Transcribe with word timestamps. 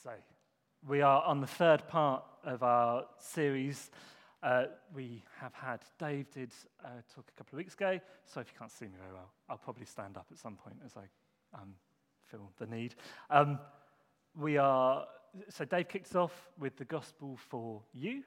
So, 0.00 0.10
we 0.86 1.02
are 1.02 1.24
on 1.24 1.40
the 1.40 1.46
third 1.48 1.88
part 1.88 2.22
of 2.44 2.62
our 2.62 3.04
series. 3.18 3.90
Uh, 4.44 4.66
we 4.94 5.24
have 5.40 5.52
had 5.52 5.80
Dave 5.98 6.30
did 6.30 6.52
uh, 6.84 6.90
talk 7.12 7.24
a 7.28 7.36
couple 7.36 7.56
of 7.56 7.64
weeks 7.64 7.74
ago, 7.74 7.98
so 8.24 8.40
if 8.40 8.46
you 8.46 8.56
can't 8.56 8.70
see 8.70 8.84
me 8.84 8.92
very 8.96 9.12
well, 9.12 9.32
I'll 9.48 9.58
probably 9.58 9.86
stand 9.86 10.16
up 10.16 10.26
at 10.30 10.38
some 10.38 10.54
point 10.54 10.76
as 10.86 10.92
I 10.96 11.60
um, 11.60 11.74
feel 12.26 12.48
the 12.58 12.66
need. 12.66 12.94
Um, 13.28 13.58
we 14.40 14.56
are 14.56 15.04
so 15.48 15.64
Dave 15.64 15.88
kicked 15.88 16.14
off 16.14 16.48
with 16.60 16.76
the 16.76 16.84
gospel 16.84 17.36
for 17.48 17.82
you. 17.92 18.22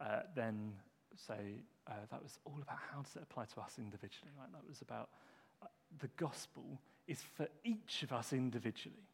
Uh, 0.00 0.20
then, 0.36 0.74
so 1.16 1.34
uh, 1.88 1.92
that 2.08 2.22
was 2.22 2.38
all 2.44 2.60
about 2.62 2.78
how 2.92 3.02
does 3.02 3.16
it 3.16 3.22
apply 3.22 3.46
to 3.46 3.60
us 3.60 3.78
individually, 3.78 4.30
right? 4.38 4.52
That 4.52 4.62
was 4.68 4.80
about 4.80 5.08
uh, 5.60 5.66
the 5.98 6.08
gospel 6.16 6.78
is 7.08 7.20
for 7.20 7.48
each 7.64 8.04
of 8.04 8.12
us 8.12 8.32
individually. 8.32 9.08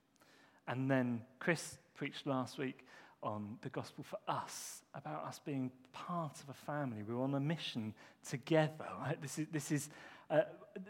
And 0.69 0.91
then 0.91 1.23
Chris 1.39 1.79
preached 1.95 2.27
last 2.27 2.59
week 2.59 2.87
on 3.23 3.59
the 3.63 3.69
gospel 3.69 4.05
for 4.05 4.19
us, 4.29 4.83
about 4.95 5.25
us 5.25 5.41
being 5.45 5.71
part 5.93 6.41
of 6.41 6.49
a 6.49 6.55
family. 6.55 7.03
We're 7.03 7.21
on 7.21 7.35
a 7.35 7.41
mission 7.41 7.95
together. 8.29 8.87
Right? 9.01 9.21
This 9.21 9.39
is, 9.39 9.47
this 9.53 9.73
is, 9.73 9.91
uh, 10.31 10.43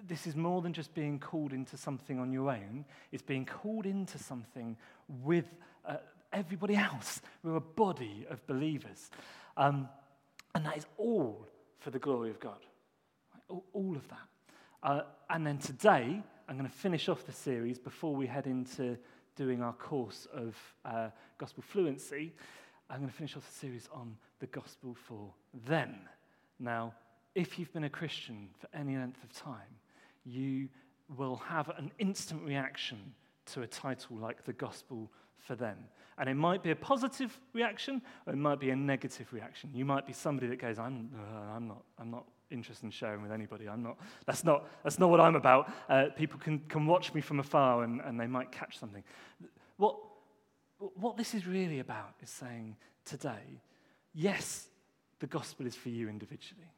this 0.06 0.27
is 0.27 0.37
more 0.37 0.62
than 0.62 0.73
just 0.73 0.95
being 0.95 1.19
called 1.19 1.52
into 1.52 1.77
something 1.77 2.19
on 2.19 2.33
your 2.33 2.51
own, 2.51 2.84
it's 3.11 3.23
being 3.23 3.45
called 3.45 3.87
into 3.87 4.19
something 4.19 4.77
with 5.09 5.47
uh, 5.84 5.97
everybody 6.33 6.77
else. 6.77 7.20
We're 7.42 7.56
a 7.56 7.61
body 7.61 8.27
of 8.30 8.47
believers. 8.47 9.11
Um, 9.56 9.89
and 10.55 10.64
that 10.66 10.77
is 10.77 10.87
all 10.97 11.47
for 11.78 11.91
the 11.91 11.98
glory 11.98 12.30
of 12.30 12.41
God. 12.41 12.59
All, 13.48 13.64
all, 13.73 13.97
of 13.97 14.06
that. 14.09 14.19
Uh, 14.83 15.02
and 15.28 15.47
then 15.47 15.59
today, 15.59 16.23
I'm 16.48 16.56
going 16.56 16.69
to 16.69 16.77
finish 16.77 17.09
off 17.09 17.25
the 17.25 17.33
series 17.33 17.78
before 17.78 18.14
we 18.14 18.27
head 18.27 18.47
into 18.47 18.97
doing 19.37 19.62
our 19.62 19.73
course 19.73 20.27
of 20.33 20.57
uh, 20.84 21.09
gospel 21.39 21.62
fluency, 21.66 22.33
I'm 22.89 22.98
going 22.98 23.09
to 23.09 23.15
finish 23.15 23.37
off 23.37 23.47
the 23.47 23.59
series 23.59 23.89
on 23.93 24.16
the 24.41 24.47
gospel 24.47 24.95
for 24.95 25.33
them. 25.67 25.97
Now, 26.59 26.95
if 27.34 27.58
you've 27.58 27.73
been 27.73 27.84
a 27.84 27.91
Christian 27.91 28.48
for 28.58 28.69
any 28.75 28.97
length 28.97 29.23
of 29.23 29.33
time, 29.33 29.78
you 30.25 30.69
will 31.17 31.36
have 31.36 31.69
an 31.70 31.91
instant 31.98 32.42
reaction 32.45 32.98
to 33.47 33.62
a 33.62 33.67
title 33.67 34.17
like 34.17 34.45
the 34.45 34.53
gospel 34.53 35.11
for 35.39 35.55
them. 35.55 35.77
And 36.19 36.28
it 36.28 36.34
might 36.34 36.62
be 36.62 36.70
a 36.70 36.77
positive 36.77 37.39
reaction 37.55 38.03
or 38.27 38.34
it 38.34 38.36
might 38.36 38.61
be 38.61 38.70
a 38.70 38.77
negative 38.77 39.33
reaction. 39.33 39.70
You 39.73 39.84
might 39.84 40.06
be 40.06 40.12
somebody 40.12 40.48
that 40.48 40.61
goes, 40.61 40.78
I'm, 40.78 41.11
uh, 41.17 41.56
I'm, 41.56 41.69
not, 41.69 41.83
I'm 41.98 42.11
not 42.11 42.27
interested 42.51 42.84
in 42.84 42.91
sharing 42.91 43.23
with 43.23 43.33
anybody. 43.33 43.69
I'm 43.69 43.83
not, 43.83 43.98
that's, 44.27 44.45
not, 44.45 44.69
that's 44.83 44.98
not 44.98 45.11
what 45.11 45.20
I'm 45.20 45.37
about. 45.37 45.70
Uh, 45.89 46.06
people 46.17 46.39
can, 46.39 46.61
can 46.69 46.87
watch 46.87 47.15
me 47.15 47.20
from 47.20 47.41
afar 47.41 47.84
and, 47.84 48.01
and 48.01 48.19
they 48.19 48.27
might 48.27 48.53
catch 48.53 48.79
something. 48.79 49.05
What, 49.77 49.97
what 50.79 51.17
this 51.17 51.34
is 51.34 51.47
really 51.47 51.79
about 51.79 52.15
is 52.23 52.31
saying 52.31 52.77
today, 53.05 53.61
yes, 54.15 54.69
the 55.20 55.27
gospel 55.27 55.67
is 55.67 55.77
for 55.77 55.89
you 55.89 56.09
individually. 56.09 56.73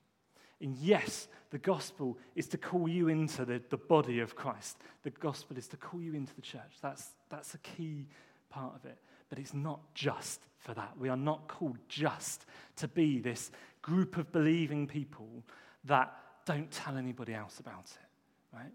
And 0.60 0.76
yes, 0.76 1.26
the 1.50 1.58
gospel 1.58 2.16
is 2.36 2.46
to 2.48 2.58
call 2.58 2.88
you 2.88 3.08
into 3.08 3.44
the, 3.44 3.60
the 3.70 3.76
body 3.76 4.20
of 4.20 4.36
Christ. 4.36 4.76
The 5.02 5.10
gospel 5.10 5.56
is 5.56 5.66
to 5.68 5.76
call 5.76 6.00
you 6.00 6.14
into 6.14 6.34
the 6.34 6.42
church. 6.42 6.78
That's, 6.80 7.10
that's 7.30 7.54
a 7.54 7.58
key 7.58 8.06
part 8.48 8.74
of 8.76 8.84
it. 8.84 8.98
But 9.32 9.38
it's 9.38 9.54
not 9.54 9.80
just 9.94 10.42
for 10.58 10.74
that. 10.74 10.92
We 10.98 11.08
are 11.08 11.16
not 11.16 11.48
called 11.48 11.78
just 11.88 12.44
to 12.76 12.86
be 12.86 13.18
this 13.18 13.50
group 13.80 14.18
of 14.18 14.30
believing 14.30 14.86
people 14.86 15.42
that 15.84 16.14
don't 16.44 16.70
tell 16.70 16.98
anybody 16.98 17.32
else 17.32 17.58
about 17.58 17.86
it, 17.86 18.54
right? 18.54 18.70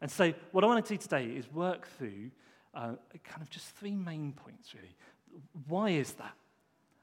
And 0.00 0.10
so, 0.10 0.32
what 0.52 0.64
I 0.64 0.66
want 0.66 0.82
to 0.86 0.94
do 0.94 0.96
today 0.96 1.26
is 1.26 1.52
work 1.52 1.86
through 1.98 2.30
uh, 2.72 2.94
kind 3.22 3.42
of 3.42 3.50
just 3.50 3.76
three 3.76 3.94
main 3.94 4.32
points, 4.32 4.72
really. 4.72 4.96
Why 5.66 5.90
is 5.90 6.14
that? 6.14 6.32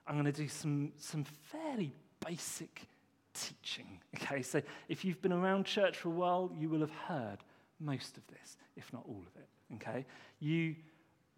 I'm 0.08 0.16
going 0.16 0.26
to 0.26 0.32
do 0.32 0.48
some, 0.48 0.92
some 0.98 1.26
fairly 1.26 1.94
basic 2.26 2.88
teaching, 3.36 4.00
okay? 4.16 4.42
So, 4.42 4.64
if 4.90 5.06
you've 5.06 5.22
been 5.22 5.32
around 5.32 5.68
church 5.68 5.98
for 5.98 6.08
a 6.08 6.12
while, 6.12 6.52
you 6.58 6.70
will 6.70 6.80
have 6.80 6.96
heard 7.08 7.38
most 7.80 8.18
of 8.18 8.26
this, 8.26 8.58
if 8.76 8.92
not 8.92 9.04
all 9.08 9.22
of 9.28 9.40
it, 9.40 9.76
okay? 9.76 10.08
You, 10.40 10.74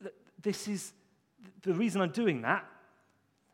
th- 0.02 0.16
this 0.42 0.70
is 0.70 0.94
the 1.62 1.74
reason 1.74 2.02
I'm 2.02 2.12
doing 2.12 2.42
that 2.42 2.66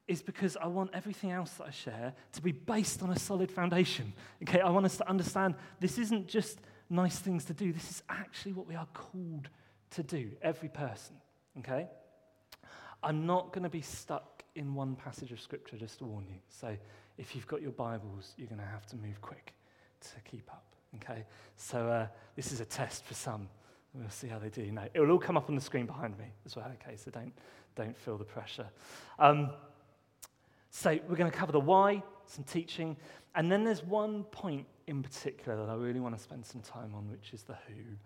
is 0.07 0.21
because 0.21 0.57
I 0.57 0.67
want 0.67 0.91
everything 0.93 1.31
else 1.31 1.51
that 1.53 1.67
I 1.67 1.71
share 1.71 2.13
to 2.33 2.41
be 2.41 2.51
based 2.51 3.01
on 3.01 3.09
a 3.11 3.19
solid 3.19 3.49
foundation. 3.49 4.13
Okay, 4.43 4.59
I 4.59 4.69
want 4.69 4.85
us 4.85 4.97
to 4.97 5.09
understand 5.09 5.55
this 5.79 5.97
isn't 5.97 6.27
just 6.27 6.59
nice 6.89 7.19
things 7.19 7.45
to 7.45 7.53
do, 7.53 7.71
this 7.71 7.89
is 7.89 8.03
actually 8.09 8.53
what 8.53 8.67
we 8.67 8.75
are 8.75 8.87
called 8.93 9.49
to 9.91 10.03
do, 10.03 10.31
every 10.41 10.69
person. 10.69 11.15
Okay? 11.59 11.87
I'm 13.01 13.25
not 13.25 13.51
going 13.51 13.63
to 13.63 13.69
be 13.69 13.81
stuck 13.81 14.43
in 14.55 14.75
one 14.75 14.95
passage 14.95 15.31
of 15.31 15.39
scripture, 15.39 15.77
just 15.77 15.99
to 15.99 16.05
warn 16.05 16.25
you. 16.27 16.37
So 16.49 16.75
if 17.17 17.35
you've 17.35 17.47
got 17.47 17.61
your 17.61 17.71
Bibles, 17.71 18.33
you're 18.37 18.47
going 18.47 18.61
to 18.61 18.67
have 18.67 18.85
to 18.87 18.95
move 18.95 19.21
quick 19.21 19.53
to 20.01 20.29
keep 20.29 20.49
up. 20.51 20.65
Okay? 20.95 21.25
So 21.55 21.87
uh, 21.87 22.07
this 22.35 22.51
is 22.51 22.59
a 22.59 22.65
test 22.65 23.05
for 23.05 23.13
some. 23.13 23.49
We'll 23.93 24.09
see 24.09 24.27
how 24.27 24.39
they 24.39 24.49
do. 24.49 24.71
No, 24.71 24.83
it 24.93 24.99
will 24.99 25.11
all 25.11 25.19
come 25.19 25.37
up 25.37 25.49
on 25.49 25.55
the 25.55 25.61
screen 25.61 25.85
behind 25.85 26.17
me 26.17 26.25
as 26.45 26.55
well. 26.55 26.71
Okay, 26.81 26.95
so 26.97 27.11
don't, 27.11 27.31
don't 27.75 27.97
feel 27.97 28.17
the 28.17 28.23
pressure. 28.25 28.67
Um, 29.19 29.51
so 30.69 30.97
we're 31.07 31.15
going 31.15 31.31
to 31.31 31.37
cover 31.37 31.51
the 31.51 31.59
why, 31.59 32.03
some 32.25 32.43
teaching, 32.43 32.97
and 33.35 33.51
then 33.51 33.63
there's 33.63 33.83
one 33.83 34.23
point 34.23 34.65
in 34.87 35.01
particular 35.01 35.57
that 35.57 35.71
I 35.71 35.75
really 35.75 35.99
want 35.99 36.15
to 36.17 36.21
spend 36.21 36.45
some 36.45 36.61
time 36.61 36.93
on, 36.95 37.09
which 37.09 37.33
is 37.33 37.43
the 37.43 37.55
who. 37.67 37.97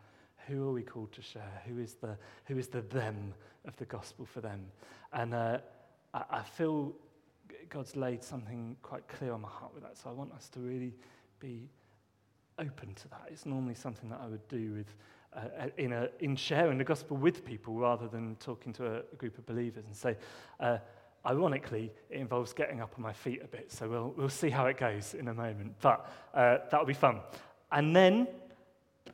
Who 0.48 0.70
are 0.70 0.72
we 0.72 0.82
called 0.82 1.12
to 1.12 1.22
share? 1.22 1.62
Who 1.68 1.80
is 1.80 1.96
the, 1.96 2.18
who 2.46 2.58
is 2.58 2.68
the 2.70 2.80
them 2.80 3.34
of 3.66 3.76
the 3.76 3.86
gospel 3.86 4.26
for 4.26 4.40
them? 4.40 4.68
And 5.12 5.34
uh, 5.34 5.58
I, 6.14 6.24
I 6.30 6.42
feel 6.44 6.94
God's 7.70 7.98
laid 7.98 8.24
something 8.24 8.78
quite 8.82 9.08
clear 9.10 9.34
on 9.34 9.42
my 9.42 9.50
heart 9.50 9.74
with 9.74 9.84
that, 9.84 9.98
so 9.98 10.10
I 10.10 10.14
want 10.14 10.32
us 10.34 10.48
to 10.50 10.62
really 10.62 10.94
be 11.40 11.70
open 12.60 12.94
to 12.96 13.08
that. 13.10 13.28
It's 13.30 13.46
normally 13.46 13.76
something 13.76 14.10
that 14.10 14.22
I 14.24 14.28
would 14.28 14.48
do 14.48 14.74
with, 14.74 14.96
Uh, 15.34 15.40
uh, 15.60 15.68
in, 15.78 15.92
a, 15.92 16.10
in 16.20 16.36
sharing 16.36 16.78
the 16.78 16.84
gospel 16.84 17.18
with 17.18 17.46
people 17.46 17.76
rather 17.76 18.08
than 18.08 18.36
talking 18.38 18.74
to 18.74 18.98
a, 18.98 19.16
group 19.18 19.38
of 19.38 19.46
believers. 19.46 19.84
And 19.86 19.96
so, 19.96 20.16
uh, 20.60 20.78
ironically, 21.26 21.92
it 22.10 22.18
involves 22.18 22.54
getting 22.54 22.82
up 22.82 22.94
on 22.96 23.04
my 23.04 23.14
feet 23.14 23.42
a 23.44 23.48
bit. 23.48 23.72
So 23.72 23.90
we'll, 23.90 24.14
we'll 24.18 24.30
see 24.30 24.50
how 24.50 24.66
it 24.68 24.78
goes 24.78 25.14
in 25.14 25.28
a 25.28 25.34
moment. 25.34 25.76
But 25.82 26.10
uh, 26.34 26.60
that'll 26.72 26.86
be 26.88 26.94
fun. 26.94 27.20
And 27.72 27.96
then 27.96 28.28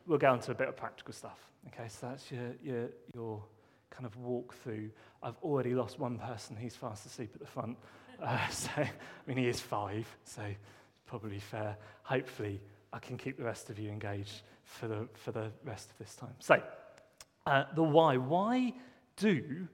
we'll 0.06 0.18
go 0.18 0.30
on 0.30 0.40
to 0.40 0.52
a 0.52 0.54
bit 0.54 0.68
of 0.68 0.76
practical 0.76 1.12
stuff. 1.12 1.38
Okay, 1.68 1.88
so 1.88 2.08
that's 2.08 2.30
your, 2.30 2.52
your, 2.62 2.88
your 3.14 3.42
kind 3.90 4.06
of 4.06 4.16
walk 4.16 4.54
through. 4.62 4.90
I've 5.22 5.38
already 5.42 5.74
lost 5.74 5.98
one 5.98 6.18
person. 6.18 6.56
He's 6.56 6.76
fast 6.76 7.06
asleep 7.06 7.30
at 7.34 7.40
the 7.40 7.46
front. 7.46 7.76
Uh, 8.22 8.46
so, 8.50 8.70
I 8.76 8.90
mean, 9.26 9.36
he 9.36 9.48
is 9.48 9.60
five, 9.60 10.06
so 10.24 10.42
probably 11.06 11.40
fair. 11.40 11.76
Hopefully, 12.02 12.60
I 12.94 13.00
can 13.00 13.18
keep 13.18 13.36
the 13.36 13.44
rest 13.44 13.70
of 13.70 13.78
you 13.78 13.90
engaged 13.90 14.42
for 14.62 14.86
the, 14.86 15.08
for 15.14 15.32
the 15.32 15.50
rest 15.64 15.90
of 15.90 15.98
this 15.98 16.14
time. 16.14 16.34
So, 16.38 16.62
uh, 17.44 17.64
the 17.74 17.82
why. 17.82 18.16
Why 18.16 18.72
do 19.16 19.66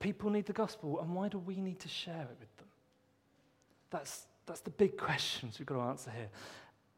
people 0.00 0.30
need 0.30 0.44
the 0.44 0.52
gospel, 0.52 1.00
and 1.00 1.14
why 1.14 1.28
do 1.28 1.38
we 1.38 1.60
need 1.60 1.78
to 1.80 1.88
share 1.88 2.22
it 2.22 2.36
with 2.40 2.56
them? 2.56 2.66
That's, 3.90 4.26
that's 4.46 4.60
the 4.60 4.70
big 4.70 4.96
questions 4.98 5.60
we've 5.60 5.66
got 5.66 5.76
to 5.76 5.82
answer 5.82 6.10
here. 6.10 6.28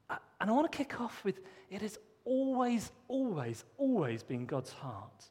Uh, 0.08 0.16
and 0.40 0.48
I 0.50 0.54
want 0.54 0.72
to 0.72 0.76
kick 0.76 1.02
off 1.02 1.22
with 1.22 1.40
it 1.70 1.82
has 1.82 1.98
always, 2.24 2.90
always, 3.06 3.64
always 3.76 4.22
been 4.22 4.46
God's 4.46 4.72
heart 4.72 5.26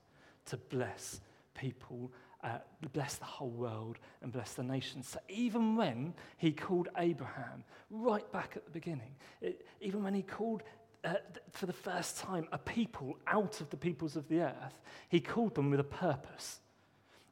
to 0.45 0.57
bless 0.57 1.19
people, 1.55 2.11
uh, 2.45 2.59
bless 2.93 3.15
the 3.15 3.25
whole 3.25 3.49
world, 3.49 3.97
and 4.21 4.31
bless 4.31 4.53
the 4.53 4.63
nations. 4.63 5.09
So 5.09 5.19
even 5.27 5.75
when 5.75 6.13
he 6.37 6.51
called 6.53 6.87
Abraham, 6.97 7.63
right 7.89 8.29
back 8.31 8.53
at 8.55 8.63
the 8.63 8.71
beginning, 8.71 9.15
it, 9.41 9.65
even 9.81 10.03
when 10.03 10.13
he 10.13 10.21
called 10.21 10.63
uh, 11.03 11.15
for 11.51 11.65
the 11.65 11.73
first 11.73 12.17
time 12.17 12.47
a 12.51 12.57
people 12.57 13.17
out 13.27 13.59
of 13.61 13.69
the 13.69 13.77
peoples 13.77 14.15
of 14.15 14.27
the 14.29 14.41
earth, 14.41 14.79
he 15.09 15.19
called 15.19 15.55
them 15.55 15.69
with 15.69 15.79
a 15.79 15.83
purpose 15.83 16.61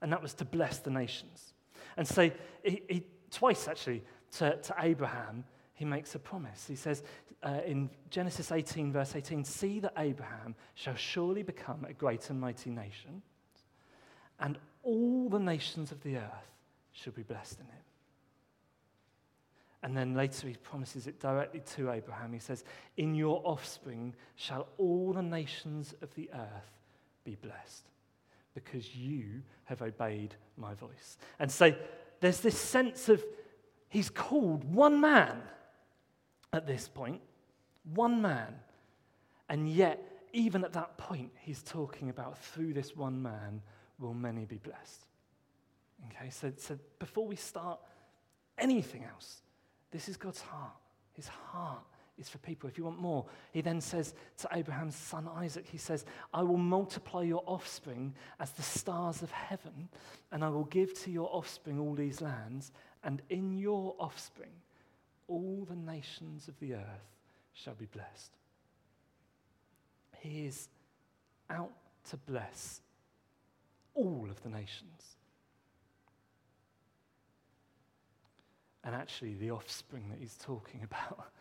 and 0.04 0.12
that 0.12 0.22
was 0.22 0.34
to 0.36 0.46
bless 0.46 0.80
the 0.80 0.92
nations. 0.92 1.54
And 1.96 2.06
so, 2.06 2.30
he, 2.62 2.82
he 2.88 3.04
twice 3.32 3.68
actually, 3.68 4.04
to, 4.34 4.58
to, 4.58 4.76
Abraham, 4.80 5.46
he 5.74 5.86
makes 5.86 6.14
a 6.14 6.20
promise. 6.20 6.68
He 6.68 6.76
says 6.76 7.04
uh, 7.42 7.62
in 7.66 7.90
Genesis 8.10 8.52
18, 8.52 8.92
verse 8.92 9.16
18, 9.16 9.46
See 9.46 9.80
that 9.80 9.94
Abraham 9.98 10.56
shall 10.76 10.96
surely 10.96 11.42
become 11.42 11.86
a 11.88 11.94
great 11.94 12.30
and 12.30 12.40
mighty 12.40 12.70
nation, 12.70 13.22
and 14.40 14.58
all 14.84 15.30
the 15.30 15.40
nations 15.40 15.92
of 15.92 16.02
the 16.04 16.18
earth 16.18 16.52
shall 16.92 17.14
be 17.14 17.24
blessed 17.24 17.60
in 17.60 17.66
him. 17.66 17.84
And 19.82 19.98
then 19.98 20.14
later 20.14 20.48
he 20.48 20.56
promises 20.56 21.08
it 21.08 21.20
directly 21.20 21.62
to 21.76 21.92
Abraham. 21.92 22.32
He 22.32 22.40
says, 22.40 22.64
In 22.96 23.16
your 23.16 23.42
offspring 23.44 24.16
shall 24.36 24.68
all 24.78 25.12
the 25.12 25.22
nations 25.22 25.94
of 26.02 26.14
the 26.16 26.30
earth 26.34 26.72
be 27.26 27.36
blessed 27.36 27.84
because 28.54 28.96
you 28.96 29.42
have 29.66 29.82
obeyed 29.82 30.36
my 30.58 30.74
voice. 30.74 31.18
And 31.40 31.52
so 31.52 31.74
there's 32.22 32.40
this 32.40 32.58
sense 32.58 33.10
of 33.10 33.24
he's 33.90 34.10
called 34.10 34.64
one 34.64 35.02
man 35.02 35.42
at 36.54 36.66
this 36.66 36.88
point, 36.88 37.22
one 37.94 38.22
man. 38.22 38.56
And 39.50 39.70
yet, 39.70 40.02
even 40.32 40.64
at 40.64 40.74
that 40.74 40.98
point, 40.98 41.32
he's 41.42 41.62
talking 41.62 42.10
about 42.10 42.38
through 42.38 42.74
this 42.74 42.96
one 42.96 43.22
man 43.22 43.62
will 44.00 44.14
many 44.14 44.46
be 44.46 44.58
blessed. 44.58 45.06
Okay, 46.08 46.30
so, 46.30 46.52
so 46.58 46.78
before 47.00 47.26
we 47.26 47.36
start 47.36 47.80
anything 48.58 49.04
else, 49.06 49.42
this 49.92 50.10
is 50.10 50.18
God's 50.18 50.42
heart. 50.42 50.74
His 51.14 51.28
heart 51.28 51.84
is 52.18 52.30
for 52.30 52.38
people. 52.40 52.70
If 52.70 52.78
you 52.78 52.84
want 52.84 53.00
more, 53.00 53.26
he 53.52 53.62
then 53.62 53.82
says 53.82 54.14
to 54.40 54.50
Abraham's 54.52 54.96
son 54.96 55.28
Isaac, 55.36 55.66
he 55.72 55.78
says, 55.78 56.06
I 56.34 56.44
will 56.44 56.58
multiply 56.58 57.24
your 57.24 57.44
offspring 57.46 58.14
as 58.40 58.52
the 58.52 58.62
stars 58.62 59.22
of 59.22 59.32
heaven, 59.32 59.90
and 60.32 60.44
I 60.44 60.50
will 60.50 60.66
give 60.66 60.94
to 61.04 61.12
your 61.12 61.30
offspring 61.34 61.80
all 61.80 61.94
these 61.94 62.22
lands, 62.22 62.72
and 63.04 63.22
in 63.30 63.58
your 63.58 63.96
offspring 64.00 64.52
all 65.28 65.66
the 65.68 65.76
nations 65.76 66.48
of 66.48 66.60
the 66.60 66.76
earth 66.76 67.08
shall 67.54 67.76
be 67.76 67.86
blessed. 67.86 68.32
He 70.20 70.46
is 70.46 70.70
out 71.50 71.72
to 72.10 72.18
bless 72.18 72.82
all 73.94 74.28
of 74.30 74.42
the 74.44 74.50
nations. 74.50 75.18
And 78.84 78.94
actually, 78.94 79.36
the 79.36 79.52
offspring 79.52 80.10
that 80.10 80.20
he's 80.20 80.36
talking 80.36 80.82
about 80.84 81.32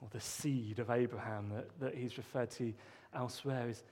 or 0.00 0.08
the 0.10 0.20
seed 0.20 0.78
of 0.78 0.90
Abraham 0.90 1.50
that, 1.50 1.68
that 1.80 1.94
he's 1.94 2.16
referred 2.18 2.50
to 2.52 2.72
elsewhere, 3.14 3.68
is, 3.68 3.82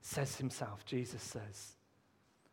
says 0.00 0.36
himself, 0.36 0.84
Jesus 0.84 1.22
says, 1.22 1.76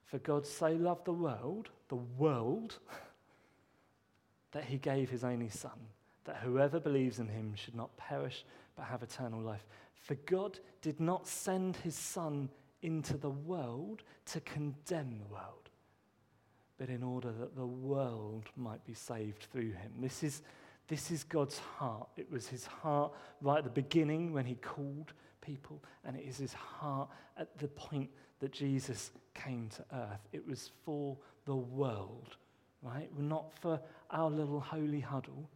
For 0.06 0.19
God 0.19 0.45
so 0.45 0.71
loved 0.71 1.06
the 1.06 1.13
world, 1.13 1.69
the 1.89 1.95
world, 1.95 2.77
that 4.51 4.65
he 4.65 4.77
gave 4.77 5.09
his 5.09 5.24
only 5.24 5.50
Son, 5.50 5.80
that 6.25 6.38
whoever 6.38 6.80
believes 6.80 7.19
in 7.19 7.27
him 7.27 7.53
should 7.56 7.75
not 7.75 7.95
perish 7.97 8.45
but 8.75 8.86
have 8.86 9.03
eternal 9.03 9.41
life. 9.41 9.65
For 10.00 10.15
God 10.15 10.59
did 10.81 11.00
not 11.00 11.27
send 11.27 11.75
his 11.77 11.95
Son 11.95 12.50
into 12.81 13.17
the 13.17 13.29
world 13.29 14.03
to 14.25 14.39
condemn 14.41 15.17
the 15.19 15.33
world, 15.33 15.69
but 16.77 16.89
in 16.89 17.03
order 17.03 17.31
that 17.31 17.55
the 17.55 17.65
world 17.65 18.45
might 18.55 18.83
be 18.85 18.93
saved 18.93 19.47
through 19.51 19.71
him. 19.71 19.91
This 19.99 20.23
is 20.23 20.41
this 20.89 21.11
is 21.11 21.23
God's 21.23 21.59
heart. 21.59 22.09
It 22.17 22.29
was 22.31 22.47
his 22.47 22.65
heart 22.65 23.13
right 23.41 23.59
at 23.59 23.63
the 23.63 23.69
beginning 23.69 24.33
when 24.33 24.45
he 24.45 24.55
called 24.55 25.13
people, 25.39 25.81
and 26.03 26.17
it 26.17 26.25
is 26.27 26.37
his 26.37 26.53
heart 26.53 27.09
at 27.37 27.57
the 27.59 27.67
point 27.67 28.09
that 28.39 28.51
Jesus 28.51 29.11
came 29.35 29.69
to 29.69 29.85
earth. 29.93 30.27
It 30.33 30.45
was 30.47 30.71
for 30.83 31.15
the 31.45 31.55
world, 31.55 32.35
right? 32.81 33.07
Not 33.17 33.53
for 33.61 33.79
our 34.09 34.31
little 34.31 34.59
holy 34.59 34.99
huddle. 34.99 35.47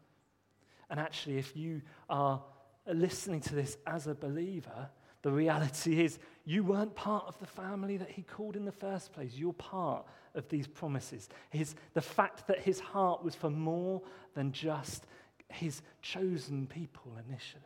And 0.91 0.99
actually, 0.99 1.39
if 1.39 1.57
you 1.57 1.81
are 2.09 2.39
listening 2.85 3.41
to 3.41 3.55
this 3.55 3.77
as 3.87 4.05
a 4.05 4.13
believer, 4.13 4.89
the 5.23 5.31
reality 5.31 6.03
is 6.03 6.19
you 6.45 6.63
weren't 6.63 6.93
part 6.95 7.25
of 7.27 7.37
the 7.39 7.45
family 7.45 7.97
that 7.97 8.09
he 8.09 8.21
called 8.21 8.55
in 8.55 8.65
the 8.65 8.71
first 8.71 9.13
place. 9.13 9.31
You're 9.35 9.53
part 9.53 10.05
of 10.35 10.47
these 10.49 10.67
promises. 10.67 11.29
His, 11.51 11.75
the 11.93 12.01
fact 12.01 12.47
that 12.47 12.59
his 12.59 12.79
heart 12.79 13.23
was 13.23 13.33
for 13.33 13.49
more 13.49 14.01
than 14.33 14.51
just 14.51 15.05
his 15.47 15.81
chosen 16.01 16.67
people 16.67 17.13
initially 17.27 17.63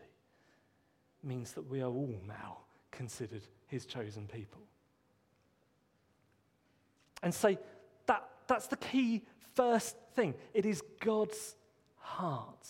means 1.23 1.53
that 1.53 1.69
we 1.69 1.81
are 1.81 1.89
all 1.89 2.21
now 2.27 2.59
considered 2.91 3.41
his 3.67 3.85
chosen 3.85 4.27
people. 4.27 4.61
And 7.23 7.33
so 7.33 7.57
that, 8.05 8.29
that's 8.47 8.67
the 8.67 8.77
key 8.77 9.23
first 9.55 9.95
thing. 10.15 10.35
It 10.53 10.65
is 10.65 10.83
God's 10.99 11.55
heart. 11.97 12.67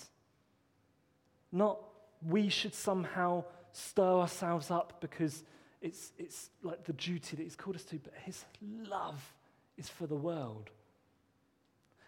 Not 1.51 1.79
we 2.25 2.49
should 2.49 2.73
somehow 2.73 3.43
stir 3.73 4.19
ourselves 4.19 4.71
up 4.71 5.01
because 5.01 5.43
it's, 5.87 6.11
it's 6.17 6.49
like 6.63 6.83
the 6.83 6.91
duty 6.93 7.37
that 7.37 7.43
he's 7.43 7.55
called 7.55 7.77
us 7.77 7.83
to, 7.85 7.97
but 7.97 8.13
his 8.25 8.43
love 8.89 9.33
is 9.77 9.87
for 9.87 10.05
the 10.05 10.15
world. 10.15 10.69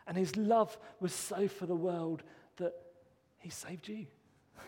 And 0.05 0.17
his 0.17 0.35
love 0.35 0.77
was 0.99 1.13
so 1.13 1.47
for 1.47 1.65
the 1.65 1.75
world 1.75 2.23
that 2.57 2.73
he 3.37 3.49
saved 3.49 3.87
you. 3.87 4.05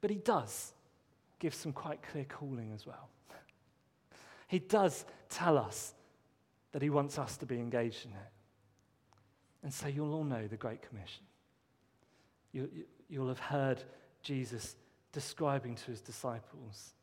But 0.00 0.10
he 0.10 0.18
does 0.18 0.74
give 1.38 1.54
some 1.54 1.72
quite 1.72 2.02
clear 2.02 2.24
calling 2.24 2.72
as 2.74 2.86
well. 2.86 3.08
He 4.46 4.58
does 4.58 5.04
tell 5.30 5.56
us 5.58 5.94
that 6.72 6.82
he 6.82 6.90
wants 6.90 7.18
us 7.18 7.38
to 7.38 7.46
be 7.46 7.56
engaged 7.56 8.04
in 8.04 8.12
it. 8.12 8.32
And 9.62 9.72
so 9.72 9.88
you'll 9.88 10.12
all 10.12 10.22
know 10.22 10.46
the 10.46 10.58
Great 10.58 10.82
Commission. 10.86 11.24
You, 12.52 12.68
will 13.10 13.28
have 13.28 13.40
heard 13.40 13.82
Jesus 14.24 14.74
describing 15.12 15.76
to 15.76 15.92
his 15.92 16.00
disciples. 16.00 16.94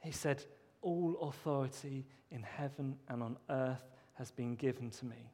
He 0.00 0.10
said, 0.10 0.44
all 0.82 1.16
authority 1.22 2.04
in 2.30 2.42
heaven 2.42 2.96
and 3.08 3.22
on 3.22 3.36
earth 3.48 3.84
has 4.14 4.30
been 4.30 4.54
given 4.56 4.90
to 4.90 5.06
me. 5.06 5.30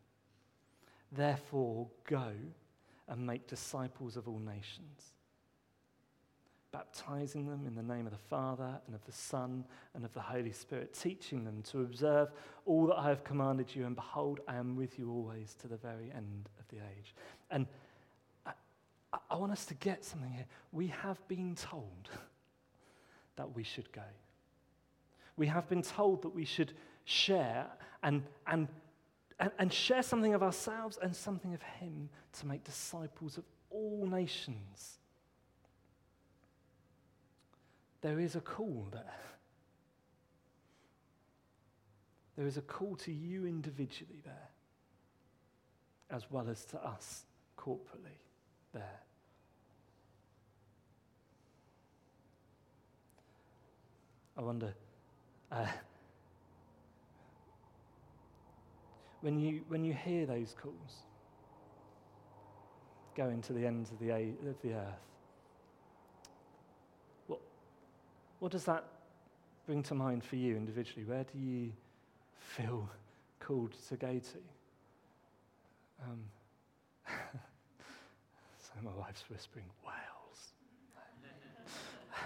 Therefore, 1.10 1.88
go 2.06 2.32
and 3.08 3.26
make 3.26 3.48
disciples 3.48 4.16
of 4.16 4.28
all 4.28 4.38
nations, 4.38 5.14
baptizing 6.70 7.48
them 7.48 7.66
in 7.66 7.74
the 7.74 7.82
name 7.82 8.06
of 8.06 8.12
the 8.12 8.18
Father 8.18 8.80
and 8.86 8.94
of 8.94 9.04
the 9.04 9.12
Son 9.12 9.64
and 9.94 10.04
of 10.04 10.12
the 10.12 10.20
Holy 10.20 10.52
Spirit, 10.52 10.94
teaching 10.94 11.44
them 11.44 11.62
to 11.62 11.80
observe 11.80 12.30
all 12.64 12.86
that 12.86 12.98
I 12.98 13.08
have 13.08 13.24
commanded 13.24 13.74
you, 13.74 13.86
and 13.86 13.96
behold, 13.96 14.38
I 14.46 14.54
am 14.54 14.76
with 14.76 14.98
you 14.98 15.10
always 15.10 15.56
to 15.62 15.66
the 15.66 15.76
very 15.76 16.12
end 16.14 16.48
of 16.60 16.68
the 16.68 16.76
age. 16.76 17.14
And 17.50 17.66
I 19.12 19.36
want 19.36 19.52
us 19.52 19.64
to 19.66 19.74
get 19.74 20.04
something 20.04 20.30
here. 20.30 20.46
We 20.72 20.88
have 20.88 21.26
been 21.26 21.54
told 21.56 22.08
that 23.36 23.54
we 23.54 23.62
should 23.62 23.90
go 23.92 24.02
we 25.40 25.46
have 25.46 25.66
been 25.70 25.80
told 25.80 26.20
that 26.20 26.34
we 26.34 26.44
should 26.44 26.74
share 27.06 27.66
and, 28.02 28.22
and, 28.46 28.68
and, 29.38 29.50
and 29.58 29.72
share 29.72 30.02
something 30.02 30.34
of 30.34 30.42
ourselves 30.42 30.98
and 31.00 31.16
something 31.16 31.54
of 31.54 31.62
Him 31.62 32.10
to 32.40 32.46
make 32.46 32.62
disciples 32.62 33.38
of 33.38 33.44
all 33.70 34.06
nations. 34.06 34.98
There 38.02 38.20
is 38.20 38.36
a 38.36 38.42
call 38.42 38.88
there. 38.92 39.14
There 42.36 42.46
is 42.46 42.58
a 42.58 42.62
call 42.62 42.96
to 42.96 43.10
you 43.10 43.46
individually 43.46 44.20
there, 44.22 44.50
as 46.10 46.30
well 46.30 46.50
as 46.50 46.66
to 46.66 46.84
us 46.84 47.24
corporately 47.56 48.18
I 54.40 54.42
wonder 54.42 54.72
uh, 55.52 55.66
when, 59.20 59.38
you, 59.38 59.62
when 59.68 59.84
you 59.84 59.92
hear 59.92 60.24
those 60.24 60.54
calls, 60.60 61.04
going 63.14 63.42
to 63.42 63.52
the 63.52 63.66
ends 63.66 63.90
of 63.90 63.98
the, 63.98 64.10
of 64.12 64.62
the 64.62 64.72
earth, 64.72 65.04
what, 67.26 67.40
what 68.38 68.52
does 68.52 68.64
that 68.64 68.84
bring 69.66 69.82
to 69.82 69.94
mind 69.94 70.24
for 70.24 70.36
you 70.36 70.56
individually? 70.56 71.04
Where 71.04 71.24
do 71.24 71.38
you 71.38 71.72
feel 72.38 72.88
called 73.40 73.74
to 73.88 73.96
go 73.96 74.18
to? 74.18 74.38
Um, 76.02 76.24
so 78.80 78.88
my 78.88 78.94
wife's 78.96 79.24
whispering, 79.28 79.66
Wales. 79.84 80.52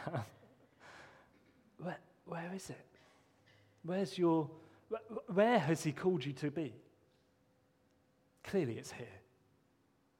where, 1.79 1.99
where 2.27 2.51
is 2.55 2.71
it? 2.71 2.87
Where's 3.83 4.19
your, 4.19 4.51
where 5.33 5.59
has 5.59 5.83
He 5.83 5.93
called 5.93 6.25
you 6.25 6.33
to 6.35 6.51
be? 6.51 6.73
Clearly, 8.45 8.75
it's 8.75 8.93
here, 8.93 9.07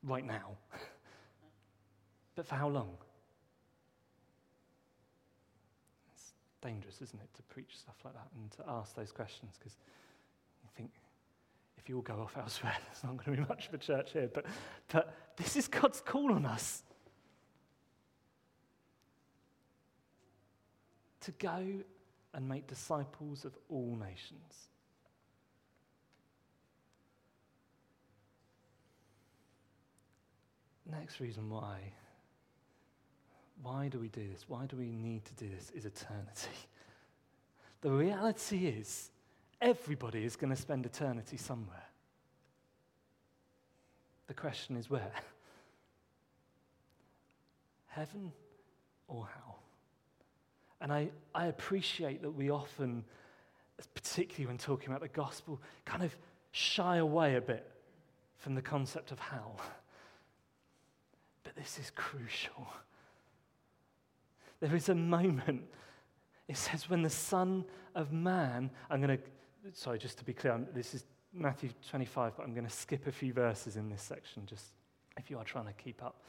right 0.03 0.25
now. 0.25 0.57
but 2.35 2.47
for 2.47 2.55
how 2.55 2.69
long? 2.69 2.97
It's 6.13 6.33
dangerous, 6.63 7.01
isn't 7.03 7.21
it, 7.21 7.29
to 7.37 7.43
preach 7.43 7.77
stuff 7.79 7.97
like 8.05 8.15
that 8.15 8.29
and 8.35 8.51
to 8.53 8.65
ask 8.69 8.95
those 8.95 9.13
questions 9.13 9.57
because 9.59 9.77
you 10.63 10.71
think 10.77 10.91
if 11.85 11.91
you 11.91 11.97
all 11.97 12.03
go 12.03 12.15
off 12.15 12.35
elsewhere, 12.39 12.75
there's 12.87 13.05
not 13.05 13.23
going 13.23 13.37
to 13.37 13.43
be 13.43 13.49
much 13.49 13.69
of 13.69 13.75
a 13.75 13.79
church 13.79 14.13
here. 14.13 14.31
But, 14.33 14.47
but 14.89 15.15
this 15.37 15.55
is 15.55 15.69
God's 15.69 16.01
call 16.01 16.33
on 16.33 16.47
us 16.47 16.83
to 21.21 21.33
go 21.33 21.63
and 22.33 22.49
make 22.49 22.67
disciples 22.67 23.45
of 23.45 23.53
all 23.69 23.99
nations. 24.01 24.69
Next 30.91 31.21
reason 31.21 31.51
why. 31.51 31.93
Why 33.63 33.89
do 33.89 33.99
we 33.99 34.09
do 34.09 34.27
this? 34.33 34.47
Why 34.49 34.65
do 34.65 34.77
we 34.77 34.91
need 34.91 35.27
to 35.27 35.35
do 35.35 35.51
this? 35.55 35.71
Is 35.75 35.85
eternity. 35.85 36.49
The 37.81 37.91
reality 37.91 38.67
is, 38.67 39.11
everybody 39.65 40.25
is 40.25 40.37
going 40.37 40.51
to 40.55 40.61
spend 40.61 40.85
eternity 40.85 41.39
somewhere. 41.39 41.89
The 44.27 44.35
question 44.35 44.77
is 44.77 44.91
where? 44.91 45.13
Heaven 47.87 48.31
or 49.09 49.27
hell? 49.27 49.59
And 50.83 50.93
I, 50.93 51.09
I 51.35 51.47
appreciate 51.47 52.21
that 52.23 52.31
we 52.31 52.51
often, 52.51 53.05
particularly 53.95 54.47
when 54.47 54.59
talking 54.59 54.89
about 54.91 55.01
the 55.01 55.09
gospel, 55.09 55.63
kind 55.87 56.03
of 56.03 56.15
shy 56.53 56.99
away 56.99 57.37
a 57.37 57.41
bit 57.41 57.67
from 58.37 58.55
the 58.55 58.63
concept 58.63 59.13
of 59.13 59.19
hell. 59.19 59.59
But 61.43 61.57
this 61.57 61.79
is 61.79 61.91
crucial. 61.95 62.67
There 64.61 64.75
is 64.77 64.91
a 64.91 64.95
moment, 64.95 65.63
it 66.49 66.59
says, 66.59 66.91
when 66.91 67.01
the 67.03 67.11
Son 67.11 67.65
of 67.95 68.13
Man, 68.13 68.71
I'm 68.91 69.01
going 69.01 69.17
to, 69.17 69.25
sorry, 69.73 69.99
just 69.99 70.19
to 70.19 70.25
be 70.25 70.33
clear, 70.33 70.61
this 70.75 70.95
is 70.95 71.05
Matthew 71.33 71.71
25, 71.89 72.37
but 72.37 72.43
I'm 72.43 72.55
going 72.55 72.67
to 72.67 72.73
skip 72.73 73.07
a 73.07 73.13
few 73.13 73.33
verses 73.33 73.77
in 73.77 73.89
this 73.89 74.03
section, 74.03 74.45
just 74.47 74.67
if 75.17 75.31
you 75.31 75.39
are 75.39 75.45
trying 75.45 75.67
to 75.67 75.73
keep 75.73 76.03
up. 76.03 76.23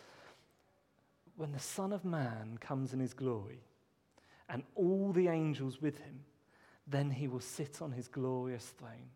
When 1.35 1.51
the 1.51 1.59
Son 1.59 1.91
of 1.91 2.05
Man 2.05 2.57
comes 2.61 2.93
in 2.93 2.99
his 2.99 3.13
glory, 3.13 3.59
and 4.47 4.63
all 4.75 5.11
the 5.11 5.27
angels 5.27 5.81
with 5.81 5.97
him, 5.97 6.21
then 6.87 7.09
he 7.09 7.27
will 7.27 7.39
sit 7.39 7.81
on 7.81 7.91
his 7.91 8.07
glorious 8.07 8.73
throne. 8.77 9.09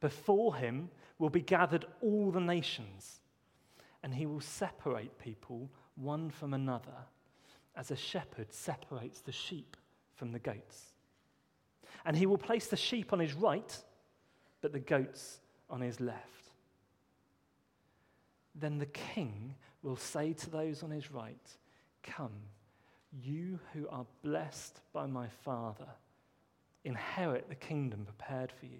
Before 0.00 0.54
him 0.54 0.88
will 1.18 1.30
be 1.30 1.40
gathered 1.40 1.84
all 2.00 2.30
the 2.30 2.40
nations, 2.40 3.20
and 4.02 4.14
he 4.14 4.24
will 4.24 4.40
separate 4.40 5.18
people 5.18 5.68
one 5.96 6.30
from 6.30 6.54
another, 6.54 7.04
as 7.74 7.90
a 7.90 7.96
shepherd 7.96 8.52
separates 8.52 9.20
the 9.20 9.32
sheep 9.32 9.76
from 10.14 10.32
the 10.32 10.38
goats. 10.38 10.95
And 12.06 12.16
he 12.16 12.24
will 12.24 12.38
place 12.38 12.68
the 12.68 12.76
sheep 12.76 13.12
on 13.12 13.18
his 13.18 13.34
right, 13.34 13.76
but 14.62 14.72
the 14.72 14.78
goats 14.78 15.40
on 15.68 15.80
his 15.80 16.00
left. 16.00 16.22
Then 18.54 18.78
the 18.78 18.86
king 18.86 19.54
will 19.82 19.96
say 19.96 20.32
to 20.32 20.50
those 20.50 20.82
on 20.82 20.90
his 20.90 21.10
right, 21.10 21.36
Come, 22.04 22.32
you 23.22 23.58
who 23.74 23.88
are 23.88 24.06
blessed 24.22 24.80
by 24.92 25.06
my 25.06 25.26
Father, 25.44 25.88
inherit 26.84 27.48
the 27.48 27.56
kingdom 27.56 28.04
prepared 28.04 28.52
for 28.52 28.66
you 28.66 28.78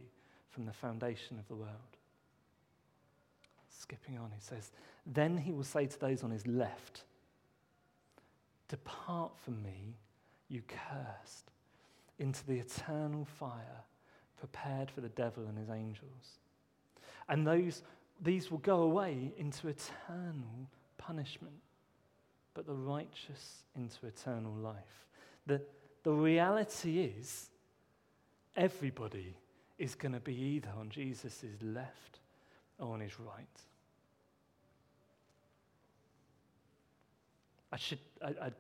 from 0.50 0.64
the 0.64 0.72
foundation 0.72 1.38
of 1.38 1.48
the 1.48 1.56
world. 1.56 1.72
Skipping 3.68 4.18
on, 4.18 4.30
he 4.30 4.40
says, 4.40 4.70
Then 5.04 5.36
he 5.36 5.50
will 5.52 5.64
say 5.64 5.86
to 5.86 6.00
those 6.00 6.22
on 6.22 6.30
his 6.30 6.46
left, 6.46 7.02
Depart 8.68 9.32
from 9.44 9.62
me, 9.62 9.96
you 10.48 10.62
cursed, 10.62 11.50
into 12.18 12.46
the 12.46 12.58
eternal 12.58 13.24
fire 13.24 13.84
prepared 14.38 14.90
for 14.90 15.00
the 15.00 15.08
devil 15.10 15.44
and 15.48 15.58
his 15.58 15.70
angels. 15.70 16.38
And 17.28 17.46
those, 17.46 17.82
these 18.22 18.50
will 18.50 18.58
go 18.58 18.82
away 18.82 19.32
into 19.36 19.68
eternal 19.68 20.70
punishment, 20.98 21.54
but 22.54 22.66
the 22.66 22.74
righteous 22.74 23.64
into 23.74 24.06
eternal 24.06 24.52
life. 24.52 25.06
The, 25.46 25.60
the 26.02 26.12
reality 26.12 27.00
is, 27.00 27.50
everybody 28.56 29.36
is 29.78 29.94
going 29.94 30.12
to 30.12 30.20
be 30.20 30.34
either 30.34 30.70
on 30.78 30.88
Jesus' 30.88 31.44
left 31.62 32.20
or 32.78 32.94
on 32.94 33.00
his 33.00 33.18
right. 33.18 33.46
I 37.72 37.76
should. 37.76 37.98
I, 38.24 38.28
I, 38.28 38.50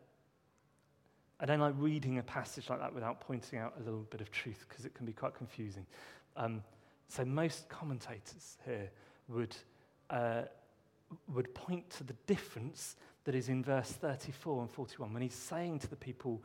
I 1.38 1.46
don't 1.46 1.60
like 1.60 1.74
reading 1.76 2.18
a 2.18 2.22
passage 2.22 2.70
like 2.70 2.80
that 2.80 2.94
without 2.94 3.20
pointing 3.20 3.58
out 3.58 3.74
a 3.78 3.82
little 3.82 4.06
bit 4.10 4.20
of 4.20 4.30
truth 4.30 4.64
because 4.68 4.84
it 4.84 4.94
can 4.94 5.04
be 5.04 5.12
quite 5.12 5.34
confusing. 5.34 5.86
Um, 6.36 6.62
so, 7.08 7.24
most 7.24 7.68
commentators 7.68 8.56
here 8.64 8.90
would, 9.28 9.54
uh, 10.10 10.42
would 11.34 11.54
point 11.54 11.88
to 11.90 12.04
the 12.04 12.14
difference 12.26 12.96
that 13.24 13.34
is 13.34 13.48
in 13.48 13.62
verse 13.62 13.90
34 13.90 14.62
and 14.62 14.70
41 14.70 15.12
when 15.12 15.22
he's 15.22 15.34
saying 15.34 15.78
to 15.80 15.88
the 15.88 15.96
people, 15.96 16.42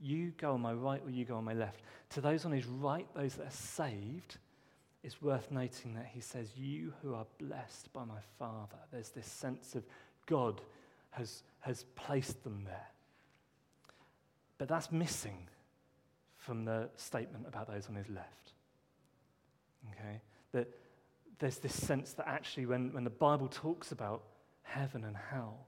You 0.00 0.32
go 0.36 0.54
on 0.54 0.60
my 0.60 0.72
right 0.72 1.02
or 1.04 1.10
you 1.10 1.24
go 1.24 1.36
on 1.36 1.44
my 1.44 1.54
left. 1.54 1.82
To 2.10 2.20
those 2.20 2.44
on 2.44 2.52
his 2.52 2.66
right, 2.66 3.06
those 3.14 3.34
that 3.34 3.46
are 3.46 3.50
saved, 3.50 4.38
it's 5.04 5.22
worth 5.22 5.50
noting 5.50 5.94
that 5.94 6.06
he 6.12 6.20
says, 6.20 6.48
You 6.56 6.92
who 7.02 7.14
are 7.14 7.26
blessed 7.38 7.92
by 7.92 8.04
my 8.04 8.20
Father. 8.38 8.78
There's 8.90 9.10
this 9.10 9.26
sense 9.26 9.74
of 9.74 9.84
God 10.26 10.60
has, 11.10 11.42
has 11.60 11.84
placed 11.94 12.42
them 12.42 12.62
there. 12.64 12.86
But 14.58 14.68
that's 14.68 14.92
missing 14.92 15.48
from 16.36 16.64
the 16.64 16.88
statement 16.96 17.46
about 17.46 17.68
those 17.68 17.88
on 17.88 17.94
his 17.94 18.08
left. 18.08 18.52
Okay? 19.90 20.20
That 20.52 20.68
there's 21.38 21.58
this 21.58 21.74
sense 21.74 22.12
that 22.14 22.28
actually, 22.28 22.66
when, 22.66 22.92
when 22.92 23.04
the 23.04 23.10
Bible 23.10 23.48
talks 23.48 23.92
about 23.92 24.22
heaven 24.62 25.04
and 25.04 25.16
hell, 25.16 25.66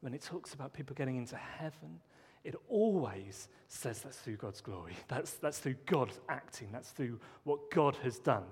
when 0.00 0.14
it 0.14 0.22
talks 0.22 0.54
about 0.54 0.72
people 0.72 0.94
getting 0.94 1.16
into 1.16 1.36
heaven, 1.36 2.00
it 2.44 2.54
always 2.68 3.48
says 3.68 4.00
that's 4.00 4.16
through 4.18 4.36
God's 4.36 4.60
glory. 4.60 4.94
That's, 5.08 5.34
that's 5.34 5.58
through 5.58 5.76
God 5.84 6.10
acting. 6.28 6.68
That's 6.72 6.90
through 6.90 7.20
what 7.44 7.70
God 7.70 7.96
has 8.02 8.18
done. 8.18 8.44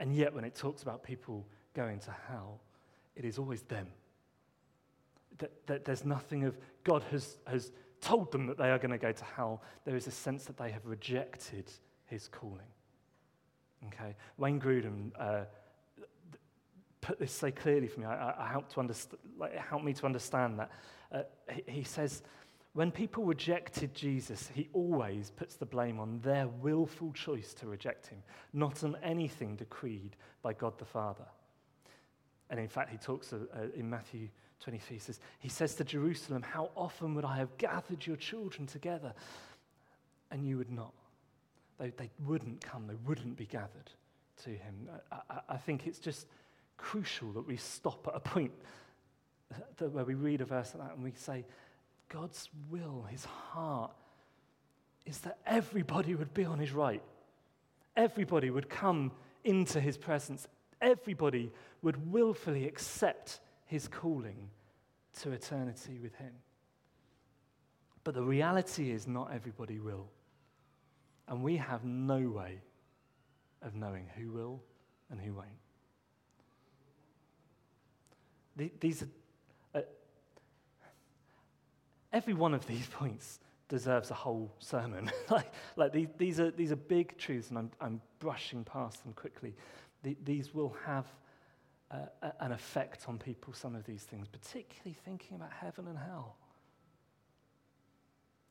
And 0.00 0.16
yet, 0.16 0.32
when 0.34 0.44
it 0.44 0.54
talks 0.54 0.82
about 0.82 1.02
people 1.02 1.46
going 1.74 2.00
to 2.00 2.14
hell, 2.28 2.60
it 3.14 3.24
is 3.24 3.38
always 3.38 3.62
them. 3.62 3.86
That, 5.38 5.52
that 5.66 5.84
there's 5.84 6.04
nothing 6.04 6.44
of 6.44 6.56
God 6.84 7.04
has, 7.10 7.36
has 7.46 7.70
told 8.02 8.30
them 8.32 8.46
that 8.48 8.58
they 8.58 8.70
are 8.70 8.78
going 8.78 8.90
to 8.90 8.98
go 8.98 9.12
to 9.12 9.24
hell, 9.24 9.62
there 9.84 9.96
is 9.96 10.06
a 10.06 10.10
sense 10.10 10.44
that 10.44 10.58
they 10.58 10.70
have 10.70 10.84
rejected 10.84 11.70
his 12.06 12.28
calling. 12.28 12.60
Okay? 13.86 14.14
Wayne 14.36 14.60
Grudem 14.60 15.12
uh, 15.18 15.44
put 17.00 17.18
this 17.18 17.32
so 17.32 17.50
clearly 17.50 17.86
for 17.86 18.00
me. 18.00 18.06
I, 18.06 18.44
I 18.44 18.48
helped 18.50 18.72
to 18.72 18.80
underst- 18.80 19.16
like, 19.38 19.54
it 19.54 19.60
helped 19.60 19.84
me 19.84 19.94
to 19.94 20.06
understand 20.06 20.58
that. 20.58 20.70
Uh, 21.10 21.22
he, 21.50 21.78
he 21.78 21.84
says, 21.84 22.22
when 22.74 22.90
people 22.90 23.24
rejected 23.24 23.94
Jesus, 23.94 24.50
he 24.54 24.68
always 24.72 25.30
puts 25.30 25.56
the 25.56 25.66
blame 25.66 26.00
on 26.00 26.20
their 26.20 26.48
willful 26.48 27.12
choice 27.12 27.54
to 27.54 27.66
reject 27.66 28.06
him, 28.06 28.22
not 28.52 28.82
on 28.82 28.96
anything 29.02 29.56
decreed 29.56 30.16
by 30.42 30.54
God 30.54 30.78
the 30.78 30.84
Father. 30.84 31.26
And 32.50 32.58
in 32.58 32.68
fact, 32.68 32.90
he 32.90 32.98
talks 32.98 33.32
uh, 33.32 33.38
uh 33.54 33.66
in 33.74 33.88
Matthew 33.88 34.28
23 34.62 34.98
says, 34.98 35.20
He 35.38 35.48
says 35.48 35.74
to 35.76 35.84
Jerusalem, 35.84 36.42
How 36.42 36.70
often 36.76 37.14
would 37.14 37.24
I 37.24 37.36
have 37.36 37.56
gathered 37.58 38.06
your 38.06 38.16
children 38.16 38.66
together? 38.66 39.12
And 40.30 40.46
you 40.46 40.58
would 40.58 40.70
not. 40.70 40.92
They, 41.78 41.90
they 41.90 42.10
wouldn't 42.24 42.60
come, 42.60 42.86
they 42.86 42.96
wouldn't 43.06 43.36
be 43.36 43.46
gathered 43.46 43.90
to 44.44 44.50
him. 44.50 44.88
I, 45.10 45.16
I, 45.28 45.40
I 45.50 45.56
think 45.56 45.86
it's 45.86 45.98
just 45.98 46.26
crucial 46.76 47.32
that 47.32 47.46
we 47.46 47.56
stop 47.56 48.06
at 48.08 48.14
a 48.14 48.20
point 48.20 48.52
where 49.78 50.04
we 50.04 50.14
read 50.14 50.40
a 50.40 50.44
verse 50.44 50.74
like 50.74 50.88
that 50.88 50.94
and 50.94 51.04
we 51.04 51.12
say, 51.12 51.44
God's 52.08 52.48
will, 52.70 53.06
his 53.10 53.24
heart, 53.24 53.92
is 55.06 55.18
that 55.20 55.38
everybody 55.46 56.14
would 56.14 56.34
be 56.34 56.44
on 56.44 56.58
his 56.58 56.72
right. 56.72 57.02
Everybody 57.96 58.50
would 58.50 58.68
come 58.68 59.12
into 59.44 59.80
his 59.80 59.96
presence. 59.96 60.46
Everybody 60.80 61.50
would 61.82 62.12
willfully 62.12 62.66
accept 62.66 63.40
his 63.72 63.88
calling 63.88 64.50
to 65.18 65.32
eternity 65.32 65.98
with 66.02 66.14
him. 66.16 66.34
But 68.04 68.12
the 68.12 68.22
reality 68.22 68.90
is, 68.90 69.08
not 69.08 69.32
everybody 69.32 69.78
will. 69.78 70.10
And 71.26 71.42
we 71.42 71.56
have 71.56 71.82
no 71.82 72.28
way 72.28 72.60
of 73.62 73.74
knowing 73.74 74.10
who 74.14 74.30
will 74.30 74.60
and 75.10 75.18
who 75.18 75.32
won't. 75.32 75.48
These 78.78 79.04
are, 79.04 79.08
uh, 79.74 79.82
every 82.12 82.34
one 82.34 82.52
of 82.52 82.66
these 82.66 82.86
points 82.92 83.38
deserves 83.70 84.10
a 84.10 84.14
whole 84.14 84.52
sermon. 84.58 85.10
like, 85.30 85.50
like 85.76 85.94
these, 85.94 86.08
these, 86.18 86.40
are, 86.40 86.50
these 86.50 86.72
are 86.72 86.76
big 86.76 87.16
truths, 87.16 87.48
and 87.48 87.58
I'm, 87.58 87.70
I'm 87.80 88.02
brushing 88.18 88.64
past 88.64 89.02
them 89.02 89.14
quickly. 89.14 89.54
The, 90.02 90.14
these 90.24 90.52
will 90.52 90.76
have 90.84 91.06
uh, 91.92 92.30
an 92.40 92.52
effect 92.52 93.08
on 93.08 93.18
people, 93.18 93.52
some 93.52 93.74
of 93.74 93.84
these 93.84 94.02
things, 94.02 94.26
particularly 94.28 94.96
thinking 95.04 95.36
about 95.36 95.52
heaven 95.52 95.86
and 95.86 95.98
hell. 95.98 96.36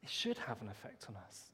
It 0.04 0.10
should 0.10 0.38
have 0.38 0.62
an 0.62 0.70
effect 0.70 1.06
on 1.10 1.16
us. 1.16 1.52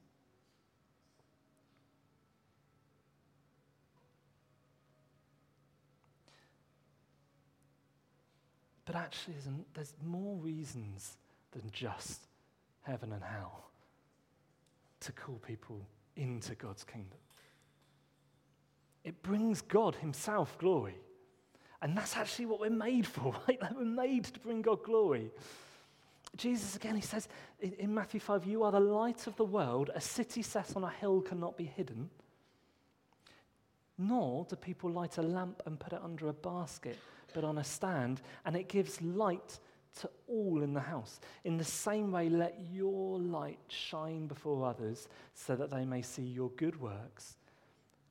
But 8.86 8.96
actually, 8.96 9.36
there's 9.74 9.94
more 10.04 10.38
reasons 10.38 11.18
than 11.52 11.70
just 11.72 12.28
heaven 12.84 13.12
and 13.12 13.22
hell 13.22 13.70
to 15.02 15.12
call 15.12 15.36
people 15.36 15.86
into 16.16 16.56
God's 16.56 16.86
kingdom. 16.86 17.20
It 19.04 19.22
brings 19.24 19.62
God 19.62 19.96
Himself 19.96 20.58
glory. 20.58 20.96
And 21.82 21.96
that's 21.96 22.18
actually 22.18 22.48
what 22.48 22.60
we're 22.60 22.70
made 22.70 23.06
for, 23.06 23.36
right? 23.48 23.60
That 23.60 23.76
we're 23.76 23.86
made 23.86 24.26
to 24.26 24.40
bring 24.40 24.62
God 24.62 24.84
glory. 24.84 25.32
Jesus, 26.36 26.76
again, 26.76 26.96
he 26.96 27.02
says 27.02 27.28
in, 27.60 27.74
in 27.74 27.94
Matthew 27.94 28.20
5, 28.20 28.46
You 28.46 28.64
are 28.64 28.72
the 28.72 28.80
light 28.80 29.28
of 29.28 29.36
the 29.36 29.46
world. 29.46 29.92
A 29.94 30.02
city 30.02 30.42
set 30.42 30.76
on 30.76 30.84
a 30.84 30.90
hill 30.90 31.22
cannot 31.22 31.58
be 31.58 31.66
hidden. 31.66 32.10
Nor 33.98 34.46
do 34.46 34.56
people 34.56 34.92
light 34.92 35.18
a 35.18 35.24
lamp 35.24 35.62
and 35.66 35.80
put 35.80 35.94
it 35.94 36.02
under 36.04 36.28
a 36.28 36.34
basket, 36.34 37.00
but 37.34 37.44
on 37.44 37.58
a 37.58 37.64
stand, 37.64 38.22
and 38.46 38.56
it 38.56 38.70
gives 38.70 39.02
light 39.02 39.60
to 40.02 40.10
all 40.28 40.62
in 40.62 40.74
the 40.74 40.80
house. 40.80 41.20
In 41.44 41.58
the 41.58 41.64
same 41.64 42.12
way, 42.12 42.30
let 42.30 42.60
your 42.72 43.18
light 43.18 43.58
shine 43.68 44.28
before 44.28 44.68
others 44.68 45.08
so 45.34 45.56
that 45.56 45.72
they 45.72 45.86
may 45.86 46.04
see 46.04 46.22
your 46.22 46.52
good 46.52 46.80
works 46.80 47.38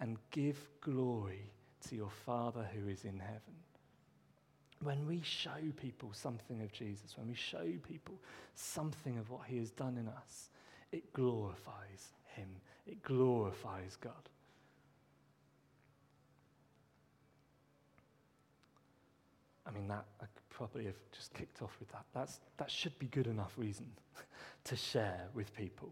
and 0.01 0.19
give 0.33 0.69
glory 0.81 1.53
to 1.89 1.97
your 1.97 2.11
Father 2.25 2.69
who 2.75 2.89
is 2.89 3.05
in 3.05 3.19
heaven. 3.19 3.55
When 4.83 5.07
we 5.07 5.23
show 5.23 5.51
people 5.81 6.11
something 6.13 6.61
of 6.61 6.73
Jesus, 6.73 7.17
when 7.17 7.29
we 7.29 7.35
show 7.35 7.65
people 7.89 8.21
something 8.55 9.19
of 9.19 9.31
what 9.31 9.47
he 9.47 9.59
has 9.59 9.71
done 9.71 9.97
in 9.97 10.09
us, 10.09 10.51
it 10.93 11.13
glorifies 11.13 12.13
him, 12.35 12.49
it 12.87 13.03
glorifies 13.03 13.97
God. 13.97 14.13
I 19.67 19.73
mean, 19.73 19.89
that 19.89 20.05
I 20.21 20.27
could 20.27 20.49
probably 20.51 20.85
have 20.85 20.95
just 21.13 21.35
kicked 21.35 21.61
off 21.61 21.77
with 21.81 21.91
that. 21.91 22.05
That's, 22.15 22.39
that 22.59 22.71
should 22.71 22.97
be 22.99 23.07
good 23.07 23.27
enough 23.27 23.55
reason 23.57 23.87
to 24.65 24.77
share 24.77 25.29
with 25.35 25.55
people. 25.57 25.91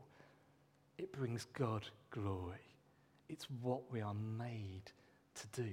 It 0.96 1.12
brings 1.12 1.46
God 1.58 1.84
glory. 2.10 2.54
It's 3.28 3.46
what 3.62 3.80
we 3.90 4.00
are 4.00 4.14
made 4.14 4.92
to 5.34 5.62
do. 5.62 5.68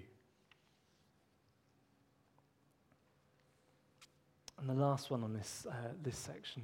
And 4.60 4.70
the 4.70 4.74
last 4.74 5.10
one 5.10 5.24
on 5.24 5.34
this, 5.34 5.66
uh, 5.70 5.74
this 6.04 6.18
section. 6.18 6.64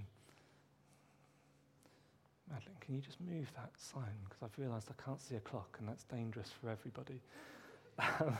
Madeline, 2.50 2.76
can 2.80 2.96
you 2.96 3.02
just 3.02 3.20
move 3.20 3.52
that 3.56 3.72
sign? 3.78 4.04
Because 4.24 4.44
I've 4.44 4.60
realised 4.60 4.88
I 4.90 5.04
can't 5.04 5.20
see 5.20 5.36
a 5.36 5.40
clock, 5.40 5.78
and 5.80 5.90
that's 5.90 6.04
dangerous 6.04 6.52
for 6.62 6.70
everybody. 6.70 7.20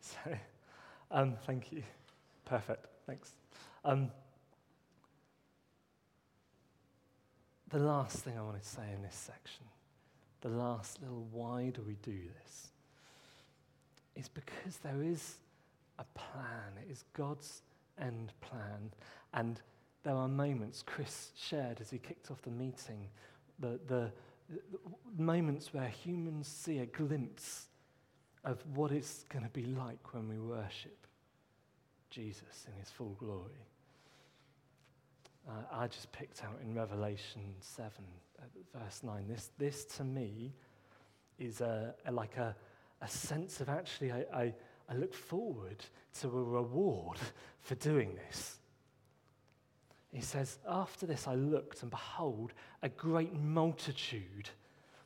so, 0.00 0.18
um, 1.10 1.36
thank 1.46 1.72
you. 1.72 1.82
Perfect. 2.44 2.86
Thanks. 3.06 3.32
Um, 3.84 4.10
the 7.70 7.78
last 7.78 8.18
thing 8.18 8.36
I 8.36 8.42
wanted 8.42 8.62
to 8.62 8.68
say 8.68 8.92
in 8.94 9.02
this 9.02 9.14
section, 9.14 9.64
the 10.40 10.48
last 10.48 11.00
little 11.00 11.26
why 11.30 11.70
do 11.70 11.82
we 11.86 11.94
do 12.02 12.18
this, 12.42 12.68
is 14.18 14.28
because 14.28 14.78
there 14.82 15.02
is 15.02 15.36
a 15.98 16.04
plan. 16.14 16.72
It 16.82 16.90
is 16.90 17.04
God's 17.14 17.62
end 18.00 18.32
plan. 18.40 18.92
And 19.32 19.60
there 20.02 20.14
are 20.14 20.28
moments, 20.28 20.82
Chris 20.84 21.30
shared 21.36 21.80
as 21.80 21.90
he 21.90 21.98
kicked 21.98 22.30
off 22.30 22.42
the 22.42 22.50
meeting, 22.50 23.08
the, 23.58 23.78
the, 23.86 24.10
the 25.16 25.22
moments 25.22 25.72
where 25.72 25.88
humans 25.88 26.48
see 26.48 26.78
a 26.78 26.86
glimpse 26.86 27.66
of 28.44 28.62
what 28.74 28.92
it's 28.92 29.24
going 29.28 29.44
to 29.44 29.50
be 29.50 29.64
like 29.64 30.14
when 30.14 30.28
we 30.28 30.38
worship 30.38 31.06
Jesus 32.10 32.66
in 32.66 32.78
his 32.78 32.90
full 32.90 33.16
glory. 33.18 33.66
Uh, 35.48 35.52
I 35.72 35.86
just 35.86 36.10
picked 36.12 36.44
out 36.44 36.58
in 36.62 36.74
Revelation 36.74 37.42
7, 37.60 37.90
uh, 38.38 38.78
verse 38.78 39.00
9. 39.02 39.26
This, 39.28 39.50
this 39.58 39.84
to 39.96 40.04
me 40.04 40.52
is 41.38 41.60
a, 41.60 41.94
a 42.06 42.12
like 42.12 42.36
a, 42.36 42.54
a 43.00 43.08
sense 43.08 43.60
of 43.60 43.68
actually, 43.68 44.12
I, 44.12 44.24
I, 44.32 44.54
I 44.88 44.94
look 44.94 45.14
forward 45.14 45.84
to 46.20 46.28
a 46.28 46.42
reward 46.42 47.18
for 47.60 47.74
doing 47.76 48.14
this. 48.14 48.58
He 50.12 50.20
says, 50.20 50.58
After 50.68 51.06
this 51.06 51.28
I 51.28 51.34
looked, 51.34 51.82
and 51.82 51.90
behold, 51.90 52.52
a 52.82 52.88
great 52.88 53.34
multitude 53.34 54.48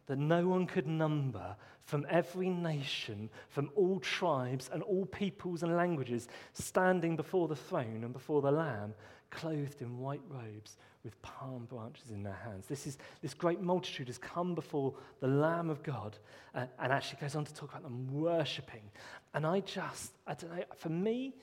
that 0.06 0.18
no 0.18 0.46
one 0.46 0.66
could 0.66 0.86
number 0.86 1.56
from 1.84 2.06
every 2.08 2.48
nation, 2.48 3.28
from 3.48 3.70
all 3.74 3.98
tribes 4.00 4.70
and 4.72 4.82
all 4.82 5.06
peoples 5.06 5.62
and 5.62 5.76
languages, 5.76 6.28
standing 6.52 7.16
before 7.16 7.48
the 7.48 7.56
throne 7.56 8.02
and 8.04 8.12
before 8.12 8.40
the 8.40 8.50
Lamb, 8.50 8.94
clothed 9.32 9.82
in 9.82 9.98
white 9.98 10.22
robes 10.28 10.76
with 11.02 11.20
palm 11.22 11.64
branches 11.64 12.10
in 12.10 12.22
their 12.22 12.38
hands. 12.44 12.66
This, 12.68 12.86
is, 12.86 12.98
this 13.22 13.34
great 13.34 13.60
multitude 13.60 14.06
has 14.06 14.18
come 14.18 14.54
before 14.54 14.94
the 15.20 15.26
Lamb 15.26 15.68
of 15.68 15.82
God 15.82 16.16
uh, 16.54 16.66
and 16.78 16.92
actually 16.92 17.18
goes 17.20 17.34
on 17.34 17.44
to 17.44 17.52
talk 17.52 17.70
about 17.70 17.82
them 17.82 18.06
worshipping. 18.12 18.82
And 19.34 19.44
I 19.44 19.60
just, 19.60 20.12
I 20.26 20.34
don't 20.34 20.56
know, 20.56 20.62
for 20.76 20.90
me, 20.90 21.34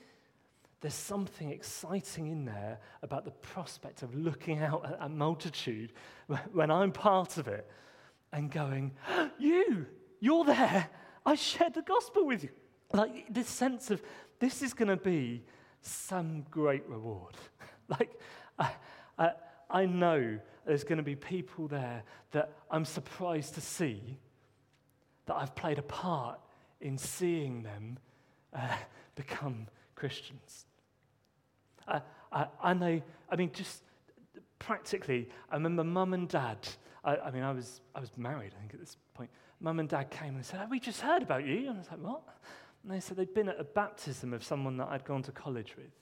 there's 0.80 0.94
something 0.94 1.50
exciting 1.50 2.28
in 2.28 2.46
there 2.46 2.78
about 3.02 3.26
the 3.26 3.32
prospect 3.32 4.02
of 4.02 4.14
looking 4.14 4.60
out 4.60 4.86
at 4.86 4.96
a 5.00 5.08
multitude 5.08 5.92
when 6.52 6.70
I'm 6.70 6.92
part 6.92 7.36
of 7.36 7.48
it 7.48 7.68
and 8.32 8.50
going, 8.50 8.92
You, 9.38 9.86
you're 10.20 10.44
there. 10.44 10.88
I 11.26 11.34
shared 11.34 11.74
the 11.74 11.82
gospel 11.82 12.26
with 12.26 12.44
you. 12.44 12.50
Like 12.92 13.32
this 13.32 13.48
sense 13.48 13.90
of 13.90 14.02
this 14.38 14.62
is 14.62 14.72
going 14.72 14.88
to 14.88 14.96
be 14.96 15.44
some 15.82 16.46
great 16.50 16.86
reward. 16.88 17.34
like, 17.98 18.10
I, 18.58 18.70
I, 19.18 19.32
I 19.68 19.86
know 19.86 20.38
there's 20.66 20.84
going 20.84 20.98
to 20.98 21.04
be 21.04 21.16
people 21.16 21.68
there 21.68 22.02
that 22.32 22.52
I'm 22.70 22.84
surprised 22.84 23.54
to 23.54 23.60
see 23.60 24.18
that 25.26 25.36
I've 25.36 25.54
played 25.54 25.78
a 25.78 25.82
part 25.82 26.40
in 26.80 26.98
seeing 26.98 27.62
them 27.62 27.98
uh, 28.54 28.76
become 29.14 29.66
Christians. 29.94 30.66
I, 31.86 32.00
I, 32.32 32.46
I 32.62 32.74
know, 32.74 33.00
I 33.30 33.36
mean, 33.36 33.50
just 33.52 33.82
practically, 34.58 35.28
I 35.50 35.54
remember 35.54 35.84
mum 35.84 36.14
and 36.14 36.28
dad. 36.28 36.58
I, 37.04 37.16
I, 37.16 37.30
mean, 37.30 37.42
I 37.42 37.52
was, 37.52 37.80
I 37.94 38.00
was 38.00 38.10
married, 38.16 38.52
I 38.56 38.60
think, 38.60 38.74
at 38.74 38.80
this 38.80 38.96
point. 39.14 39.30
Mum 39.60 39.78
and 39.80 39.88
dad 39.88 40.10
came 40.10 40.36
and 40.36 40.44
said, 40.44 40.60
oh, 40.62 40.68
We 40.70 40.80
just 40.80 41.00
heard 41.00 41.22
about 41.22 41.46
you. 41.46 41.68
And 41.68 41.70
I 41.70 41.78
was 41.78 41.90
like, 41.90 42.00
What? 42.00 42.22
And 42.82 42.92
they 42.92 43.00
said 43.00 43.16
they'd 43.16 43.34
been 43.34 43.48
at 43.48 43.60
a 43.60 43.64
baptism 43.64 44.32
of 44.32 44.42
someone 44.42 44.76
that 44.78 44.88
I'd 44.88 45.04
gone 45.04 45.22
to 45.24 45.32
college 45.32 45.74
with, 45.76 45.92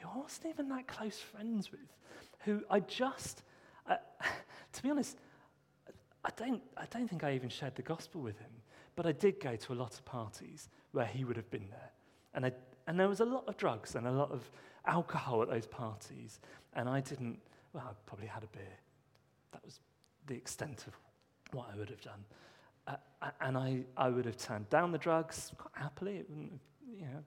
who 0.00 0.08
I 0.08 0.18
wasn't 0.18 0.46
even 0.46 0.68
that 0.70 0.86
close 0.86 1.18
friends 1.18 1.70
with, 1.70 1.80
who 2.40 2.62
I 2.70 2.80
just, 2.80 3.42
uh, 3.88 3.96
to 4.72 4.82
be 4.82 4.90
honest, 4.90 5.18
I 6.24 6.30
don't, 6.36 6.62
I 6.76 6.84
don't 6.90 7.08
think 7.08 7.24
I 7.24 7.34
even 7.34 7.48
shared 7.48 7.74
the 7.76 7.82
gospel 7.82 8.20
with 8.20 8.38
him, 8.38 8.50
but 8.96 9.06
I 9.06 9.12
did 9.12 9.40
go 9.40 9.56
to 9.56 9.72
a 9.72 9.74
lot 9.74 9.94
of 9.94 10.04
parties 10.04 10.68
where 10.92 11.06
he 11.06 11.24
would 11.24 11.36
have 11.36 11.50
been 11.50 11.68
there. 11.70 11.90
And, 12.34 12.46
I, 12.46 12.52
and 12.86 12.98
there 12.98 13.08
was 13.08 13.20
a 13.20 13.24
lot 13.24 13.44
of 13.46 13.56
drugs 13.56 13.94
and 13.94 14.06
a 14.06 14.12
lot 14.12 14.30
of 14.30 14.50
alcohol 14.86 15.42
at 15.42 15.48
those 15.48 15.66
parties, 15.66 16.40
and 16.74 16.88
I 16.88 17.00
didn't, 17.00 17.38
well, 17.72 17.84
I 17.88 17.92
probably 18.06 18.26
had 18.26 18.42
a 18.42 18.48
beer. 18.48 18.78
That 19.52 19.64
was 19.64 19.80
the 20.26 20.34
extent 20.34 20.84
of 20.86 20.94
what 21.52 21.68
I 21.72 21.78
would 21.78 21.90
have 21.90 22.00
done. 22.00 22.24
Uh, 22.86 23.30
and 23.40 23.56
I, 23.56 23.84
I 23.96 24.08
would 24.08 24.24
have 24.24 24.36
turned 24.36 24.68
down 24.70 24.92
the 24.92 24.98
drugs 24.98 25.52
quite 25.56 25.74
happily. 25.74 26.16
It 26.16 26.26
wouldn't 26.28 26.52
have, 26.52 26.60
you 26.98 27.06
know, 27.06 27.24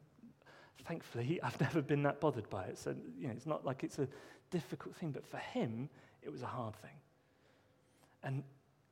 thankfully, 0.85 1.39
I've 1.43 1.59
never 1.59 1.81
been 1.81 2.03
that 2.03 2.19
bothered 2.19 2.49
by 2.49 2.65
it. 2.65 2.77
So, 2.77 2.95
you 3.19 3.27
know, 3.27 3.33
it's 3.33 3.45
not 3.45 3.65
like 3.65 3.83
it's 3.83 3.99
a 3.99 4.07
difficult 4.51 4.95
thing, 4.95 5.11
but 5.11 5.25
for 5.25 5.37
him, 5.37 5.89
it 6.21 6.31
was 6.31 6.41
a 6.41 6.47
hard 6.47 6.75
thing. 6.75 6.97
And 8.23 8.43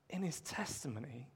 in 0.10 0.24
his 0.24 0.42
testimony, 0.42 1.30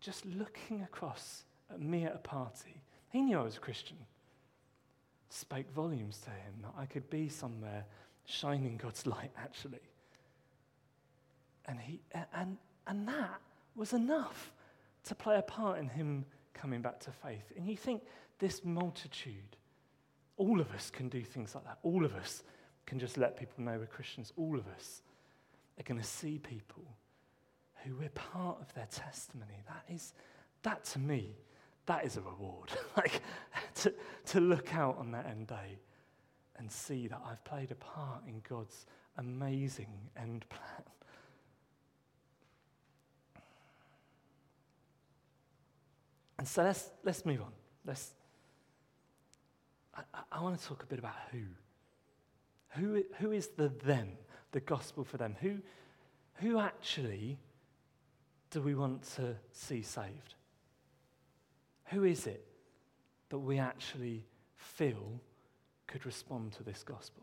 just 0.00 0.26
looking 0.26 0.82
across 0.82 1.44
at 1.70 1.80
me 1.80 2.04
at 2.04 2.14
a 2.14 2.18
party, 2.18 2.82
he 3.10 3.22
knew 3.22 3.38
I 3.38 3.42
was 3.42 3.56
a 3.56 3.60
Christian 3.60 3.96
spoke 5.34 5.70
volumes 5.72 6.18
to 6.18 6.30
him 6.30 6.54
that 6.62 6.72
I 6.78 6.86
could 6.86 7.10
be 7.10 7.28
somewhere 7.28 7.84
shining 8.24 8.76
God's 8.76 9.06
light, 9.06 9.32
actually. 9.36 9.80
And, 11.66 11.80
he, 11.80 12.00
and, 12.34 12.56
and 12.86 13.08
that 13.08 13.40
was 13.74 13.92
enough 13.92 14.52
to 15.04 15.14
play 15.14 15.38
a 15.38 15.42
part 15.42 15.78
in 15.78 15.88
him 15.88 16.24
coming 16.52 16.82
back 16.82 17.00
to 17.00 17.10
faith. 17.10 17.52
And 17.56 17.68
you 17.68 17.76
think 17.76 18.02
this 18.38 18.64
multitude, 18.64 19.56
all 20.36 20.60
of 20.60 20.70
us 20.72 20.90
can 20.90 21.08
do 21.08 21.22
things 21.22 21.54
like 21.54 21.64
that. 21.64 21.78
All 21.82 22.04
of 22.04 22.14
us 22.14 22.42
can 22.86 22.98
just 22.98 23.16
let 23.16 23.36
people 23.36 23.64
know 23.64 23.78
we're 23.78 23.86
Christians. 23.86 24.32
All 24.36 24.58
of 24.58 24.66
us 24.68 25.02
are 25.78 25.82
going 25.82 26.00
to 26.00 26.06
see 26.06 26.38
people 26.38 26.84
who 27.84 27.96
we're 27.96 28.08
part 28.10 28.58
of 28.60 28.72
their 28.74 28.88
testimony. 28.90 29.62
That 29.66 29.94
is, 29.94 30.14
that 30.62 30.84
to 30.86 30.98
me, 30.98 31.36
that 31.86 32.04
is 32.04 32.16
a 32.16 32.20
reward. 32.20 32.70
like 32.96 33.20
to, 33.76 33.94
to 34.26 34.40
look 34.40 34.74
out 34.74 34.96
on 34.98 35.12
that 35.12 35.26
end 35.26 35.48
day 35.48 35.78
and 36.56 36.70
see 36.70 37.08
that 37.08 37.20
I've 37.28 37.44
played 37.44 37.70
a 37.70 37.74
part 37.76 38.22
in 38.26 38.40
God's 38.48 38.86
amazing 39.18 39.92
end 40.16 40.44
plan. 40.48 40.84
And 46.38 46.48
so 46.48 46.62
let's, 46.62 46.90
let's 47.04 47.24
move 47.24 47.40
on. 47.40 47.52
Let's, 47.86 48.10
I, 49.96 50.02
I 50.32 50.40
want 50.40 50.58
to 50.58 50.66
talk 50.66 50.82
a 50.82 50.86
bit 50.86 50.98
about 50.98 51.14
who. 51.30 51.42
Who, 52.70 53.04
who 53.18 53.32
is 53.32 53.48
the 53.48 53.68
them, 53.68 54.08
the 54.52 54.60
gospel 54.60 55.04
for 55.04 55.16
them? 55.16 55.36
Who, 55.40 55.58
who 56.34 56.58
actually 56.58 57.38
do 58.50 58.60
we 58.60 58.74
want 58.74 59.02
to 59.16 59.36
see 59.52 59.82
saved? 59.82 60.34
Who 61.86 62.04
is 62.04 62.26
it 62.26 62.44
that 63.28 63.38
we 63.38 63.58
actually 63.58 64.24
feel 64.56 65.20
could 65.86 66.04
respond 66.04 66.52
to 66.52 66.64
this 66.64 66.82
gospel? 66.82 67.22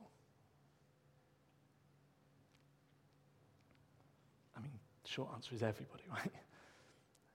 I 4.56 4.62
mean, 4.62 4.72
short 5.06 5.30
answer 5.34 5.54
is 5.54 5.64
everybody, 5.64 6.04
right? 6.12 6.32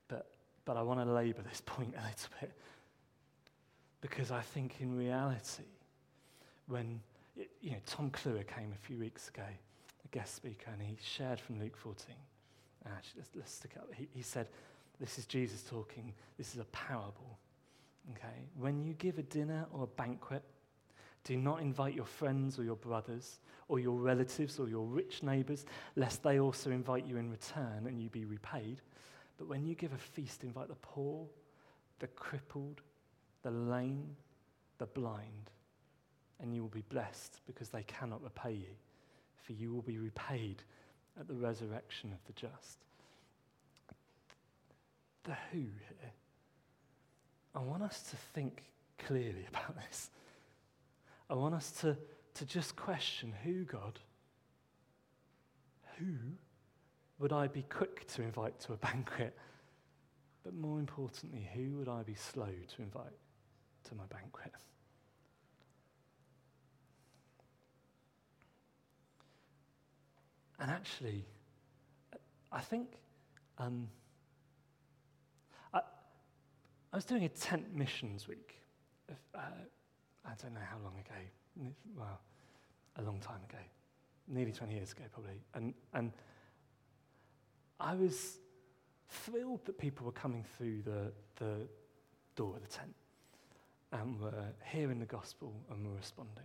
But, 0.08 0.30
but 0.64 0.76
I 0.76 0.82
want 0.82 1.00
to 1.00 1.12
labour 1.12 1.42
this 1.42 1.60
point 1.60 1.94
a 1.98 2.02
little 2.02 2.30
bit 2.40 2.52
because 4.00 4.30
I 4.30 4.40
think 4.40 4.76
in 4.80 4.96
reality, 4.96 5.64
when 6.68 7.00
You 7.60 7.72
know, 7.72 7.76
Tom 7.86 8.10
Cluer 8.10 8.44
came 8.46 8.72
a 8.72 8.86
few 8.86 8.98
weeks 8.98 9.28
ago, 9.28 9.42
a 9.42 10.08
guest 10.08 10.34
speaker, 10.34 10.70
and 10.72 10.80
he 10.80 10.96
shared 11.02 11.38
from 11.38 11.60
Luke 11.60 11.76
14. 11.76 12.14
Actually, 12.86 13.18
let's, 13.18 13.30
let's 13.34 13.52
stick 13.52 13.72
up. 13.76 13.88
He, 13.94 14.08
he 14.14 14.22
said, 14.22 14.46
This 15.00 15.18
is 15.18 15.26
Jesus 15.26 15.62
talking. 15.62 16.14
This 16.38 16.54
is 16.54 16.60
a 16.60 16.64
parable. 16.66 17.38
Okay? 18.12 18.46
When 18.56 18.82
you 18.84 18.94
give 18.94 19.18
a 19.18 19.22
dinner 19.22 19.66
or 19.72 19.84
a 19.84 19.86
banquet, 19.86 20.42
do 21.24 21.36
not 21.36 21.60
invite 21.60 21.94
your 21.94 22.04
friends 22.04 22.58
or 22.58 22.62
your 22.64 22.76
brothers 22.76 23.40
or 23.68 23.80
your 23.80 23.96
relatives 23.96 24.60
or 24.60 24.68
your 24.68 24.86
rich 24.86 25.22
neighbors, 25.24 25.66
lest 25.96 26.22
they 26.22 26.38
also 26.38 26.70
invite 26.70 27.04
you 27.04 27.16
in 27.16 27.30
return 27.30 27.86
and 27.86 28.00
you 28.00 28.08
be 28.08 28.24
repaid. 28.24 28.80
But 29.36 29.48
when 29.48 29.66
you 29.66 29.74
give 29.74 29.92
a 29.92 29.98
feast, 29.98 30.44
invite 30.44 30.68
the 30.68 30.76
poor, 30.76 31.26
the 31.98 32.06
crippled, 32.06 32.80
the 33.46 33.52
lame, 33.52 34.16
the 34.78 34.86
blind, 34.86 35.52
and 36.40 36.52
you 36.52 36.62
will 36.62 36.68
be 36.68 36.82
blessed 36.88 37.40
because 37.46 37.68
they 37.68 37.84
cannot 37.84 38.20
repay 38.20 38.50
you, 38.50 38.74
for 39.36 39.52
you 39.52 39.72
will 39.72 39.82
be 39.82 39.98
repaid 39.98 40.64
at 41.18 41.28
the 41.28 41.34
resurrection 41.34 42.12
of 42.12 42.18
the 42.26 42.32
just. 42.32 42.78
The 45.22 45.36
who 45.52 45.58
here. 45.58 46.12
I 47.54 47.60
want 47.60 47.84
us 47.84 48.02
to 48.10 48.16
think 48.34 48.64
clearly 48.98 49.46
about 49.48 49.76
this. 49.76 50.10
I 51.30 51.34
want 51.34 51.54
us 51.54 51.70
to, 51.82 51.96
to 52.34 52.44
just 52.44 52.74
question 52.74 53.32
who, 53.44 53.62
God? 53.62 54.00
Who 56.00 56.14
would 57.20 57.32
I 57.32 57.46
be 57.46 57.62
quick 57.62 58.08
to 58.14 58.22
invite 58.22 58.58
to 58.62 58.72
a 58.72 58.76
banquet? 58.88 59.38
But 60.42 60.54
more 60.54 60.80
importantly, 60.80 61.48
who 61.54 61.76
would 61.76 61.88
I 61.88 62.02
be 62.02 62.16
slow 62.16 62.50
to 62.76 62.82
invite 62.82 63.12
to 63.88 63.94
my 63.94 64.04
banquet? 64.06 64.52
And 70.58 70.70
actually, 70.70 71.24
I 72.50 72.60
think 72.60 72.88
um, 73.58 73.88
I, 75.74 75.80
I 76.92 76.96
was 76.96 77.04
doing 77.04 77.24
a 77.24 77.28
tent 77.28 77.74
missions 77.74 78.26
week. 78.26 78.60
uh, 79.34 79.38
I 80.24 80.32
don't 80.42 80.54
know 80.54 80.60
how 80.68 80.78
long 80.82 80.94
ago. 80.94 81.72
Well, 81.96 82.20
a 82.96 83.02
long 83.02 83.20
time 83.20 83.40
ago, 83.48 83.58
nearly 84.28 84.52
20 84.52 84.74
years 84.74 84.92
ago, 84.92 85.04
probably. 85.12 85.40
And, 85.54 85.74
and 85.94 86.12
I 87.78 87.94
was 87.94 88.38
thrilled 89.08 89.64
that 89.66 89.78
people 89.78 90.06
were 90.06 90.12
coming 90.12 90.44
through 90.56 90.82
the, 90.82 91.12
the 91.36 91.68
door 92.34 92.56
of 92.56 92.62
the 92.62 92.68
tent 92.68 92.94
and 94.00 94.20
were 94.20 94.32
hearing 94.64 94.98
the 94.98 95.06
gospel 95.06 95.54
and 95.70 95.86
were 95.86 95.94
responding. 95.96 96.44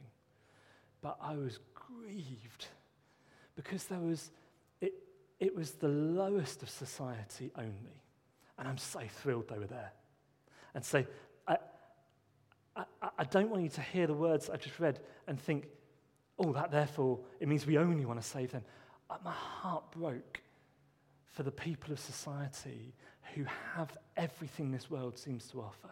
But 1.01 1.17
I 1.21 1.35
was 1.35 1.59
grieved 1.73 2.67
because 3.55 3.85
there 3.85 3.99
was, 3.99 4.31
it, 4.79 4.93
it 5.39 5.55
was 5.55 5.71
the 5.71 5.87
lowest 5.87 6.63
of 6.63 6.69
society 6.69 7.51
only. 7.57 8.01
And 8.57 8.67
I'm 8.67 8.77
so 8.77 9.01
thrilled 9.21 9.47
they 9.49 9.57
were 9.57 9.67
there. 9.67 9.91
And 10.75 10.85
so 10.85 11.03
I, 11.47 11.57
I, 12.75 12.83
I 13.17 13.23
don't 13.25 13.49
want 13.49 13.63
you 13.63 13.69
to 13.69 13.81
hear 13.81 14.07
the 14.07 14.13
words 14.13 14.49
I 14.49 14.57
just 14.57 14.79
read 14.79 14.99
and 15.27 15.39
think, 15.39 15.67
oh, 16.37 16.53
that 16.53 16.71
therefore, 16.71 17.19
it 17.39 17.47
means 17.47 17.65
we 17.65 17.77
only 17.77 18.05
want 18.05 18.21
to 18.21 18.27
save 18.27 18.51
them. 18.51 18.63
Uh, 19.09 19.17
my 19.25 19.31
heart 19.31 19.91
broke 19.91 20.41
for 21.31 21.43
the 21.43 21.51
people 21.51 21.91
of 21.91 21.99
society 21.99 22.93
who 23.33 23.45
have 23.75 23.97
everything 24.17 24.71
this 24.71 24.89
world 24.89 25.17
seems 25.17 25.47
to 25.47 25.61
offer. 25.61 25.89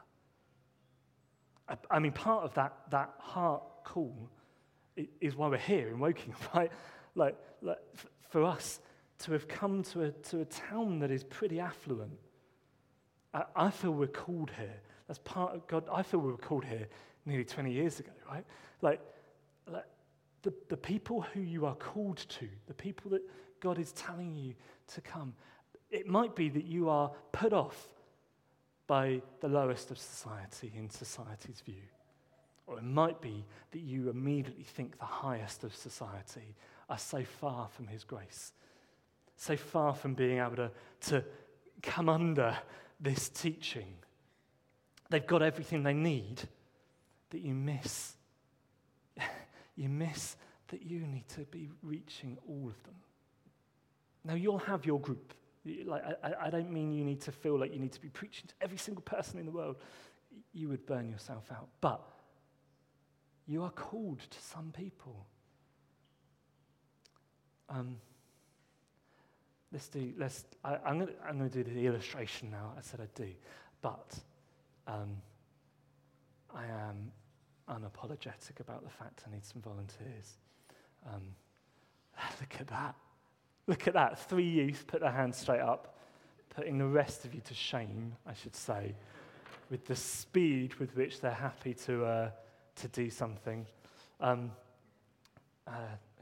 I, 1.69 1.77
I 1.91 1.99
mean, 1.99 2.11
part 2.11 2.43
of 2.43 2.53
that, 2.55 2.73
that 2.89 3.13
heart 3.19 3.63
call 3.83 4.29
is 5.21 5.35
why 5.35 5.47
we're 5.47 5.57
here 5.57 5.87
in 5.89 5.99
Woking, 5.99 6.33
right? 6.55 6.71
Like, 7.15 7.37
like 7.61 7.79
for 8.29 8.43
us 8.43 8.79
to 9.19 9.33
have 9.33 9.47
come 9.47 9.83
to 9.83 10.03
a, 10.03 10.11
to 10.11 10.41
a 10.41 10.45
town 10.45 10.99
that 10.99 11.11
is 11.11 11.23
pretty 11.23 11.59
affluent, 11.59 12.17
I, 13.33 13.43
I 13.55 13.69
feel 13.69 13.91
we're 13.91 14.07
called 14.07 14.51
here. 14.57 14.81
That's 15.07 15.19
part 15.19 15.55
of 15.55 15.67
God. 15.67 15.85
I 15.91 16.03
feel 16.03 16.19
we 16.19 16.31
were 16.31 16.37
called 16.37 16.65
here 16.65 16.87
nearly 17.25 17.45
20 17.45 17.71
years 17.71 17.99
ago, 17.99 18.11
right? 18.29 18.45
Like, 18.81 19.01
like 19.67 19.85
the, 20.41 20.53
the 20.69 20.77
people 20.77 21.21
who 21.21 21.41
you 21.41 21.65
are 21.65 21.75
called 21.75 22.17
to, 22.17 22.47
the 22.67 22.73
people 22.73 23.11
that 23.11 23.21
God 23.59 23.77
is 23.77 23.91
telling 23.91 24.35
you 24.35 24.53
to 24.93 25.01
come, 25.01 25.33
it 25.91 26.07
might 26.07 26.35
be 26.35 26.49
that 26.49 26.65
you 26.65 26.89
are 26.89 27.11
put 27.31 27.53
off 27.53 27.89
by 28.89 29.21
the 29.39 29.47
lowest 29.47 29.91
of 29.91 29.99
society 29.99 30.73
in 30.75 30.89
society's 30.89 31.61
view. 31.63 31.83
Or 32.65 32.79
it 32.79 32.83
might 32.83 33.21
be 33.21 33.45
that 33.69 33.81
you 33.81 34.09
immediately 34.09 34.63
think 34.63 34.97
the 34.97 35.05
highest 35.05 35.63
of 35.63 35.75
society 35.75 36.55
are 36.89 36.97
so 36.97 37.23
far 37.23 37.67
from 37.67 37.85
His 37.85 38.03
grace, 38.03 38.51
so 39.37 39.55
far 39.55 39.93
from 39.93 40.15
being 40.15 40.39
able 40.39 40.55
to, 40.55 40.71
to 41.01 41.23
come 41.83 42.09
under 42.09 42.57
this 42.99 43.29
teaching. 43.29 43.93
They've 45.11 45.25
got 45.25 45.43
everything 45.43 45.83
they 45.83 45.93
need 45.93 46.41
that 47.29 47.41
you 47.41 47.53
miss. 47.53 48.15
you 49.75 49.87
miss 49.87 50.35
that 50.69 50.81
you 50.81 51.01
need 51.05 51.27
to 51.29 51.41
be 51.41 51.69
reaching 51.83 52.39
all 52.47 52.67
of 52.67 52.83
them. 52.83 52.95
Now, 54.25 54.33
you'll 54.33 54.57
have 54.57 54.83
your 54.83 54.99
group. 54.99 55.35
Like, 55.85 56.03
I, 56.23 56.47
I 56.47 56.49
don't 56.49 56.71
mean 56.71 56.91
you 56.91 57.03
need 57.03 57.21
to 57.21 57.31
feel 57.31 57.57
like 57.57 57.73
you 57.73 57.79
need 57.79 57.93
to 57.93 58.01
be 58.01 58.09
preaching 58.09 58.47
to 58.47 58.53
every 58.61 58.77
single 58.77 59.01
person 59.01 59.39
in 59.39 59.45
the 59.45 59.51
world. 59.51 59.77
You 60.53 60.69
would 60.69 60.85
burn 60.85 61.09
yourself 61.09 61.51
out. 61.51 61.67
But 61.81 62.01
you 63.47 63.63
are 63.63 63.71
called 63.71 64.19
to 64.19 64.41
some 64.41 64.71
people. 64.71 65.25
Um, 67.69 67.97
let's 69.71 69.87
do, 69.87 70.13
let's, 70.17 70.45
I, 70.63 70.77
am 70.85 70.99
going 70.99 71.07
to 71.07 71.13
I'm 71.27 71.37
gonna 71.37 71.49
do 71.49 71.63
the 71.63 71.85
illustration 71.85 72.51
now. 72.51 72.73
I 72.77 72.81
said 72.81 72.99
I'd 73.01 73.13
do. 73.13 73.31
But 73.81 74.17
um, 74.87 75.17
I 76.53 76.65
am 76.65 77.11
unapologetic 77.69 78.59
about 78.59 78.83
the 78.83 78.89
fact 78.89 79.23
I 79.27 79.33
need 79.33 79.45
some 79.45 79.61
volunteers. 79.61 80.37
Um, 81.07 81.21
look 82.39 82.55
at 82.59 82.67
that. 82.67 82.95
Look 83.69 83.87
at 83.87 83.93
that. 83.93 84.17
Three 84.27 84.49
youth 84.49 84.85
put 84.87 85.01
their 85.01 85.11
hands 85.11 85.37
straight 85.37 85.61
up, 85.61 85.95
putting 86.55 86.79
the 86.79 86.87
rest 86.87 87.23
of 87.23 87.35
you 87.35 87.41
to 87.41 87.53
shame, 87.53 88.15
I 88.25 88.33
should 88.33 88.55
say, 88.55 88.95
with 89.69 89.85
the 89.85 89.95
speed 89.95 90.73
with 90.79 90.95
which 90.95 91.21
they're 91.21 91.29
happy 91.29 91.75
to, 91.85 92.03
uh, 92.03 92.31
to 92.77 92.87
do 92.87 93.11
something. 93.11 93.67
Um, 94.21 94.51
uh, 95.67 95.73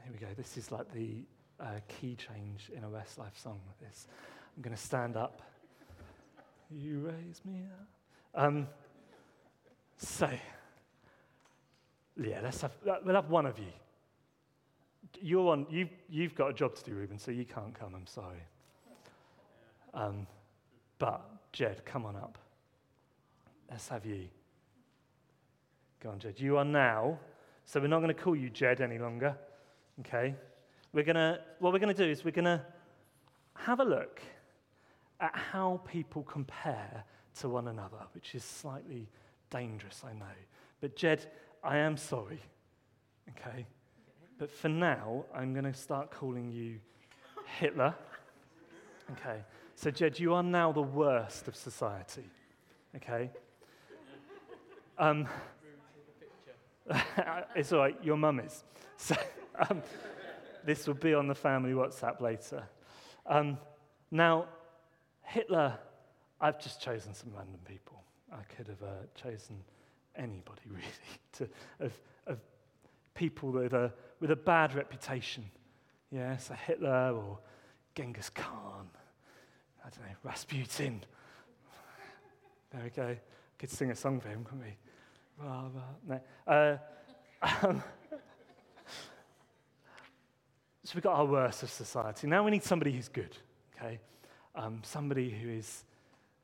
here 0.04 0.12
we 0.12 0.18
go. 0.18 0.26
This 0.36 0.58
is 0.58 0.70
like 0.70 0.92
the 0.92 1.24
uh, 1.58 1.80
key 1.88 2.16
change 2.16 2.70
in 2.76 2.84
a 2.84 2.86
Westlife 2.86 3.42
song. 3.42 3.58
This. 3.80 4.08
I'm 4.54 4.62
going 4.62 4.76
to 4.76 4.82
stand 4.82 5.16
up. 5.16 5.40
You 6.70 6.98
raise 6.98 7.40
me 7.46 7.62
up. 8.34 8.44
Um, 8.44 8.68
so, 9.96 10.28
yeah, 12.22 12.40
let's 12.42 12.60
have, 12.60 12.72
we'll 13.06 13.14
have 13.14 13.30
one 13.30 13.46
of 13.46 13.58
you. 13.58 13.72
You're 15.20 15.50
on, 15.50 15.66
you've, 15.70 15.90
you've 16.08 16.34
got 16.34 16.50
a 16.50 16.52
job 16.52 16.74
to 16.76 16.84
do, 16.84 16.94
Ruben, 16.94 17.18
so 17.18 17.30
you 17.30 17.44
can't 17.44 17.74
come, 17.74 17.94
I'm 17.94 18.06
sorry. 18.06 18.42
Um, 19.94 20.26
but, 20.98 21.24
Jed, 21.52 21.84
come 21.84 22.04
on 22.04 22.16
up. 22.16 22.38
Let's 23.70 23.88
have 23.88 24.06
you. 24.06 24.28
Go 26.00 26.10
on, 26.10 26.18
Jed. 26.18 26.38
You 26.38 26.56
are 26.58 26.64
now, 26.64 27.18
so 27.64 27.80
we're 27.80 27.88
not 27.88 28.00
going 28.00 28.14
to 28.14 28.22
call 28.22 28.36
you 28.36 28.50
Jed 28.50 28.80
any 28.80 28.98
longer, 28.98 29.36
okay? 30.00 30.34
we're 30.92 31.04
gonna, 31.04 31.40
what 31.58 31.72
we're 31.72 31.78
going 31.78 31.94
to 31.94 32.04
do 32.04 32.10
is 32.10 32.24
we're 32.24 32.30
going 32.30 32.44
to 32.44 32.62
have 33.54 33.80
a 33.80 33.84
look 33.84 34.20
at 35.20 35.34
how 35.34 35.80
people 35.86 36.22
compare 36.22 37.04
to 37.40 37.48
one 37.48 37.68
another, 37.68 37.98
which 38.14 38.34
is 38.34 38.44
slightly 38.44 39.08
dangerous, 39.50 40.02
I 40.04 40.12
know. 40.12 40.26
But, 40.80 40.96
Jed, 40.96 41.26
I 41.62 41.78
am 41.78 41.96
sorry, 41.96 42.40
okay? 43.30 43.66
But 44.38 44.52
for 44.52 44.68
now, 44.68 45.24
I'm 45.34 45.52
going 45.52 45.64
to 45.64 45.74
start 45.74 46.12
calling 46.12 46.50
you 46.52 46.78
Hitler. 47.58 47.94
Okay. 49.12 49.40
So, 49.74 49.90
Jed, 49.90 50.18
you 50.18 50.34
are 50.34 50.42
now 50.42 50.70
the 50.70 50.82
worst 50.82 51.48
of 51.48 51.56
society. 51.56 52.24
Okay? 52.96 53.30
Um, 54.96 55.26
it's 57.56 57.72
all 57.72 57.80
right, 57.80 57.96
your 58.02 58.16
mum 58.16 58.40
is. 58.40 58.64
So, 58.96 59.16
um, 59.68 59.82
this 60.64 60.86
will 60.86 60.94
be 60.94 61.14
on 61.14 61.26
the 61.26 61.34
family 61.34 61.72
WhatsApp 61.72 62.20
later. 62.20 62.62
Um, 63.26 63.58
now, 64.10 64.46
Hitler, 65.22 65.78
I've 66.40 66.60
just 66.60 66.80
chosen 66.80 67.12
some 67.12 67.30
random 67.36 67.60
people. 67.64 68.02
I 68.32 68.42
could 68.54 68.68
have 68.68 68.82
uh, 68.82 69.06
chosen 69.14 69.56
anybody, 70.16 70.62
really, 70.70 70.82
to, 71.32 71.48
of, 71.80 71.92
of 72.26 72.38
people 73.14 73.52
that 73.52 73.72
a, 73.72 73.92
with 74.20 74.30
a 74.30 74.36
bad 74.36 74.74
reputation. 74.74 75.44
Yeah, 76.10 76.36
so 76.36 76.54
Hitler 76.54 77.12
or 77.14 77.38
Genghis 77.94 78.30
Khan, 78.30 78.88
I 79.84 79.90
don't 79.90 80.00
know, 80.00 80.14
Rasputin. 80.22 81.04
There 82.70 82.82
we 82.82 82.90
go. 82.90 83.16
Could 83.58 83.70
sing 83.70 83.90
a 83.90 83.94
song 83.94 84.20
for 84.20 84.28
him, 84.28 84.44
couldn't 84.44 84.64
we? 84.64 84.76
No. 85.42 86.20
Uh, 86.46 86.76
um, 87.42 87.82
so 90.84 90.92
we've 90.94 91.02
got 91.02 91.14
our 91.14 91.24
worst 91.24 91.62
of 91.62 91.70
society. 91.70 92.26
Now 92.26 92.44
we 92.44 92.50
need 92.50 92.64
somebody 92.64 92.92
who's 92.92 93.08
good, 93.08 93.36
okay? 93.76 93.98
Um, 94.54 94.80
somebody 94.82 95.30
who 95.30 95.48
is 95.48 95.84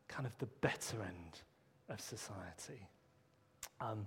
kind 0.09 0.27
of 0.27 0.37
the 0.39 0.47
better 0.47 0.97
end 1.03 1.41
of 1.89 2.01
society. 2.01 2.87
Um, 3.81 4.07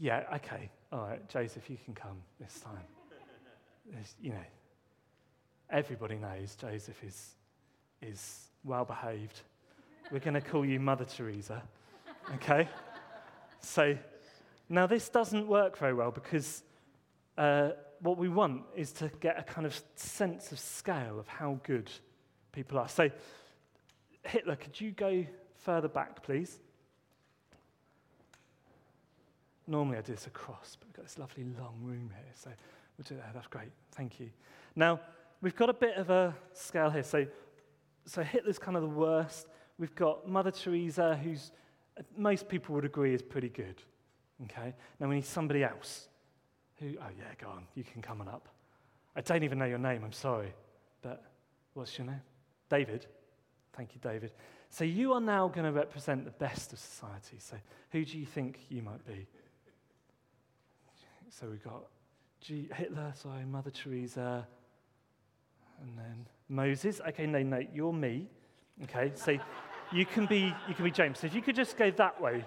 yeah, 0.00 0.22
okay, 0.36 0.70
all 0.90 1.00
right, 1.00 1.28
Joseph, 1.28 1.68
you 1.68 1.76
can 1.84 1.94
come 1.94 2.16
this 2.40 2.58
time. 2.60 2.82
There's, 3.92 4.14
you 4.20 4.30
know, 4.30 4.44
everybody 5.68 6.16
knows 6.16 6.56
Joseph 6.56 6.96
is, 7.04 7.34
is 8.00 8.48
well 8.64 8.86
behaved. 8.86 9.40
We're 10.10 10.20
going 10.20 10.34
to 10.34 10.40
call 10.40 10.64
you 10.64 10.80
Mother 10.80 11.04
Teresa, 11.04 11.62
okay? 12.36 12.66
So 13.60 13.96
now 14.70 14.86
this 14.86 15.10
doesn't 15.10 15.46
work 15.46 15.76
very 15.76 15.92
well 15.92 16.10
because 16.10 16.62
uh, 17.36 17.70
what 18.00 18.16
we 18.16 18.30
want 18.30 18.62
is 18.74 18.92
to 18.92 19.10
get 19.20 19.38
a 19.38 19.42
kind 19.42 19.66
of 19.66 19.78
sense 19.96 20.50
of 20.50 20.58
scale 20.58 21.20
of 21.20 21.28
how 21.28 21.60
good 21.62 21.90
people 22.52 22.78
are. 22.78 22.88
So, 22.88 23.10
Hitler, 24.24 24.56
could 24.56 24.80
you 24.80 24.92
go 24.92 25.26
further 25.58 25.88
back, 25.88 26.22
please? 26.22 26.58
Normally 29.70 29.98
I 29.98 30.00
do 30.00 30.12
this 30.12 30.26
across, 30.26 30.76
but 30.78 30.88
we've 30.88 30.96
got 30.96 31.04
this 31.04 31.16
lovely 31.16 31.44
long 31.44 31.76
room 31.80 32.10
here, 32.12 32.32
so 32.34 32.50
we'll 32.98 33.04
do 33.08 33.14
that. 33.14 33.32
That's 33.32 33.46
great. 33.46 33.70
Thank 33.92 34.18
you. 34.18 34.28
Now, 34.74 34.98
we've 35.40 35.54
got 35.54 35.70
a 35.70 35.72
bit 35.72 35.94
of 35.94 36.10
a 36.10 36.34
scale 36.54 36.90
here. 36.90 37.04
So, 37.04 37.24
so 38.04 38.24
Hitler's 38.24 38.58
kind 38.58 38.76
of 38.76 38.82
the 38.82 38.88
worst. 38.88 39.46
We've 39.78 39.94
got 39.94 40.28
Mother 40.28 40.50
Teresa, 40.50 41.16
who's 41.22 41.52
most 42.16 42.48
people 42.48 42.74
would 42.74 42.84
agree 42.84 43.14
is 43.14 43.22
pretty 43.22 43.48
good. 43.48 43.80
Okay? 44.42 44.74
Now 44.98 45.08
we 45.08 45.14
need 45.14 45.24
somebody 45.24 45.62
else. 45.62 46.08
Who, 46.80 46.96
oh, 47.00 47.10
yeah, 47.16 47.32
go 47.40 47.50
on. 47.50 47.64
You 47.76 47.84
can 47.84 48.02
come 48.02 48.20
on 48.20 48.26
up. 48.28 48.48
I 49.14 49.20
don't 49.20 49.44
even 49.44 49.58
know 49.58 49.66
your 49.66 49.78
name. 49.78 50.02
I'm 50.04 50.12
sorry. 50.12 50.52
But 51.00 51.22
what's 51.74 51.96
your 51.96 52.08
name? 52.08 52.22
David. 52.68 53.06
Thank 53.74 53.94
you, 53.94 54.00
David. 54.00 54.32
So 54.68 54.82
you 54.82 55.12
are 55.12 55.20
now 55.20 55.46
going 55.46 55.66
to 55.66 55.72
represent 55.72 56.24
the 56.24 56.32
best 56.32 56.72
of 56.72 56.80
society. 56.80 57.36
So 57.38 57.56
who 57.90 58.04
do 58.04 58.18
you 58.18 58.26
think 58.26 58.58
you 58.68 58.82
might 58.82 59.06
be? 59.06 59.28
So 61.30 61.46
we've 61.48 61.62
got 61.62 61.84
G- 62.40 62.68
Hitler, 62.74 63.12
sorry, 63.14 63.44
Mother 63.44 63.70
Teresa, 63.70 64.46
and 65.80 65.96
then 65.96 66.26
Moses. 66.48 67.00
Okay, 67.08 67.24
no, 67.26 67.40
no, 67.42 67.62
you're 67.72 67.92
me. 67.92 68.26
Okay, 68.82 69.12
so 69.14 69.38
you 69.92 70.04
can 70.06 70.26
be 70.26 70.52
you 70.68 70.74
can 70.74 70.84
be 70.84 70.90
James. 70.90 71.20
So 71.20 71.28
if 71.28 71.34
you 71.34 71.40
could 71.40 71.54
just 71.54 71.76
go 71.76 71.90
that 71.92 72.20
way 72.20 72.44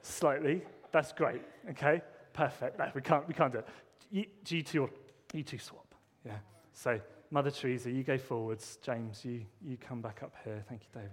slightly, 0.00 0.62
that's 0.90 1.12
great. 1.12 1.42
Okay, 1.70 2.00
perfect. 2.32 2.78
No, 2.78 2.90
we 2.94 3.02
can't 3.02 3.28
we 3.28 3.34
can't 3.34 3.52
do 3.52 3.58
it. 3.58 3.68
You, 4.10 4.24
you 4.48 4.62
two, 4.62 4.88
you 5.34 5.42
two 5.42 5.58
swap. 5.58 5.94
Yeah. 6.24 6.38
So 6.72 6.98
Mother 7.30 7.50
Teresa, 7.50 7.90
you 7.90 8.04
go 8.04 8.16
forwards. 8.16 8.78
James, 8.82 9.22
you 9.22 9.42
you 9.62 9.76
come 9.76 10.00
back 10.00 10.22
up 10.22 10.32
here. 10.44 10.64
Thank 10.66 10.82
you, 10.84 11.00
David. 11.00 11.12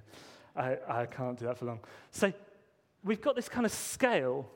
I, 0.56 1.02
I 1.02 1.06
can't 1.08 1.38
do 1.38 1.45
that 1.45 1.58
for 1.58 1.65
long. 1.65 1.80
So 2.12 2.32
we've 3.04 3.21
got 3.21 3.36
this 3.36 3.50
kind 3.50 3.65
of 3.65 3.71
scale, 3.74 4.50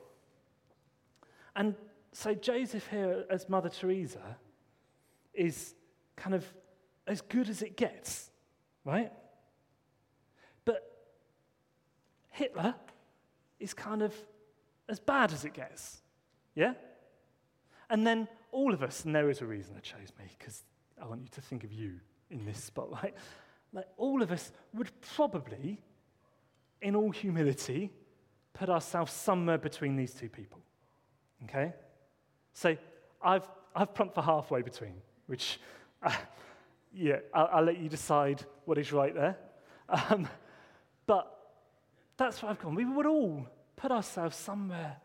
and 1.54 1.74
so 2.16 2.32
Joseph 2.32 2.86
here 2.86 3.26
as 3.28 3.46
Mother 3.46 3.68
Teresa 3.68 4.38
is 5.34 5.74
kind 6.16 6.34
of 6.34 6.46
as 7.06 7.20
good 7.20 7.50
as 7.50 7.60
it 7.60 7.76
gets, 7.76 8.30
right? 8.86 9.12
But 10.64 10.82
Hitler 12.30 12.74
is 13.60 13.74
kind 13.74 14.00
of 14.00 14.14
as 14.88 14.98
bad 14.98 15.30
as 15.30 15.44
it 15.44 15.52
gets. 15.52 16.00
Yeah? 16.54 16.72
And 17.90 18.06
then 18.06 18.28
all 18.50 18.72
of 18.72 18.82
us, 18.82 19.04
and 19.04 19.14
there 19.14 19.28
is 19.28 19.42
a 19.42 19.46
reason 19.46 19.74
I 19.76 19.80
chose 19.80 20.10
me, 20.18 20.24
because 20.38 20.64
I 21.00 21.04
want 21.06 21.20
you 21.20 21.28
to 21.32 21.42
think 21.42 21.64
of 21.64 21.72
you 21.72 22.00
in 22.30 22.46
this 22.46 22.64
spotlight. 22.64 23.14
Like 23.74 23.88
all 23.98 24.22
of 24.22 24.32
us 24.32 24.52
would 24.72 24.90
probably, 25.02 25.82
in 26.80 26.96
all 26.96 27.10
humility, 27.10 27.90
put 28.54 28.70
ourselves 28.70 29.12
somewhere 29.12 29.58
between 29.58 29.96
these 29.96 30.14
two 30.14 30.30
people. 30.30 30.60
Okay? 31.44 31.74
So 32.56 32.74
I've, 33.20 33.46
I've 33.74 33.92
plumped 33.92 34.14
for 34.14 34.22
halfway 34.22 34.62
between, 34.62 34.94
which, 35.26 35.60
uh, 36.02 36.10
yeah, 36.94 37.18
I'll, 37.34 37.50
I'll, 37.52 37.64
let 37.64 37.78
you 37.78 37.90
decide 37.90 38.42
what 38.64 38.78
is 38.78 38.94
right 38.94 39.14
there. 39.14 39.36
Um, 39.90 40.26
but 41.04 41.30
that's 42.16 42.42
where 42.42 42.50
I've 42.50 42.58
gone. 42.58 42.74
We 42.74 42.86
would 42.86 43.04
all 43.04 43.46
put 43.76 43.90
ourselves 43.90 44.38
somewhere 44.38 44.96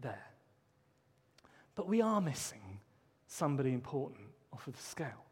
there. 0.00 0.26
But 1.76 1.86
we 1.86 2.00
are 2.00 2.20
missing 2.20 2.80
somebody 3.28 3.72
important 3.72 4.26
off 4.52 4.66
of 4.66 4.76
the 4.76 4.82
scale, 4.82 5.24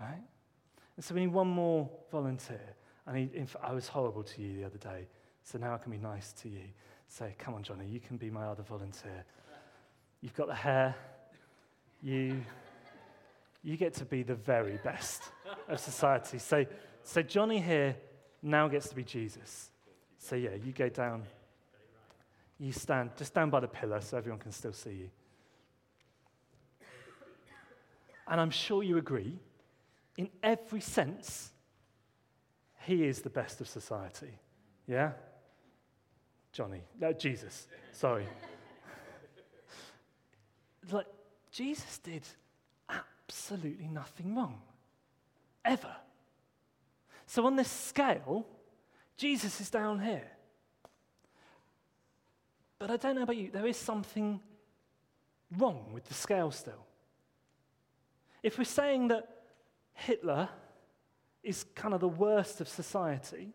right? 0.00 0.22
And 0.94 1.04
so 1.04 1.16
we 1.16 1.22
need 1.22 1.32
one 1.32 1.48
more 1.48 1.90
volunteer. 2.12 2.76
And 3.08 3.16
he, 3.16 3.44
I 3.60 3.72
was 3.72 3.88
horrible 3.88 4.22
to 4.22 4.40
you 4.40 4.54
the 4.54 4.64
other 4.64 4.78
day, 4.78 5.08
so 5.42 5.58
now 5.58 5.74
I 5.74 5.78
can 5.78 5.90
be 5.90 5.98
nice 5.98 6.32
to 6.42 6.48
you. 6.48 6.62
Say, 7.08 7.34
come 7.40 7.54
on, 7.54 7.64
Johnny, 7.64 7.88
you 7.88 7.98
can 7.98 8.18
be 8.18 8.30
my 8.30 8.44
other 8.44 8.62
volunteer. 8.62 9.24
You've 10.20 10.34
got 10.34 10.48
the 10.48 10.54
hair. 10.54 10.94
You, 12.02 12.42
you 13.62 13.76
get 13.76 13.94
to 13.94 14.04
be 14.04 14.22
the 14.22 14.34
very 14.34 14.78
best 14.82 15.22
of 15.68 15.80
society. 15.80 16.38
So, 16.38 16.66
so 17.02 17.22
Johnny 17.22 17.60
here 17.60 17.96
now 18.42 18.68
gets 18.68 18.88
to 18.88 18.94
be 18.94 19.04
Jesus. 19.04 19.70
So, 20.18 20.36
yeah, 20.36 20.50
you 20.62 20.72
go 20.72 20.88
down. 20.88 21.24
You 22.58 22.72
stand, 22.72 23.10
just 23.16 23.32
stand 23.32 23.50
by 23.50 23.60
the 23.60 23.68
pillar 23.68 24.00
so 24.00 24.18
everyone 24.18 24.40
can 24.40 24.52
still 24.52 24.72
see 24.72 24.90
you. 24.90 25.10
And 28.28 28.40
I'm 28.40 28.50
sure 28.50 28.82
you 28.82 28.96
agree, 28.98 29.38
in 30.16 30.28
every 30.42 30.80
sense, 30.80 31.50
he 32.82 33.04
is 33.04 33.22
the 33.22 33.30
best 33.30 33.60
of 33.60 33.68
society. 33.68 34.38
Yeah? 34.86 35.12
Johnny, 36.52 36.82
no, 37.00 37.12
Jesus, 37.12 37.66
sorry. 37.92 38.26
Like, 40.90 41.06
Jesus 41.50 41.98
did 41.98 42.22
absolutely 42.88 43.88
nothing 43.88 44.34
wrong, 44.34 44.60
ever. 45.64 45.94
So, 47.26 47.46
on 47.46 47.56
this 47.56 47.70
scale, 47.70 48.46
Jesus 49.16 49.60
is 49.60 49.70
down 49.70 50.00
here. 50.00 50.26
But 52.78 52.90
I 52.90 52.96
don't 52.96 53.16
know 53.16 53.22
about 53.22 53.36
you, 53.36 53.50
there 53.52 53.66
is 53.66 53.76
something 53.76 54.40
wrong 55.58 55.90
with 55.92 56.06
the 56.06 56.14
scale 56.14 56.50
still. 56.50 56.86
If 58.42 58.56
we're 58.56 58.64
saying 58.64 59.08
that 59.08 59.28
Hitler 59.92 60.48
is 61.42 61.64
kind 61.74 61.92
of 61.92 62.00
the 62.00 62.08
worst 62.08 62.60
of 62.60 62.68
society, 62.68 63.52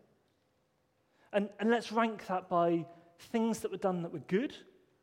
and, 1.32 1.48
and 1.58 1.70
let's 1.70 1.90
rank 1.90 2.26
that 2.28 2.48
by 2.48 2.86
things 3.18 3.60
that 3.60 3.70
were 3.70 3.76
done 3.76 4.02
that 4.02 4.12
were 4.12 4.20
good, 4.20 4.54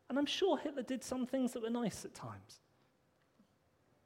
and 0.09 0.17
I'm 0.17 0.25
sure 0.25 0.57
Hitler 0.57 0.83
did 0.83 1.03
some 1.03 1.25
things 1.25 1.53
that 1.53 1.63
were 1.63 1.69
nice 1.69 2.05
at 2.05 2.13
times. 2.13 2.59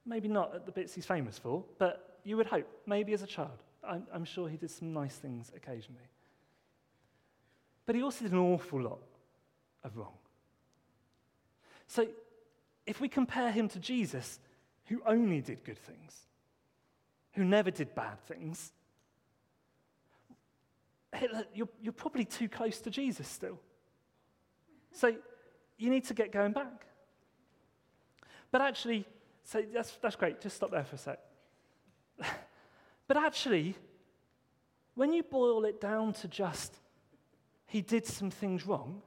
Maybe 0.05 0.27
not 0.27 0.55
at 0.55 0.65
the 0.65 0.71
bits 0.71 0.93
he's 0.93 1.05
famous 1.05 1.37
for, 1.37 1.63
but 1.77 2.19
you 2.23 2.37
would 2.37 2.47
hope, 2.47 2.67
maybe 2.85 3.13
as 3.13 3.23
a 3.23 3.27
child. 3.27 3.63
I'm, 3.83 4.05
I'm 4.13 4.25
sure 4.25 4.47
he 4.47 4.57
did 4.57 4.71
some 4.71 4.93
nice 4.93 5.15
things 5.15 5.51
occasionally. 5.55 6.09
But 7.85 7.95
he 7.95 8.03
also 8.03 8.23
did 8.23 8.33
an 8.33 8.39
awful 8.39 8.81
lot 8.81 8.99
of 9.83 9.97
wrong. 9.97 10.13
So 11.87 12.07
if 12.85 12.99
we 12.99 13.07
compare 13.07 13.51
him 13.51 13.69
to 13.69 13.79
Jesus, 13.79 14.39
who 14.85 15.01
only 15.05 15.41
did 15.41 15.63
good 15.63 15.77
things, 15.77 16.15
who 17.33 17.43
never 17.43 17.71
did 17.71 17.95
bad 17.95 18.19
things, 18.21 18.71
Hitler, 21.13 21.45
you're, 21.53 21.69
you're 21.81 21.93
probably 21.93 22.25
too 22.25 22.49
close 22.49 22.79
to 22.81 22.89
Jesus 22.89 23.27
still. 23.27 23.59
So 24.91 25.15
you 25.77 25.89
need 25.89 26.05
to 26.05 26.13
get 26.13 26.31
going 26.31 26.51
back. 26.51 26.85
But 28.51 28.61
actually, 28.61 29.05
so 29.43 29.63
that's, 29.73 29.91
that's 30.01 30.15
great. 30.15 30.41
Just 30.41 30.55
stop 30.55 30.71
there 30.71 30.83
for 30.83 30.95
a 30.95 30.99
sec. 30.99 31.19
But 33.07 33.15
actually, 33.15 33.73
when 34.95 35.13
you 35.13 35.23
boil 35.23 35.63
it 35.63 35.79
down 35.79 36.11
to 36.11 36.27
just 36.27 36.73
he 37.65 37.81
did 37.81 38.05
some 38.05 38.29
things 38.29 38.65
wrong, 38.67 39.01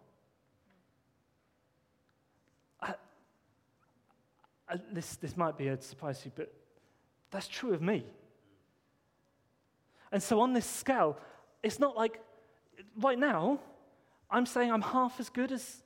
I, 2.80 2.94
I, 4.68 4.76
this, 4.90 5.16
this 5.16 5.36
might 5.36 5.58
be 5.58 5.68
a 5.68 5.78
surprise 5.82 6.20
to 6.20 6.26
you, 6.26 6.32
but 6.34 6.50
that's 7.30 7.46
true 7.46 7.74
of 7.74 7.82
me. 7.82 8.06
And 10.12 10.22
so 10.22 10.40
on 10.40 10.54
this 10.54 10.66
scale, 10.66 11.18
it's 11.62 11.78
not 11.78 11.94
like 11.94 12.20
right 12.98 13.18
now, 13.18 13.60
I'm 14.30 14.46
saying 14.46 14.72
I'm 14.72 14.80
half 14.82 15.20
as 15.20 15.28
good 15.28 15.52
as 15.52 15.82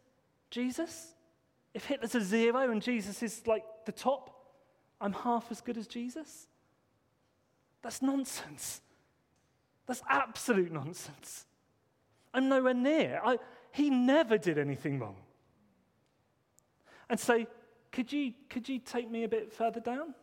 Jesus. 0.54 1.14
If 1.74 1.86
Hitler's 1.86 2.14
a 2.14 2.20
zero 2.20 2.70
and 2.70 2.80
Jesus 2.80 3.22
is 3.22 3.44
like 3.46 3.64
the 3.84 3.92
top, 3.92 4.30
I'm 5.00 5.12
half 5.12 5.50
as 5.50 5.60
good 5.60 5.76
as 5.76 5.88
Jesus. 5.88 6.46
That's 7.82 8.00
nonsense. 8.00 8.80
That's 9.86 10.02
absolute 10.08 10.70
nonsense. 10.70 11.44
I'm 12.32 12.48
nowhere 12.48 12.74
near. 12.74 13.20
I, 13.24 13.38
he 13.72 13.90
never 13.90 14.38
did 14.38 14.56
anything 14.56 15.00
wrong. 15.00 15.16
And 17.10 17.18
so, 17.18 17.44
could 17.90 18.12
you, 18.12 18.32
could 18.48 18.68
you 18.68 18.78
take 18.78 19.10
me 19.10 19.24
a 19.24 19.28
bit 19.28 19.52
further 19.52 19.80
down? 19.80 20.14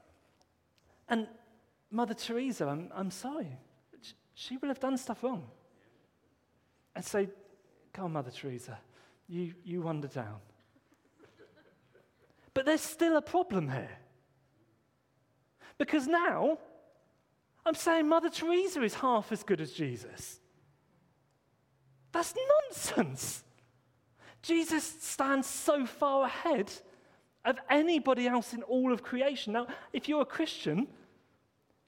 And 1.10 1.28
Mother 1.92 2.14
Teresa, 2.14 2.68
I'm, 2.68 2.90
I'm 2.96 3.12
sorry, 3.12 3.48
she 4.34 4.58
will 4.58 4.70
have 4.70 4.80
done 4.80 4.98
stuff 4.98 5.24
wrong. 5.24 5.46
And 6.96 7.04
say, 7.04 7.30
Come 7.94 8.06
on, 8.06 8.14
Mother 8.14 8.32
Teresa, 8.32 8.80
you, 9.32 9.54
you 9.64 9.82
wander 9.82 10.10
down. 10.10 10.36
But 12.54 12.66
there's 12.66 12.82
still 12.82 13.16
a 13.16 13.22
problem 13.22 13.70
here. 13.70 13.98
Because 15.78 16.06
now, 16.06 16.58
I'm 17.66 17.76
saying 17.76 18.10
Mother 18.10 18.30
Teresa 18.30 18.84
is 18.84 18.94
half 18.94 19.32
as 19.32 19.44
good 19.44 19.62
as 19.62 19.72
Jesus. 19.72 20.40
That's 22.12 22.34
nonsense. 22.66 23.44
Jesus 24.42 24.84
stands 24.84 25.48
so 25.48 25.86
far 25.86 26.26
ahead 26.26 26.70
of 27.46 27.58
anybody 27.70 28.28
else 28.28 28.54
in 28.54 28.64
all 28.64 28.92
of 28.92 29.02
creation. 29.02 29.54
Now, 29.54 29.68
if 29.94 30.10
you're 30.10 30.24
a 30.24 30.26
Christian, 30.26 30.88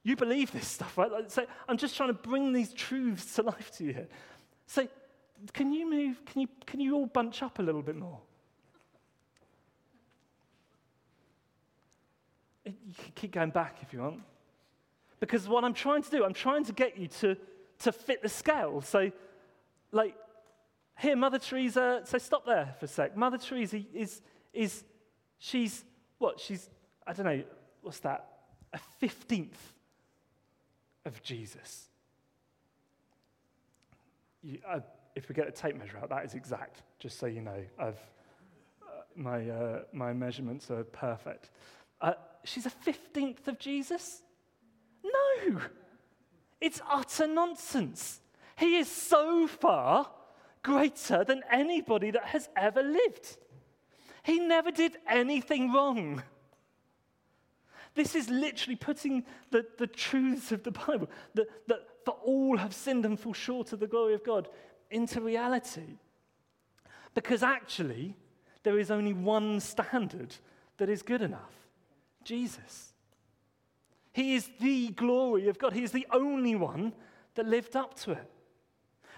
you 0.04 0.16
believe 0.16 0.54
this 0.54 0.68
stuff, 0.68 0.98
right? 0.98 1.30
so 1.30 1.46
I'm 1.68 1.78
just 1.78 1.98
trying 1.98 2.10
to 2.10 2.14
bring 2.14 2.54
these 2.54 2.72
truths 2.74 3.36
to 3.36 3.42
life 3.42 3.72
to 3.78 3.84
you. 3.84 4.08
So, 4.66 4.88
can 5.52 5.74
you 5.74 5.90
move? 5.90 6.24
Can 6.26 6.42
you, 6.42 6.48
can 6.66 6.80
you 6.80 6.96
all 6.96 7.06
bunch 7.06 7.44
up 7.44 7.60
a 7.60 7.62
little 7.62 7.82
bit 7.82 7.96
more? 7.96 8.20
You 12.66 12.74
can 12.98 13.12
keep 13.16 13.32
going 13.32 13.50
back 13.50 13.78
if 13.82 13.92
you 13.92 14.00
want. 14.00 14.22
Because 15.20 15.48
what 15.48 15.64
I'm 15.64 15.74
trying 15.74 16.04
to 16.04 16.10
do, 16.10 16.24
I'm 16.24 16.34
trying 16.34 16.64
to 16.66 16.74
get 16.74 16.98
you 16.98 17.08
to, 17.08 17.36
to 17.80 17.92
fit 17.92 18.22
the 18.22 18.30
scale. 18.30 18.82
So, 18.82 19.12
like, 19.92 20.16
here, 21.00 21.16
Mother 21.16 21.40
Teresa, 21.40 22.02
so 22.06 22.18
stop 22.18 22.46
there 22.46 22.76
for 22.80 22.86
a 22.86 22.88
sec. 22.88 23.18
Mother 23.18 23.38
Teresa 23.38 23.82
is, 23.94 24.22
is 24.54 24.84
she's, 25.40 25.84
what? 26.20 26.40
She's, 26.40 26.70
I 27.06 27.14
don't 27.14 27.26
know, 27.26 27.44
what's 27.82 28.00
that? 28.00 28.28
A 28.74 28.80
15th 29.02 29.50
of 31.06 31.22
Jesus. 31.22 31.90
You, 34.42 34.60
uh, 34.68 34.80
if 35.16 35.30
we 35.30 35.36
get 35.36 35.48
a 35.48 35.52
tape 35.52 35.78
measure 35.78 35.98
out, 35.98 36.10
that 36.10 36.26
is 36.26 36.34
exact, 36.34 36.82
just 37.00 37.20
so 37.20 37.26
you 37.26 37.42
know. 37.42 37.64
I've, 37.78 38.00
uh, 38.82 39.02
my, 39.16 39.50
uh, 39.50 39.80
my 39.92 40.14
measurements 40.14 40.72
are 40.72 40.84
perfect. 40.84 41.50
Uh, 42.02 42.14
she's 42.44 42.66
a 42.66 42.72
15th 42.72 43.48
of 43.48 43.60
Jesus? 43.60 44.22
No! 45.04 45.60
It's 46.60 46.82
utter 46.90 47.28
nonsense. 47.28 48.22
He 48.58 48.78
is 48.78 48.90
so 48.90 49.48
far 49.48 50.10
greater 50.64 51.24
than 51.24 51.42
anybody 51.52 52.12
that 52.12 52.26
has 52.26 52.50
ever 52.56 52.82
lived. 52.82 53.38
He 54.24 54.40
never 54.40 54.72
did 54.72 54.98
anything 55.08 55.74
wrong. 55.74 56.24
This 57.96 58.16
is 58.16 58.30
literally 58.30 58.76
putting 58.76 59.26
the, 59.52 59.66
the 59.78 59.88
truths 59.88 60.52
of 60.52 60.64
the 60.64 60.72
Bible, 60.72 61.10
that, 61.36 61.48
that 61.68 61.80
for 62.06 62.16
all 62.24 62.58
have 62.58 62.74
sinned 62.74 63.06
and 63.06 63.20
fall 63.20 63.34
short 63.34 63.74
of 63.74 63.80
the 63.80 63.88
glory 63.88 64.14
of 64.14 64.24
God, 64.24 64.48
into 64.90 65.22
reality. 65.22 65.98
Because 67.14 67.44
actually, 67.44 68.16
there 68.64 68.80
is 68.80 68.90
only 68.92 69.14
one 69.14 69.60
standard 69.60 70.36
that 70.78 70.90
is 70.90 71.02
good 71.02 71.22
enough 71.22 71.54
Jesus. 72.24 72.94
He 74.14 74.36
is 74.36 74.50
the 74.60 74.90
glory 74.90 75.48
of 75.50 75.58
God. 75.58 75.74
He 75.74 75.84
is 75.84 75.92
the 75.92 76.08
only 76.12 76.56
one 76.56 76.94
that 77.36 77.48
lived 77.48 77.76
up 77.76 77.96
to 78.02 78.12
it. 78.12 78.32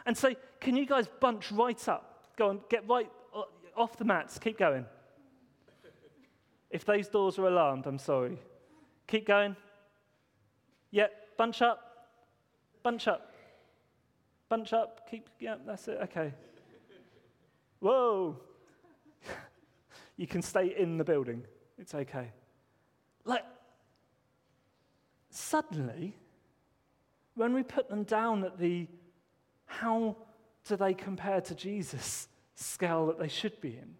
And 0.06 0.18
so, 0.18 0.34
can 0.60 0.76
you 0.76 0.86
guys 0.86 1.08
bunch 1.20 1.52
right 1.52 1.88
up? 1.88 2.32
Go 2.38 2.50
on, 2.50 2.62
get 2.70 2.88
right 2.88 3.12
uh, 3.36 3.44
off 3.76 3.98
the 3.98 4.06
mats, 4.06 4.40
keep 4.40 4.58
going. 4.58 4.86
If 6.70 6.86
those 6.86 7.08
doors 7.08 7.38
are 7.40 7.48
alarmed, 7.48 7.86
I'm 7.86 8.00
sorry. 8.00 8.38
Keep 9.08 9.28
going. 9.28 9.56
Yeah, 10.92 11.08
bunch 11.38 11.62
up. 11.62 12.10
Bunch 12.84 13.08
up. 13.08 13.34
Bunch 14.56 14.72
up. 14.72 15.10
Keep, 15.12 15.28
yeah, 15.42 15.56
that's 15.68 15.86
it. 15.90 16.00
Okay. 16.04 16.32
Whoa. 17.82 18.38
you 20.16 20.28
can 20.28 20.42
stay 20.42 20.74
in 20.78 20.98
the 20.98 21.04
building. 21.04 21.44
It's 21.78 21.94
okay. 21.94 22.32
Like, 23.26 23.44
suddenly, 25.30 26.16
when 27.34 27.54
we 27.54 27.64
put 27.64 27.90
them 27.90 28.04
down 28.04 28.46
at 28.46 28.58
the 28.58 28.88
how 29.66 30.16
do 30.66 30.78
they 30.78 30.94
compare 30.94 31.42
to 31.42 31.54
Jesus 31.54 32.30
scale 32.54 33.08
that 33.08 33.20
they 33.20 33.28
should 33.28 33.60
be 33.60 33.76
in, 33.76 33.96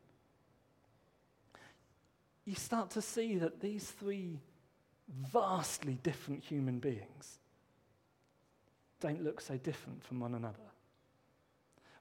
you 2.46 2.56
start 2.56 2.92
to 2.92 3.02
see 3.02 3.36
that 3.40 3.60
these 3.60 3.92
three 3.92 4.40
vastly 5.10 6.00
different 6.02 6.46
human 6.46 6.80
beings 6.80 7.40
don't 9.06 9.24
look 9.24 9.40
so 9.40 9.56
different 9.58 10.04
from 10.04 10.20
one 10.20 10.34
another. 10.34 10.58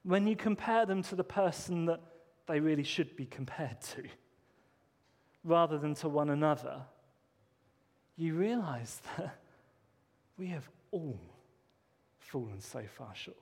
When 0.01 0.25
you 0.25 0.35
compare 0.35 0.87
them 0.87 1.03
to 1.03 1.15
the 1.15 1.23
person 1.23 1.85
that 1.85 2.01
they 2.47 2.59
really 2.59 2.83
should 2.83 3.15
be 3.15 3.27
compared 3.27 3.79
to, 3.81 4.03
rather 5.43 5.77
than 5.77 5.93
to 5.95 6.09
one 6.09 6.31
another, 6.31 6.81
you 8.15 8.33
realize 8.33 9.01
that 9.17 9.37
we 10.35 10.47
have 10.47 10.67
all 10.89 11.19
fallen 12.17 12.59
so 12.59 12.81
far 12.97 13.13
short. 13.13 13.37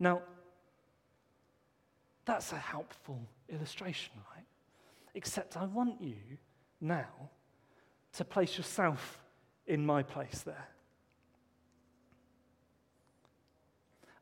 Now, 0.00 0.22
that's 2.24 2.50
a 2.50 2.58
helpful 2.58 3.20
illustration, 3.48 4.14
right? 4.34 4.46
Except 5.14 5.56
I 5.56 5.66
want 5.66 6.02
you 6.02 6.16
now 6.80 7.30
to 8.14 8.24
place 8.24 8.56
yourself 8.56 9.22
in 9.68 9.86
my 9.86 10.02
place 10.02 10.42
there. 10.44 10.68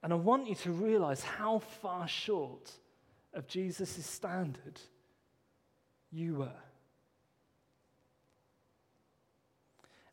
And 0.03 0.13
I 0.13 0.17
want 0.17 0.49
you 0.49 0.55
to 0.57 0.71
realize 0.71 1.23
how 1.23 1.59
far 1.59 2.07
short 2.07 2.71
of 3.35 3.47
Jesus' 3.47 4.07
standard 4.07 4.81
you 6.11 6.37
were. 6.37 6.63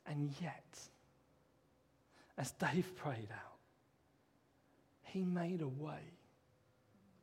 And 0.07 0.33
yet, 0.41 0.79
as 2.37 2.51
Dave 2.51 2.95
prayed 2.95 3.29
out, 3.31 3.57
he 5.03 5.23
made 5.23 5.61
a 5.61 5.67
way 5.67 6.13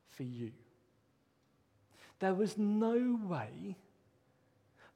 for 0.09 0.23
you. 0.23 0.53
There 2.19 2.35
was 2.35 2.57
no 2.57 3.19
way 3.25 3.77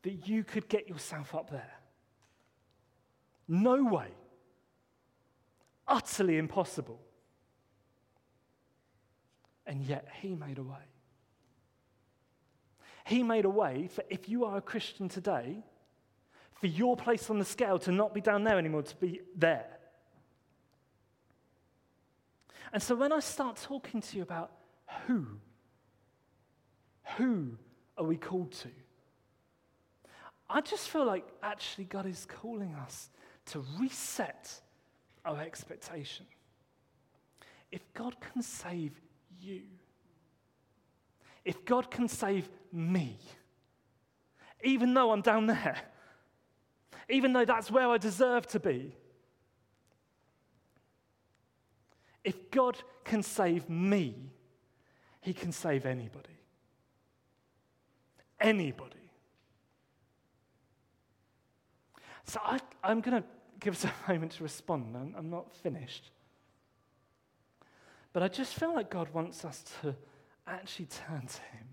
that 0.02 0.28
you 0.28 0.44
could 0.44 0.68
get 0.68 0.88
yourself 0.88 1.34
up 1.34 1.50
there. 1.50 1.74
No 3.48 3.84
way. 3.84 4.08
Utterly 5.86 6.38
impossible. 6.38 7.00
And 9.66 9.82
yet, 9.82 10.06
He 10.20 10.34
made 10.34 10.58
a 10.58 10.62
way. 10.62 10.86
He 13.04 13.22
made 13.22 13.44
a 13.44 13.50
way 13.50 13.88
for 13.92 14.02
if 14.10 14.28
you 14.28 14.44
are 14.44 14.58
a 14.58 14.60
Christian 14.60 15.08
today, 15.08 15.62
for 16.60 16.66
your 16.66 16.96
place 16.96 17.30
on 17.30 17.38
the 17.38 17.44
scale 17.44 17.78
to 17.80 17.92
not 17.92 18.14
be 18.14 18.20
down 18.20 18.44
there 18.44 18.58
anymore, 18.58 18.82
to 18.82 18.96
be 18.96 19.20
there. 19.36 19.66
And 22.72 22.82
so 22.82 22.96
when 22.96 23.12
I 23.12 23.20
start 23.20 23.56
talking 23.56 24.00
to 24.00 24.16
you 24.16 24.22
about 24.22 24.50
who, 25.06 25.26
who 27.16 27.52
are 27.96 28.04
we 28.04 28.16
called 28.16 28.52
to? 28.52 28.68
I 30.48 30.60
just 30.60 30.88
feel 30.88 31.04
like 31.04 31.26
actually 31.42 31.84
God 31.84 32.06
is 32.06 32.26
calling 32.26 32.74
us 32.74 33.10
to 33.46 33.64
reset 33.78 34.60
our 35.24 35.40
expectation. 35.40 36.26
If 37.70 37.82
God 37.94 38.16
can 38.20 38.42
save 38.42 39.00
you, 39.40 39.62
if 41.44 41.64
God 41.64 41.90
can 41.90 42.08
save 42.08 42.48
me, 42.72 43.18
even 44.62 44.94
though 44.94 45.12
I'm 45.12 45.22
down 45.22 45.46
there, 45.46 45.76
even 47.08 47.32
though 47.32 47.44
that's 47.44 47.70
where 47.70 47.88
I 47.88 47.98
deserve 47.98 48.46
to 48.48 48.60
be, 48.60 48.96
if 52.24 52.50
God 52.50 52.76
can 53.04 53.22
save 53.22 53.70
me, 53.70 54.16
he 55.20 55.32
can 55.32 55.52
save 55.52 55.86
anybody. 55.86 56.28
Anybody. 58.40 58.96
So 62.24 62.40
I, 62.44 62.58
am 62.82 63.00
going 63.00 63.22
to 63.22 63.28
give 63.60 63.74
us 63.74 63.84
a 63.84 63.92
moment 64.12 64.32
to 64.32 64.42
respond. 64.42 64.96
I'm, 64.96 65.14
I'm 65.16 65.30
not 65.30 65.54
finished. 65.54 66.10
But 68.16 68.22
I 68.22 68.28
just 68.28 68.54
feel 68.54 68.72
like 68.72 68.88
God 68.88 69.12
wants 69.12 69.44
us 69.44 69.62
to 69.82 69.94
actually 70.46 70.86
turn 70.86 71.26
to 71.26 71.42
Him, 71.54 71.66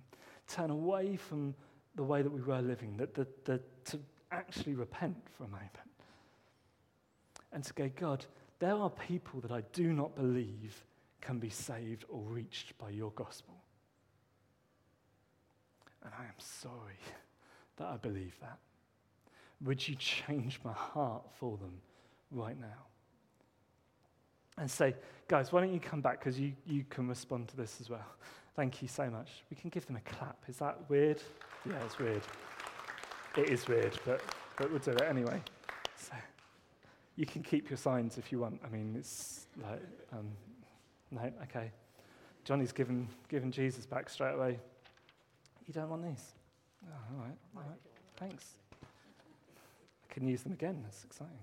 turn 0.45 0.71
away 0.71 1.15
from 1.15 1.55
the 1.95 2.03
way 2.03 2.21
that 2.21 2.29
we 2.29 2.41
were 2.41 2.61
living, 2.61 2.97
that, 2.97 3.13
that, 3.13 3.45
that, 3.45 3.85
to 3.85 3.99
actually 4.29 4.75
repent 4.75 5.15
for 5.37 5.45
a 5.45 5.47
moment. 5.47 5.71
And 7.53 7.63
to 7.63 7.73
go, 7.73 7.89
God, 7.95 8.25
there 8.59 8.75
are 8.75 8.89
people 8.89 9.39
that 9.39 9.53
I 9.53 9.61
do 9.71 9.93
not 9.93 10.17
believe 10.17 10.83
can 11.21 11.39
be 11.39 11.49
saved 11.49 12.03
or 12.09 12.19
reached 12.23 12.77
by 12.77 12.89
your 12.89 13.11
gospel. 13.11 13.55
And 16.03 16.11
I 16.19 16.23
am 16.23 16.39
sorry 16.39 16.99
that 17.77 17.87
I 17.87 17.95
believe 17.95 18.35
that. 18.41 18.59
would 19.63 19.87
you 19.87 19.95
change 19.95 20.59
my 20.65 20.73
heart 20.73 21.23
for 21.39 21.55
them 21.55 21.79
right 22.31 22.59
now? 22.59 22.87
And 24.57 24.69
say, 24.69 24.95
guys, 25.27 25.51
why 25.51 25.61
don't 25.61 25.73
you 25.73 25.79
come 25.79 26.01
back 26.01 26.19
because 26.19 26.39
you, 26.39 26.53
you 26.65 26.85
can 26.89 27.07
respond 27.07 27.47
to 27.49 27.57
this 27.57 27.81
as 27.81 27.89
well. 27.89 28.05
Thank 28.55 28.81
you 28.81 28.87
so 28.87 29.09
much. 29.09 29.29
We 29.49 29.55
can 29.55 29.69
give 29.69 29.87
them 29.87 29.95
a 29.95 30.01
clap. 30.01 30.37
Is 30.47 30.57
that 30.57 30.77
weird? 30.89 31.21
Yeah, 31.67 31.83
it's 31.85 31.97
weird. 31.97 32.21
It 33.35 33.49
is 33.49 33.67
weird, 33.67 33.97
but, 34.05 34.21
but 34.57 34.69
we'll 34.69 34.79
do 34.79 34.91
it 34.91 35.01
anyway. 35.01 35.41
So 35.97 36.13
you 37.15 37.25
can 37.25 37.41
keep 37.41 37.69
your 37.69 37.77
signs 37.77 38.19
if 38.19 38.31
you 38.31 38.39
want. 38.39 38.61
I 38.63 38.69
mean, 38.69 38.95
it's 38.95 39.47
like, 39.61 39.81
um, 40.11 40.27
no, 41.09 41.31
okay. 41.43 41.71
Johnny's 42.43 42.71
given, 42.71 43.07
given 43.29 43.51
Jesus 43.51 43.85
back 43.87 44.09
straight 44.09 44.35
away. 44.35 44.59
You 45.65 45.73
don't 45.73 45.89
want 45.89 46.03
these? 46.03 46.33
Oh, 46.85 47.15
all 47.15 47.23
right, 47.23 47.37
all 47.55 47.63
right. 47.67 47.79
Thanks. 48.17 48.45
I 48.83 50.13
can 50.13 50.27
use 50.27 50.43
them 50.43 50.51
again. 50.51 50.81
That's 50.83 51.03
exciting. 51.05 51.39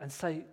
And 0.00 0.10
say, 0.10 0.44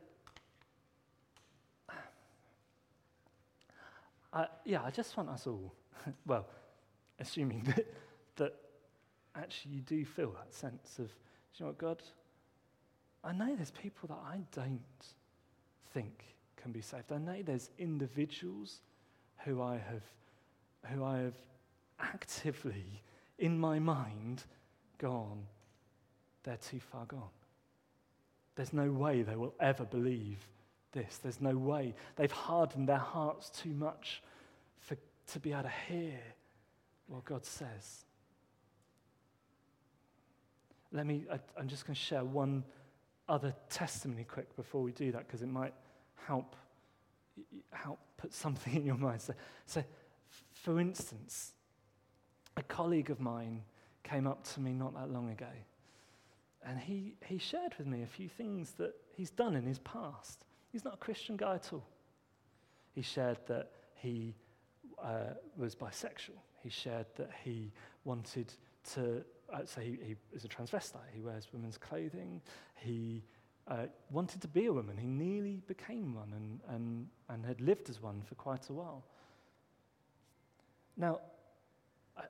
Yeah, 4.66 4.84
I 4.84 4.92
just 4.92 5.16
want 5.16 5.30
us 5.30 5.48
all, 5.48 5.74
well, 6.26 6.46
assuming 7.20 7.64
that, 7.76 7.94
that 8.36 8.56
actually 9.36 9.76
you 9.76 9.82
do 9.82 10.06
feel 10.06 10.32
that 10.32 10.54
sense 10.54 11.00
of, 11.00 11.12
you 11.56 11.66
know 11.66 11.68
what, 11.68 11.78
God, 11.78 12.04
I 13.24 13.32
know 13.32 13.56
there's 13.56 13.72
people 13.72 14.08
that 14.10 14.20
I 14.26 14.40
don't 14.52 14.82
think 15.94 16.24
can 16.56 16.72
be 16.72 16.82
saved. 16.82 17.12
I 17.12 17.18
know 17.18 17.42
there's 17.42 17.70
individuals 17.78 18.82
who 19.46 19.62
I 19.62 19.74
have, 19.74 20.04
who 20.92 21.04
I 21.04 21.20
have 21.20 21.36
actively, 22.00 23.02
in 23.40 23.58
my 23.58 23.80
mind, 23.80 24.44
gone, 24.98 25.44
they're 26.44 26.58
too 26.58 26.80
far 26.80 27.06
gone. 27.06 27.30
There's 28.56 28.74
no 28.74 28.92
way 28.92 29.22
they 29.22 29.36
will 29.36 29.54
ever 29.60 29.84
believe 29.86 30.48
this. 30.98 31.18
There's 31.18 31.42
no 31.42 31.56
way. 31.56 31.94
They've 32.16 32.32
hardened 32.32 32.90
their 32.90 32.98
hearts 32.98 33.50
too 33.50 33.74
much 33.74 34.22
for, 34.80 34.98
to 35.32 35.40
be 35.40 35.54
able 35.54 35.64
to 35.64 35.74
hear 35.88 36.20
what 37.08 37.26
God 37.26 37.46
says. 37.46 38.06
Let 40.92 41.06
me, 41.06 41.26
I, 41.32 41.40
I'm 41.58 41.68
just 41.68 41.86
going 41.86 41.96
to 41.96 42.02
share 42.02 42.24
one 42.24 42.64
other 43.30 43.54
testimony 43.70 44.24
quick 44.24 44.56
before 44.56 44.82
we 44.82 44.92
do 44.92 45.12
that 45.12 45.28
because 45.28 45.42
it 45.42 45.50
might 45.50 45.74
help, 46.26 46.56
help 47.72 48.00
put 48.18 48.34
something 48.34 48.74
in 48.76 48.86
your 48.86 48.98
mind. 48.98 49.22
So, 49.22 49.34
so, 49.66 49.84
for 50.52 50.80
instance, 50.80 51.54
a 52.56 52.64
colleague 52.64 53.10
of 53.10 53.20
mine 53.20 53.62
came 54.04 54.26
up 54.26 54.44
to 54.54 54.60
me 54.60 54.74
not 54.74 54.94
that 54.96 55.12
long 55.12 55.30
ago 55.30 55.48
and 56.68 56.80
he, 56.80 57.14
he 57.26 57.38
shared 57.38 57.74
with 57.78 57.88
me 57.88 58.04
a 58.04 58.08
few 58.08 58.28
things 58.28 58.72
that 58.78 58.94
he's 59.16 59.30
done 59.30 59.56
in 59.56 59.66
his 59.66 59.80
past. 59.80 60.44
He's 60.72 60.84
not 60.84 60.96
a 60.96 60.98
Christian 60.98 61.38
guy 61.38 61.56
at 61.56 61.72
all. 61.74 61.86
He 62.94 63.02
shared 63.02 63.38
that 63.48 63.72
he 63.96 64.36
uh, 65.02 65.34
was 65.56 65.76
bisexual. 65.76 66.38
He 66.64 66.70
shared 66.70 67.06
that 67.16 67.30
he 67.44 67.72
wanted 68.04 68.54
to, 68.94 69.24
uh, 69.54 69.60
so 69.66 69.82
he, 69.82 69.98
he 70.04 70.16
is 70.34 70.44
a 70.44 70.48
transvestite. 70.48 71.00
He 71.14 71.22
wears 71.22 71.48
women's 71.54 71.78
clothing. 71.78 72.42
He 72.76 73.24
uh, 73.68 73.86
wanted 74.12 74.42
to 74.42 74.48
be 74.48 74.66
a 74.66 74.74
woman. 74.74 74.98
He 74.98 75.08
nearly 75.08 75.62
became 75.68 76.16
one 76.16 76.34
and, 76.34 76.60
and, 76.70 77.08
and 77.30 77.46
had 77.46 77.62
lived 77.62 77.90
as 77.90 78.02
one 78.02 78.22
for 78.28 78.36
quite 78.36 78.70
a 78.70 78.74
while. 78.74 79.04
Now, 80.96 81.20
uh, 82.18 82.22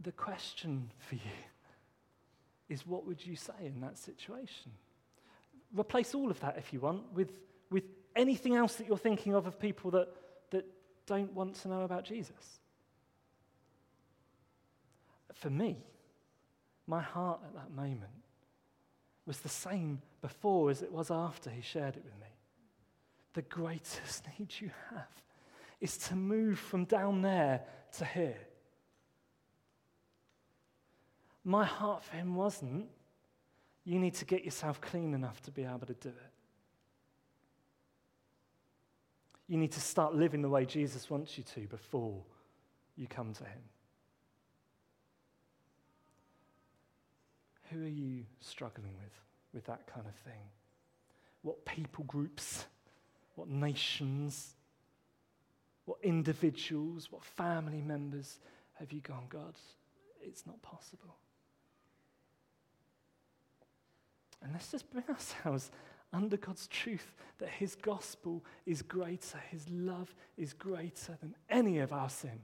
the 0.00 0.12
question 0.12 0.90
for 0.98 1.16
you 1.16 1.20
is 2.68 2.86
what 2.86 3.06
would 3.06 3.24
you 3.24 3.36
say 3.36 3.52
in 3.64 3.80
that 3.80 3.98
situation? 3.98 4.72
Replace 5.76 6.14
all 6.14 6.30
of 6.30 6.38
that, 6.40 6.56
if 6.58 6.72
you 6.72 6.80
want, 6.80 7.12
with, 7.12 7.38
with 7.72 7.84
anything 8.14 8.54
else 8.54 8.76
that 8.76 8.86
you're 8.86 8.96
thinking 8.96 9.34
of 9.34 9.46
of 9.46 9.58
people 9.58 9.90
that, 9.92 10.08
that 10.50 10.66
don't 11.06 11.32
want 11.32 11.54
to 11.56 11.68
know 11.68 11.82
about 11.82 12.04
Jesus. 12.04 12.60
For 15.34 15.50
me, 15.50 15.78
my 16.86 17.00
heart 17.00 17.40
at 17.44 17.54
that 17.54 17.72
moment 17.74 18.12
was 19.26 19.38
the 19.40 19.48
same 19.48 20.00
before 20.20 20.70
as 20.70 20.82
it 20.82 20.92
was 20.92 21.10
after 21.10 21.50
he 21.50 21.62
shared 21.62 21.96
it 21.96 22.04
with 22.04 22.14
me. 22.20 22.26
The 23.34 23.42
greatest 23.42 24.24
need 24.38 24.52
you 24.60 24.70
have 24.90 25.08
is 25.80 25.96
to 25.96 26.14
move 26.14 26.58
from 26.58 26.84
down 26.84 27.22
there 27.22 27.62
to 27.98 28.04
here. 28.04 28.38
My 31.44 31.64
heart 31.64 32.04
for 32.04 32.16
him 32.16 32.36
wasn't, 32.36 32.86
you 33.84 33.98
need 33.98 34.14
to 34.14 34.24
get 34.24 34.44
yourself 34.44 34.80
clean 34.80 35.12
enough 35.12 35.40
to 35.42 35.50
be 35.50 35.64
able 35.64 35.86
to 35.86 35.94
do 35.94 36.10
it. 36.10 36.31
You 39.52 39.58
need 39.58 39.72
to 39.72 39.82
start 39.82 40.14
living 40.14 40.40
the 40.40 40.48
way 40.48 40.64
Jesus 40.64 41.10
wants 41.10 41.36
you 41.36 41.44
to 41.44 41.60
before 41.68 42.22
you 42.96 43.06
come 43.06 43.34
to 43.34 43.44
him. 43.44 43.60
Who 47.70 47.84
are 47.84 47.86
you 47.86 48.24
struggling 48.40 48.94
with, 48.94 49.12
with 49.52 49.66
that 49.66 49.86
kind 49.86 50.06
of 50.06 50.14
thing? 50.14 50.40
What 51.42 51.66
people 51.66 52.04
groups, 52.04 52.64
what 53.34 53.46
nations, 53.46 54.54
what 55.84 55.98
individuals, 56.02 57.08
what 57.10 57.22
family 57.22 57.82
members 57.82 58.38
have 58.78 58.90
you 58.90 59.00
gone, 59.00 59.26
God, 59.28 59.52
it's 60.22 60.46
not 60.46 60.62
possible? 60.62 61.14
And 64.42 64.54
let's 64.54 64.70
just 64.70 64.90
bring 64.90 65.04
ourselves 65.10 65.70
under 66.12 66.36
God's 66.36 66.66
truth 66.66 67.14
that 67.38 67.48
His 67.48 67.74
gospel 67.74 68.44
is 68.66 68.82
greater, 68.82 69.38
His 69.50 69.68
love 69.70 70.14
is 70.36 70.52
greater 70.52 71.16
than 71.20 71.34
any 71.48 71.78
of 71.78 71.92
our 71.92 72.08
sin 72.08 72.40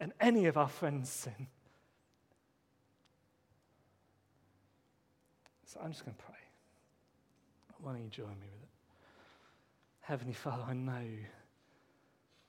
and 0.00 0.12
any 0.20 0.46
of 0.46 0.56
our 0.56 0.68
friends' 0.68 1.08
sin. 1.08 1.46
So 5.64 5.80
I'm 5.82 5.92
just 5.92 6.04
going 6.04 6.16
to 6.16 6.22
pray. 6.22 6.34
Why 7.80 7.92
don't 7.92 8.02
you 8.02 8.10
join 8.10 8.28
me 8.28 8.46
with 8.52 8.62
it? 8.62 8.68
Heavenly 10.00 10.34
Father, 10.34 10.64
I 10.68 10.74
know, 10.74 11.06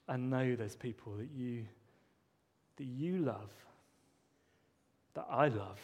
I 0.08 0.18
know 0.18 0.56
there's 0.56 0.76
people 0.76 1.14
that 1.18 1.30
you, 1.36 1.66
that 2.78 2.86
you 2.86 3.20
love, 3.20 3.52
that 5.16 5.28
I 5.30 5.48
love 5.48 5.80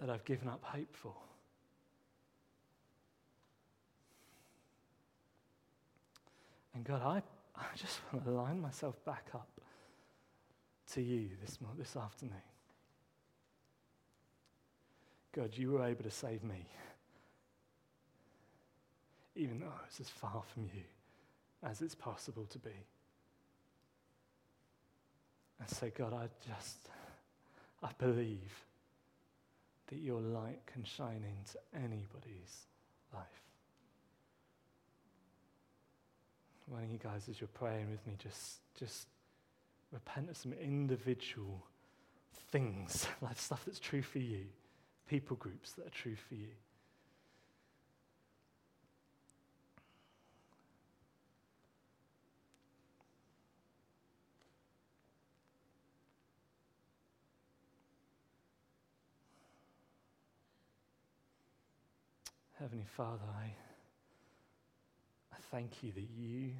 that 0.00 0.10
I've 0.10 0.24
given 0.24 0.48
up 0.48 0.64
hope 0.64 0.94
for. 0.96 1.14
And 6.74 6.84
God, 6.84 7.02
I, 7.02 7.22
I 7.56 7.76
just 7.76 8.00
want 8.12 8.24
to 8.24 8.30
line 8.30 8.60
myself 8.60 9.02
back 9.04 9.26
up 9.34 9.48
to 10.92 11.02
you 11.02 11.28
this, 11.42 11.58
this 11.78 11.96
afternoon. 11.96 12.34
God, 15.32 15.50
you 15.54 15.72
were 15.72 15.84
able 15.84 16.02
to 16.02 16.10
save 16.10 16.42
me, 16.42 16.66
even 19.36 19.60
though 19.60 19.66
I 19.66 19.84
was 19.86 20.00
as 20.00 20.08
far 20.08 20.42
from 20.52 20.64
you 20.64 20.82
as 21.62 21.82
it's 21.82 21.94
possible 21.94 22.46
to 22.46 22.58
be. 22.58 22.70
And 25.60 25.68
so, 25.68 25.90
God, 25.94 26.14
I 26.14 26.28
just, 26.48 26.88
I 27.82 27.90
believe 27.98 28.50
that 29.90 29.98
your 29.98 30.20
light 30.20 30.60
can 30.66 30.84
shine 30.84 31.24
into 31.24 31.58
anybody's 31.74 32.66
life. 33.12 33.26
Why 36.66 36.80
don't 36.80 36.90
you 36.90 36.98
guys, 36.98 37.28
as 37.28 37.40
you're 37.40 37.48
praying 37.48 37.90
with 37.90 38.06
me, 38.06 38.14
just, 38.18 38.60
just 38.78 39.08
repent 39.92 40.30
of 40.30 40.36
some 40.36 40.52
individual 40.52 41.66
things, 42.50 43.06
like 43.20 43.38
stuff 43.38 43.64
that's 43.66 43.80
true 43.80 44.02
for 44.02 44.20
you, 44.20 44.46
people 45.08 45.36
groups 45.36 45.72
that 45.72 45.86
are 45.86 45.90
true 45.90 46.16
for 46.16 46.34
you. 46.34 46.50
Heavenly 62.60 62.84
Father, 62.94 63.24
I, 63.38 63.46
I 65.32 65.36
thank 65.50 65.82
you 65.82 65.92
that 65.92 66.08
you 66.14 66.50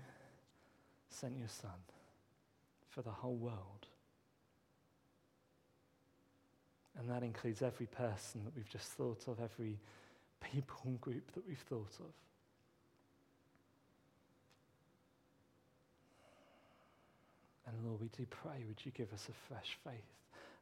sent 1.11 1.37
your 1.37 1.49
Son 1.49 1.71
for 2.89 3.03
the 3.03 3.11
whole 3.11 3.37
world. 3.37 3.87
And 6.99 7.11
that 7.11 7.23
includes 7.23 7.61
every 7.61 7.85
person 7.85 8.43
that 8.47 8.57
we've 8.57 8.69
just 8.69 8.93
thought 8.93 9.29
of, 9.29 9.41
every 9.41 9.79
people 10.41 10.93
group 11.03 11.33
that 11.33 11.47
we've 11.47 11.59
thought 11.69 11.93
of. 12.01 12.15
And 17.67 17.87
Lord, 17.87 18.01
we 18.01 18.09
do 18.17 18.25
pray, 18.31 18.65
would 18.67 18.81
you 18.87 18.93
give 18.93 19.13
us 19.13 19.29
a 19.29 19.53
fresh 19.53 19.77
faith 19.85 20.01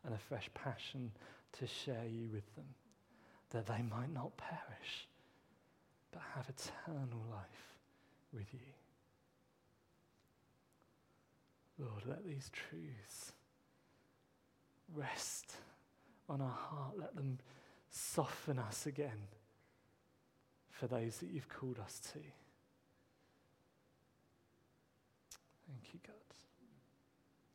and 0.05 0.13
a 0.13 0.19
fresh 0.19 0.51
passion 0.55 1.13
to 1.61 1.67
share 1.69 2.07
you 2.11 2.29
with 2.33 2.55
them, 2.57 2.67
that 3.51 3.69
they 3.69 3.83
might 3.83 4.13
not 4.13 4.37
perish, 4.37 5.07
but 6.13 6.23
have 6.35 6.49
eternal 6.49 7.25
life 7.31 7.75
with 8.33 8.53
you. 8.53 8.61
Lord, 11.79 12.03
let 12.07 12.27
these 12.27 12.51
truths 12.53 13.33
rest 14.95 15.53
on 16.29 16.41
our 16.41 16.49
heart. 16.49 16.99
Let 16.99 17.15
them 17.15 17.39
soften 17.91 18.59
us 18.59 18.87
again 18.87 19.29
for 20.71 20.87
those 20.87 21.19
that 21.19 21.31
you've 21.31 21.49
called 21.49 21.79
us 21.79 22.01
to. 22.13 22.19
Thank 25.69 25.93
you, 25.93 26.01
God. 26.07 26.15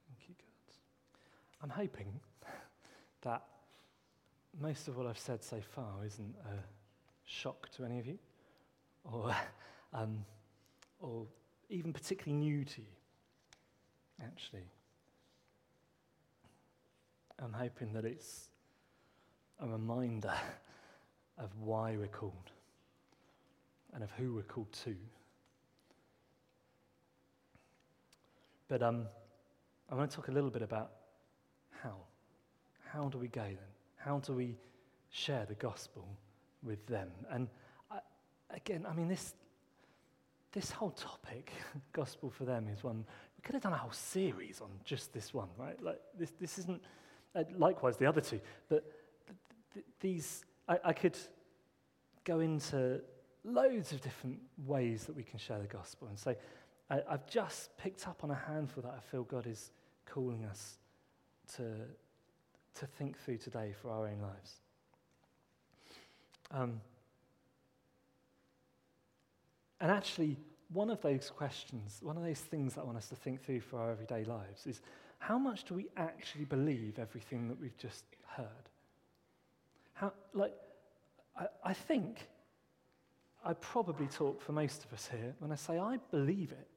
Thank 0.08 0.30
you, 0.30 0.36
God. 0.38 1.64
I'm 1.64 1.70
hoping 1.70 2.20
that 3.22 3.44
most 4.62 4.88
of 4.88 4.98
what 4.98 5.08
I've 5.08 5.18
said 5.18 5.44
so 5.44 5.60
far 5.62 6.06
isn't 6.06 6.36
a 6.46 6.64
shock 7.26 7.70
to 7.76 7.84
any 7.86 8.00
of 8.00 8.06
you 8.06 8.20
or, 9.12 9.36
um, 9.94 10.26
or 11.00 11.26
even 11.70 11.94
particularly 11.94 12.38
new 12.38 12.64
to 12.64 12.82
you, 12.82 12.88
actually. 14.24 14.66
I'm 17.40 17.54
hoping 17.54 17.94
that 17.94 18.06
it's 18.06 18.50
a 19.60 19.68
reminder 19.68 20.34
of 21.38 21.50
why 21.60 21.98
we're 21.98 22.08
called 22.08 22.52
and 23.94 24.04
of 24.04 24.12
who 24.12 24.34
we're 24.34 24.44
called 24.44 24.72
to. 24.84 24.96
But 28.68 28.82
um, 28.82 29.06
I 29.92 29.96
want 29.96 30.10
to 30.10 30.16
talk 30.16 30.30
a 30.30 30.32
little 30.32 30.50
bit 30.50 30.62
about 30.62 30.92
how. 31.82 31.96
How 32.92 33.10
do 33.10 33.18
we 33.18 33.28
go 33.28 33.44
then? 33.44 33.58
How 33.98 34.20
do 34.20 34.34
we 34.34 34.56
share 35.10 35.46
the 35.48 35.56
gospel 35.56 36.08
with 36.64 36.86
them? 36.88 37.10
And 37.30 37.48
again, 38.54 38.86
I 38.90 38.94
mean, 38.94 39.08
this, 39.08 39.34
this 40.52 40.72
whole 40.72 40.92
topic, 40.92 41.52
gospel 41.94 42.30
for 42.30 42.46
them, 42.46 42.68
is 42.68 42.84
one 42.84 43.06
we 43.38 43.42
could 43.42 43.56
have 43.56 43.64
done 43.64 43.74
a 43.74 43.78
whole 43.78 43.92
series 43.92 44.62
on 44.62 44.70
just 44.84 45.14
this 45.14 45.34
one, 45.34 45.50
right? 45.58 45.82
Like 45.82 46.00
this, 46.18 46.32
this 46.40 46.58
isn't 46.60 46.82
uh, 47.36 47.44
likewise 47.58 47.98
the 47.98 48.06
other 48.06 48.22
two, 48.22 48.40
but 48.70 48.84
th- 49.26 49.38
th- 49.74 49.86
these 50.00 50.46
I, 50.68 50.80
I 50.86 50.94
could 50.94 51.18
go 52.24 52.40
into 52.40 53.02
loads 53.44 53.92
of 53.92 54.02
different 54.02 54.40
ways 54.66 55.04
that 55.06 55.16
we 55.16 55.24
can 55.24 55.40
share 55.40 55.60
the 55.60 55.68
gospel. 55.68 56.08
And 56.08 56.18
so 56.18 56.36
I, 56.90 57.02
I've 57.10 57.28
just 57.28 57.76
picked 57.78 58.08
up 58.08 58.24
on 58.24 58.32
a 58.32 58.40
handful 58.48 58.84
that 58.84 58.94
I 58.96 59.00
feel 59.12 59.24
God 59.24 59.48
is 59.48 59.72
calling 60.06 60.46
us 60.46 60.78
to, 61.56 61.64
to 62.76 62.86
think 62.98 63.18
through 63.20 63.38
today 63.38 63.74
for 63.82 63.90
our 63.90 64.08
own 64.08 64.22
lives. 64.22 64.54
Um, 66.52 66.82
and 69.84 69.92
actually, 69.92 70.38
one 70.70 70.90
of 70.90 71.02
those 71.02 71.30
questions, 71.30 72.00
one 72.02 72.16
of 72.16 72.24
those 72.24 72.40
things 72.40 72.74
that 72.74 72.82
I 72.82 72.84
want 72.86 72.98
us 72.98 73.10
to 73.10 73.16
think 73.16 73.44
through 73.44 73.60
for 73.60 73.82
our 73.82 73.92
everyday 73.92 74.24
lives 74.24 74.66
is 74.66 74.80
how 75.20 75.38
much 75.38 75.66
do 75.66 75.74
we 75.74 75.88
actually 75.98 76.46
believe 76.46 77.00
everything 77.00 77.50
that 77.50 77.60
we've 77.60 77.78
just 77.78 78.06
heard? 78.26 78.48
How, 79.92 80.14
like, 80.34 80.54
I, 81.38 81.48
I 81.66 81.74
think 81.74 82.30
I 83.44 83.52
probably 83.56 84.08
talk 84.08 84.42
for 84.42 84.54
most 84.54 84.86
of 84.86 84.94
us 84.94 85.10
here 85.12 85.36
when 85.40 85.52
I 85.52 85.56
say 85.56 85.78
I 85.78 86.00
believe 86.12 86.54
it. 86.54 86.68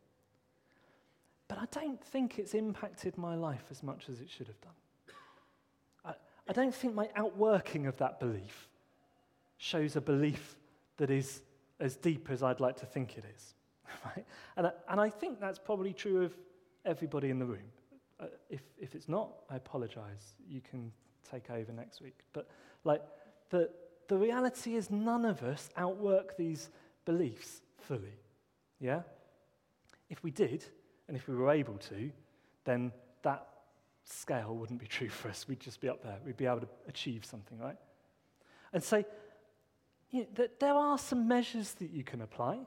But 1.46 1.58
I 1.58 1.66
don't 1.70 2.02
think 2.02 2.40
it's 2.40 2.54
impacted 2.54 3.16
my 3.16 3.36
life 3.36 3.66
as 3.70 3.84
much 3.84 4.08
as 4.10 4.20
it 4.20 4.28
should 4.28 4.48
have 4.48 4.60
done. 4.60 4.72
I, 6.04 6.14
I 6.48 6.52
don't 6.52 6.74
think 6.74 6.96
my 6.96 7.08
outworking 7.14 7.86
of 7.86 7.96
that 7.98 8.18
belief 8.18 8.68
shows 9.58 9.94
a 9.94 10.00
belief 10.00 10.56
that 10.96 11.08
is 11.08 11.42
as 11.80 11.96
deep 11.96 12.30
as 12.30 12.42
I'd 12.42 12.60
like 12.60 12.76
to 12.78 12.86
think 12.86 13.18
it 13.18 13.24
is. 13.34 13.54
Right? 14.04 14.26
And, 14.56 14.66
I, 14.66 14.70
and 14.88 15.00
I 15.00 15.08
think 15.08 15.40
that's 15.40 15.58
probably 15.58 15.92
true 15.92 16.24
of 16.24 16.36
everybody 16.84 17.30
in 17.30 17.38
the 17.38 17.44
room. 17.44 17.68
Uh, 18.18 18.26
if, 18.50 18.62
if 18.78 18.94
it's 18.94 19.08
not, 19.08 19.30
I 19.50 19.56
apologize. 19.56 20.34
You 20.48 20.60
can 20.60 20.92
take 21.28 21.50
over 21.50 21.72
next 21.72 22.00
week. 22.00 22.18
But 22.32 22.48
like 22.84 23.02
the, 23.50 23.70
the 24.08 24.16
reality 24.16 24.74
is 24.74 24.90
none 24.90 25.24
of 25.24 25.42
us 25.42 25.70
outwork 25.76 26.36
these 26.36 26.70
beliefs 27.04 27.62
fully. 27.78 28.18
Yeah? 28.80 29.02
If 30.08 30.22
we 30.22 30.30
did, 30.30 30.64
and 31.08 31.16
if 31.16 31.28
we 31.28 31.34
were 31.34 31.50
able 31.50 31.78
to, 31.78 32.10
then 32.64 32.92
that 33.22 33.46
scale 34.04 34.54
wouldn't 34.54 34.80
be 34.80 34.86
true 34.98 35.08
for 35.08 35.28
us. 35.28 35.46
We'd 35.48 35.60
just 35.60 35.80
be 35.80 35.88
up 35.88 36.02
there. 36.02 36.18
We'd 36.24 36.36
be 36.36 36.46
able 36.46 36.60
to 36.60 36.68
achieve 36.88 37.24
something, 37.24 37.58
right? 37.58 37.76
And 38.72 38.82
so 38.82 39.04
you 40.10 40.20
know, 40.20 40.26
that 40.34 40.60
there 40.60 40.74
are 40.74 40.98
some 40.98 41.28
measures 41.28 41.72
that 41.74 41.90
you 41.90 42.04
can 42.04 42.22
apply 42.22 42.58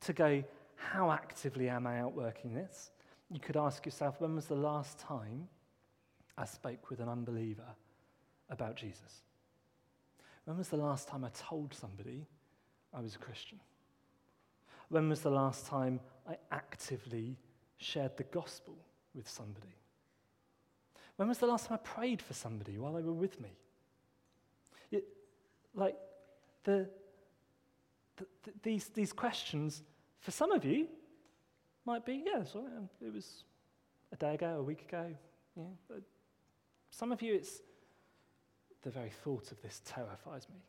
to 0.00 0.12
go, 0.12 0.44
how 0.76 1.10
actively 1.10 1.68
am 1.68 1.86
I 1.86 2.00
outworking 2.00 2.54
this? 2.54 2.90
You 3.30 3.40
could 3.40 3.56
ask 3.56 3.84
yourself, 3.84 4.20
when 4.20 4.34
was 4.34 4.46
the 4.46 4.54
last 4.54 4.98
time 4.98 5.48
I 6.36 6.44
spoke 6.44 6.88
with 6.88 7.00
an 7.00 7.08
unbeliever 7.08 7.74
about 8.48 8.76
Jesus? 8.76 9.22
When 10.44 10.56
was 10.56 10.68
the 10.68 10.76
last 10.76 11.08
time 11.08 11.24
I 11.24 11.30
told 11.30 11.74
somebody 11.74 12.26
I 12.94 13.00
was 13.00 13.16
a 13.16 13.18
Christian? 13.18 13.60
When 14.88 15.08
was 15.08 15.20
the 15.20 15.30
last 15.30 15.66
time 15.66 16.00
I 16.26 16.36
actively 16.50 17.36
shared 17.76 18.16
the 18.16 18.24
gospel 18.24 18.74
with 19.14 19.28
somebody? 19.28 19.74
When 21.16 21.28
was 21.28 21.38
the 21.38 21.46
last 21.46 21.66
time 21.66 21.78
I 21.82 21.86
prayed 21.86 22.22
for 22.22 22.32
somebody 22.32 22.78
while 22.78 22.92
they 22.92 23.02
were 23.02 23.12
with 23.12 23.40
me? 23.40 23.50
It, 24.90 25.04
like, 25.74 25.96
the, 26.68 26.86
the, 28.18 28.26
the, 28.44 28.52
these, 28.62 28.88
these 28.88 29.12
questions, 29.12 29.82
for 30.20 30.32
some 30.32 30.52
of 30.52 30.66
you, 30.66 30.86
might 31.86 32.04
be, 32.04 32.22
yeah, 32.26 32.44
so, 32.44 32.58
um, 32.58 32.90
it 33.00 33.12
was 33.12 33.44
a 34.12 34.16
day 34.16 34.34
ago, 34.34 34.56
a 34.58 34.62
week 34.62 34.82
ago. 34.82 35.06
Yeah. 35.56 35.64
But 35.88 36.02
Some 36.90 37.10
of 37.10 37.22
you, 37.22 37.34
it's 37.34 37.62
the 38.82 38.90
very 38.90 39.08
thought 39.08 39.50
of 39.50 39.62
this 39.62 39.80
terrifies 39.86 40.46
me. 40.50 40.60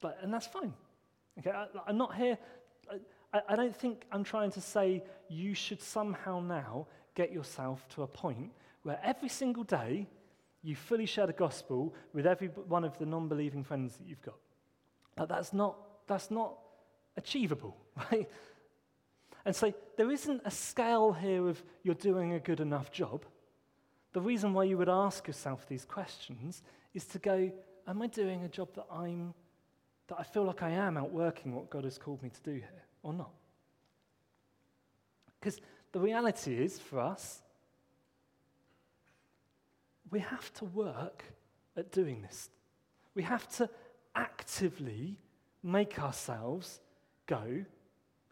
But, 0.00 0.18
and 0.22 0.32
that's 0.32 0.46
fine. 0.46 0.72
Okay, 1.40 1.50
I, 1.50 1.90
am 1.90 1.96
not 1.96 2.14
here, 2.14 2.38
I, 3.34 3.40
I 3.48 3.56
don't 3.56 3.74
think 3.74 4.04
I'm 4.12 4.22
trying 4.22 4.52
to 4.52 4.60
say 4.60 5.02
you 5.28 5.54
should 5.54 5.82
somehow 5.82 6.38
now 6.38 6.86
get 7.16 7.32
yourself 7.32 7.88
to 7.96 8.02
a 8.04 8.06
point 8.06 8.52
where 8.84 9.00
every 9.02 9.28
single 9.28 9.64
day 9.64 10.06
you 10.62 10.76
fully 10.76 11.06
share 11.06 11.26
the 11.26 11.32
gospel 11.32 11.92
with 12.12 12.28
every 12.28 12.46
one 12.46 12.84
of 12.84 12.96
the 12.98 13.06
non 13.06 13.26
believing 13.26 13.64
friends 13.64 13.96
that 13.96 14.06
you've 14.06 14.22
got. 14.22 14.36
But 15.16 15.28
that's 15.28 15.52
not, 15.52 15.76
that's 16.06 16.30
not 16.30 16.54
achievable, 17.16 17.76
right? 18.12 18.28
And 19.44 19.54
so 19.54 19.72
there 19.96 20.10
isn't 20.10 20.42
a 20.44 20.50
scale 20.50 21.12
here 21.12 21.48
of 21.48 21.62
you're 21.82 21.94
doing 21.94 22.32
a 22.32 22.40
good 22.40 22.60
enough 22.60 22.92
job. 22.92 23.24
The 24.12 24.20
reason 24.20 24.52
why 24.52 24.64
you 24.64 24.78
would 24.78 24.88
ask 24.88 25.26
yourself 25.26 25.66
these 25.68 25.84
questions 25.84 26.62
is 26.94 27.04
to 27.06 27.18
go, 27.18 27.50
Am 27.86 28.00
I 28.00 28.06
doing 28.06 28.44
a 28.44 28.48
job 28.48 28.68
that 28.74 28.86
I'm 28.92 29.34
that 30.06 30.16
I 30.18 30.22
feel 30.22 30.44
like 30.44 30.62
I 30.62 30.70
am 30.70 30.96
outworking 30.96 31.54
what 31.54 31.70
God 31.70 31.84
has 31.84 31.98
called 31.98 32.22
me 32.22 32.30
to 32.30 32.40
do 32.42 32.52
here 32.52 32.84
or 33.02 33.12
not? 33.12 33.30
Because 35.40 35.60
the 35.90 35.98
reality 35.98 36.54
is 36.54 36.78
for 36.78 37.00
us, 37.00 37.42
we 40.10 40.20
have 40.20 40.52
to 40.54 40.66
work 40.66 41.24
at 41.76 41.90
doing 41.90 42.22
this. 42.22 42.50
We 43.14 43.22
have 43.24 43.48
to 43.56 43.68
actively 44.14 45.16
make 45.62 45.98
ourselves 45.98 46.80
go 47.26 47.64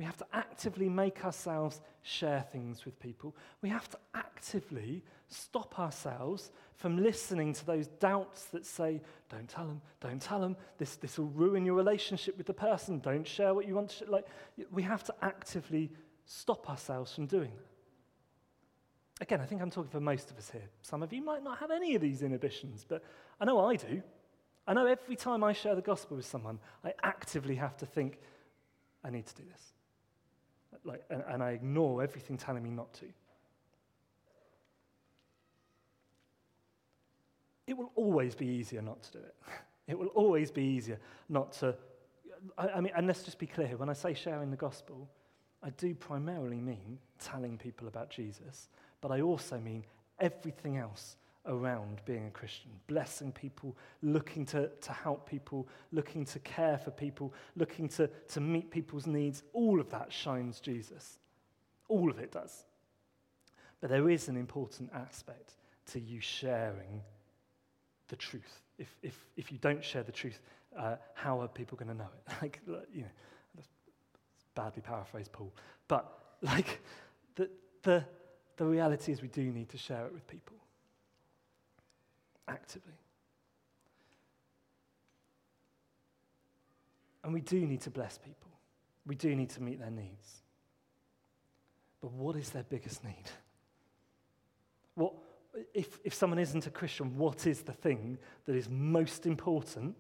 we 0.01 0.07
have 0.07 0.17
to 0.17 0.27
actively 0.33 0.89
make 0.89 1.27
ourselves 1.27 1.83
share 2.01 2.47
things 2.51 2.87
with 2.87 2.99
people. 2.99 3.37
We 3.61 3.69
have 3.69 3.87
to 3.91 3.99
actively 4.15 5.05
stop 5.29 5.79
ourselves 5.79 6.53
from 6.77 6.97
listening 6.97 7.53
to 7.53 7.67
those 7.67 7.87
doubts 7.87 8.47
that 8.47 8.65
say, 8.65 9.03
don't 9.29 9.47
tell 9.47 9.67
them, 9.67 9.83
don't 10.01 10.23
tell 10.23 10.41
them, 10.41 10.57
this, 10.79 10.97
this 10.97 11.19
will 11.19 11.27
ruin 11.27 11.67
your 11.67 11.75
relationship 11.75 12.39
with 12.39 12.47
the 12.47 12.55
person, 12.55 13.01
don't 13.01 13.29
share 13.29 13.53
what 13.53 13.69
you 13.69 13.75
want 13.75 13.91
to 13.91 13.97
share. 13.97 14.09
Like, 14.09 14.25
we 14.73 14.83
have 14.85 15.05
to 15.05 15.15
actively 15.21 15.91
stop 16.25 16.71
ourselves 16.71 17.15
from 17.15 17.27
doing 17.27 17.53
that. 17.55 19.23
Again, 19.23 19.43
I 19.43 19.45
think 19.45 19.61
I'm 19.61 19.71
talking 19.71 19.91
for 19.91 20.01
most 20.01 20.31
of 20.31 20.39
us 20.39 20.49
here. 20.49 20.71
Some 20.81 21.03
of 21.03 21.13
you 21.13 21.23
might 21.23 21.45
not 21.45 21.59
have 21.59 21.71
any 21.71 21.95
of 21.95 22.01
these 22.01 22.23
inhibitions, 22.23 22.87
but 22.89 23.05
I 23.39 23.45
know 23.45 23.61
I 23.67 23.77
do. 23.77 24.03
I 24.67 24.75
know 24.75 24.87
every 24.87 25.17
time 25.17 25.43
I 25.43 25.53
share 25.53 25.75
the 25.75 25.83
gospel 25.83 26.17
with 26.17 26.27
someone, 26.27 26.59
I 26.85 26.93
actively 27.03 27.57
have 27.57 27.77
to 27.79 27.87
think, 27.87 28.19
I 29.03 29.11
need 29.11 29.27
to 29.27 29.35
do 29.35 29.43
this 29.51 29.73
like, 30.85 31.05
and, 31.11 31.23
and 31.29 31.43
I 31.43 31.51
ignore 31.51 32.03
everything 32.03 32.37
telling 32.37 32.63
me 32.63 32.71
not 32.71 32.93
to. 32.95 33.07
It 37.67 37.77
will 37.77 37.93
always 37.95 38.35
be 38.35 38.47
easier 38.47 38.83
not 38.83 39.03
to 39.05 39.13
do 39.13 39.19
it. 39.19 39.35
It 39.87 39.99
will 39.99 40.09
always 40.09 40.53
be 40.53 40.63
easier 40.63 41.01
not 41.29 41.51
to. 41.55 41.75
I, 42.57 42.69
I 42.69 42.81
mean, 42.81 42.93
and 42.95 43.09
let's 43.09 43.25
just 43.25 43.41
be 43.41 43.47
clear 43.49 43.77
when 43.77 43.89
I 43.89 43.93
say 43.93 44.15
sharing 44.15 44.49
the 44.53 44.57
gospel, 44.57 45.09
I 45.65 45.71
do 45.71 45.97
primarily 45.97 46.61
mean 46.61 47.01
telling 47.19 47.59
people 47.59 47.89
about 47.89 48.09
Jesus, 48.09 48.69
but 49.01 49.11
I 49.11 49.21
also 49.21 49.59
mean 49.59 49.85
everything 50.21 50.77
else 50.77 51.17
around 51.47 52.03
being 52.05 52.27
a 52.27 52.31
Christian, 52.31 52.71
blessing 52.87 53.33
people, 53.33 53.77
looking 54.03 54.45
to, 54.47 54.69
to 54.69 54.93
help 54.93 55.29
people, 55.29 55.67
looking 55.93 56.25
to 56.27 56.39
care 56.41 56.79
for 56.79 56.91
people, 56.91 57.33
looking 57.57 57.89
to, 57.89 58.09
to 58.29 58.41
meet 58.41 58.71
people's 58.71 59.07
needs. 59.07 59.43
All 59.53 59.81
of 59.81 59.91
that 59.91 60.13
shines 60.13 60.61
Jesus. 60.61 61.19
All 61.89 62.11
of 62.11 62.19
it 62.19 62.33
does. 62.33 62.65
But 63.81 63.91
there 63.91 64.11
is 64.11 64.29
an 64.29 64.37
important 64.37 64.91
aspect 64.95 65.55
to 65.93 66.01
you 66.01 66.21
sharing 66.21 67.03
the 68.09 68.17
truth. 68.17 68.61
If, 68.79 68.95
if, 69.03 69.19
if 69.37 69.51
you 69.51 69.59
don't 69.59 69.85
share 69.85 70.03
the 70.03 70.13
truth, 70.13 70.41
uh, 70.79 70.97
how 71.15 71.41
are 71.41 71.49
people 71.49 71.79
going 71.79 71.89
to 71.89 71.97
know 71.97 72.09
it? 72.27 72.35
like, 72.43 72.61
you 72.93 73.03
know, 73.03 73.63
badly 74.55 74.83
paraphrased 74.83 75.33
Paul. 75.33 75.53
But, 75.89 76.07
like, 76.43 76.81
the, 77.35 77.49
the, 77.83 78.05
the 78.57 78.67
reality 78.67 79.11
is 79.13 79.23
we 79.23 79.29
do 79.29 79.43
need 79.43 79.71
to 79.71 79.79
share 79.79 80.05
it 80.05 80.13
with 80.13 80.27
people 80.27 80.60
actively. 82.51 82.93
And 87.23 87.33
we 87.33 87.41
do 87.41 87.61
need 87.67 87.81
to 87.83 87.91
bless 87.91 88.19
people. 88.19 88.51
We 89.07 89.15
do 89.15 89.35
need 89.35 89.51
to 89.51 89.63
meet 89.63 89.79
their 89.79 89.91
needs. 89.91 90.43
But 92.01 92.13
what 92.13 92.37
is 92.37 92.51
their 92.51 92.63
biggest 92.63 93.05
need? 93.05 93.31
What, 94.95 95.13
if, 95.75 95.99
if 96.05 96.15
someone 96.15 96.39
isn't 96.39 96.67
a 96.67 96.71
Christian, 96.71 97.17
what 97.17 97.47
is 97.47 97.63
the 97.63 97.73
thing 97.73 98.19
that 98.47 98.57
is 98.57 98.69
most 98.69 99.27
important 99.27 99.95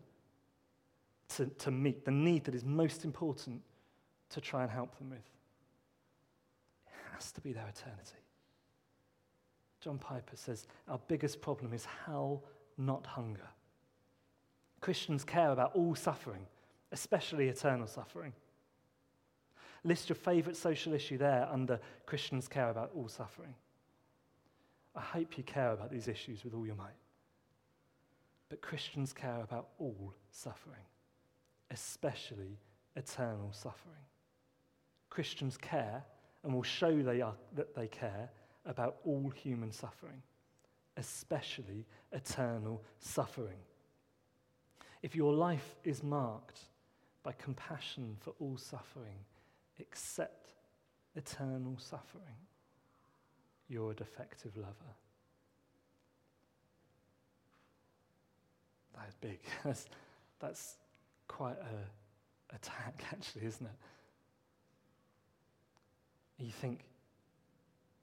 to, 1.36 1.46
to 1.46 1.70
meet, 1.70 2.04
the 2.04 2.10
need 2.10 2.44
that 2.44 2.54
is 2.54 2.64
most 2.64 3.04
important 3.04 3.60
to 4.30 4.40
try 4.40 4.62
and 4.62 4.70
help 4.70 4.96
them 4.98 5.10
with? 5.10 5.18
It 6.86 7.14
has 7.14 7.32
to 7.32 7.40
be 7.40 7.52
their 7.52 7.68
eternity. 7.68 8.16
John 9.80 9.98
Piper 9.98 10.36
says, 10.36 10.66
Our 10.88 11.00
biggest 11.08 11.40
problem 11.40 11.72
is 11.72 11.86
hell, 12.06 12.44
not 12.76 13.06
hunger. 13.06 13.48
Christians 14.80 15.24
care 15.24 15.50
about 15.50 15.74
all 15.74 15.94
suffering, 15.94 16.46
especially 16.92 17.48
eternal 17.48 17.86
suffering. 17.86 18.32
List 19.84 20.08
your 20.08 20.16
favourite 20.16 20.56
social 20.56 20.92
issue 20.92 21.16
there 21.16 21.48
under 21.50 21.80
Christians 22.06 22.48
care 22.48 22.70
about 22.70 22.90
all 22.94 23.08
suffering. 23.08 23.54
I 24.94 25.00
hope 25.00 25.38
you 25.38 25.44
care 25.44 25.72
about 25.72 25.90
these 25.90 26.08
issues 26.08 26.44
with 26.44 26.54
all 26.54 26.66
your 26.66 26.74
might. 26.74 26.96
But 28.48 28.60
Christians 28.60 29.12
care 29.12 29.40
about 29.42 29.68
all 29.78 30.12
suffering, 30.32 30.82
especially 31.70 32.58
eternal 32.96 33.52
suffering. 33.52 34.02
Christians 35.08 35.56
care 35.56 36.02
and 36.42 36.52
will 36.52 36.62
show 36.62 37.02
they 37.02 37.20
are, 37.20 37.34
that 37.54 37.74
they 37.74 37.86
care 37.86 38.28
about 38.66 38.96
all 39.04 39.30
human 39.30 39.72
suffering, 39.72 40.22
especially 40.96 41.86
eternal 42.12 42.82
suffering. 42.98 43.58
If 45.02 45.14
your 45.16 45.32
life 45.32 45.76
is 45.84 46.02
marked 46.02 46.60
by 47.22 47.32
compassion 47.32 48.16
for 48.20 48.34
all 48.38 48.56
suffering, 48.56 49.24
except 49.78 50.52
eternal 51.16 51.76
suffering, 51.78 52.36
you're 53.68 53.92
a 53.92 53.94
defective 53.94 54.56
lover. 54.56 54.94
That 58.96 59.08
is 59.08 59.14
big. 59.20 59.40
that's, 59.64 59.86
that's 60.40 60.76
quite 61.28 61.56
a 61.58 62.54
attack, 62.54 63.04
actually, 63.12 63.46
isn't 63.46 63.66
it? 63.66 63.72
You 66.44 66.52
think, 66.52 66.80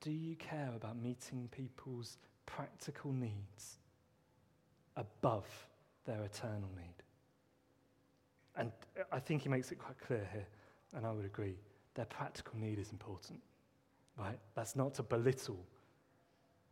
do 0.02 0.12
you 0.12 0.36
care 0.36 0.72
about 0.76 0.98
meeting 0.98 1.50
people's 1.52 2.18
practical 2.46 3.12
needs 3.12 3.78
above 4.96 5.48
their 6.06 6.22
eternal 6.24 6.70
need? 6.76 7.04
And 8.56 8.72
uh, 9.00 9.04
I 9.12 9.20
think 9.20 9.44
he 9.44 9.50
makes 9.50 9.72
it 9.72 9.80
quite 9.80 10.00
clear 10.00 10.28
here, 10.32 10.48
and 10.96 11.06
I 11.06 11.12
would 11.12 11.26
agree, 11.26 11.56
their 11.96 12.06
practical 12.06 12.60
need 12.60 12.80
is 12.80 12.92
important, 12.92 13.40
right? 14.18 14.38
That's 14.56 14.76
not 14.76 14.94
to 14.96 15.04
belittle, 15.04 15.60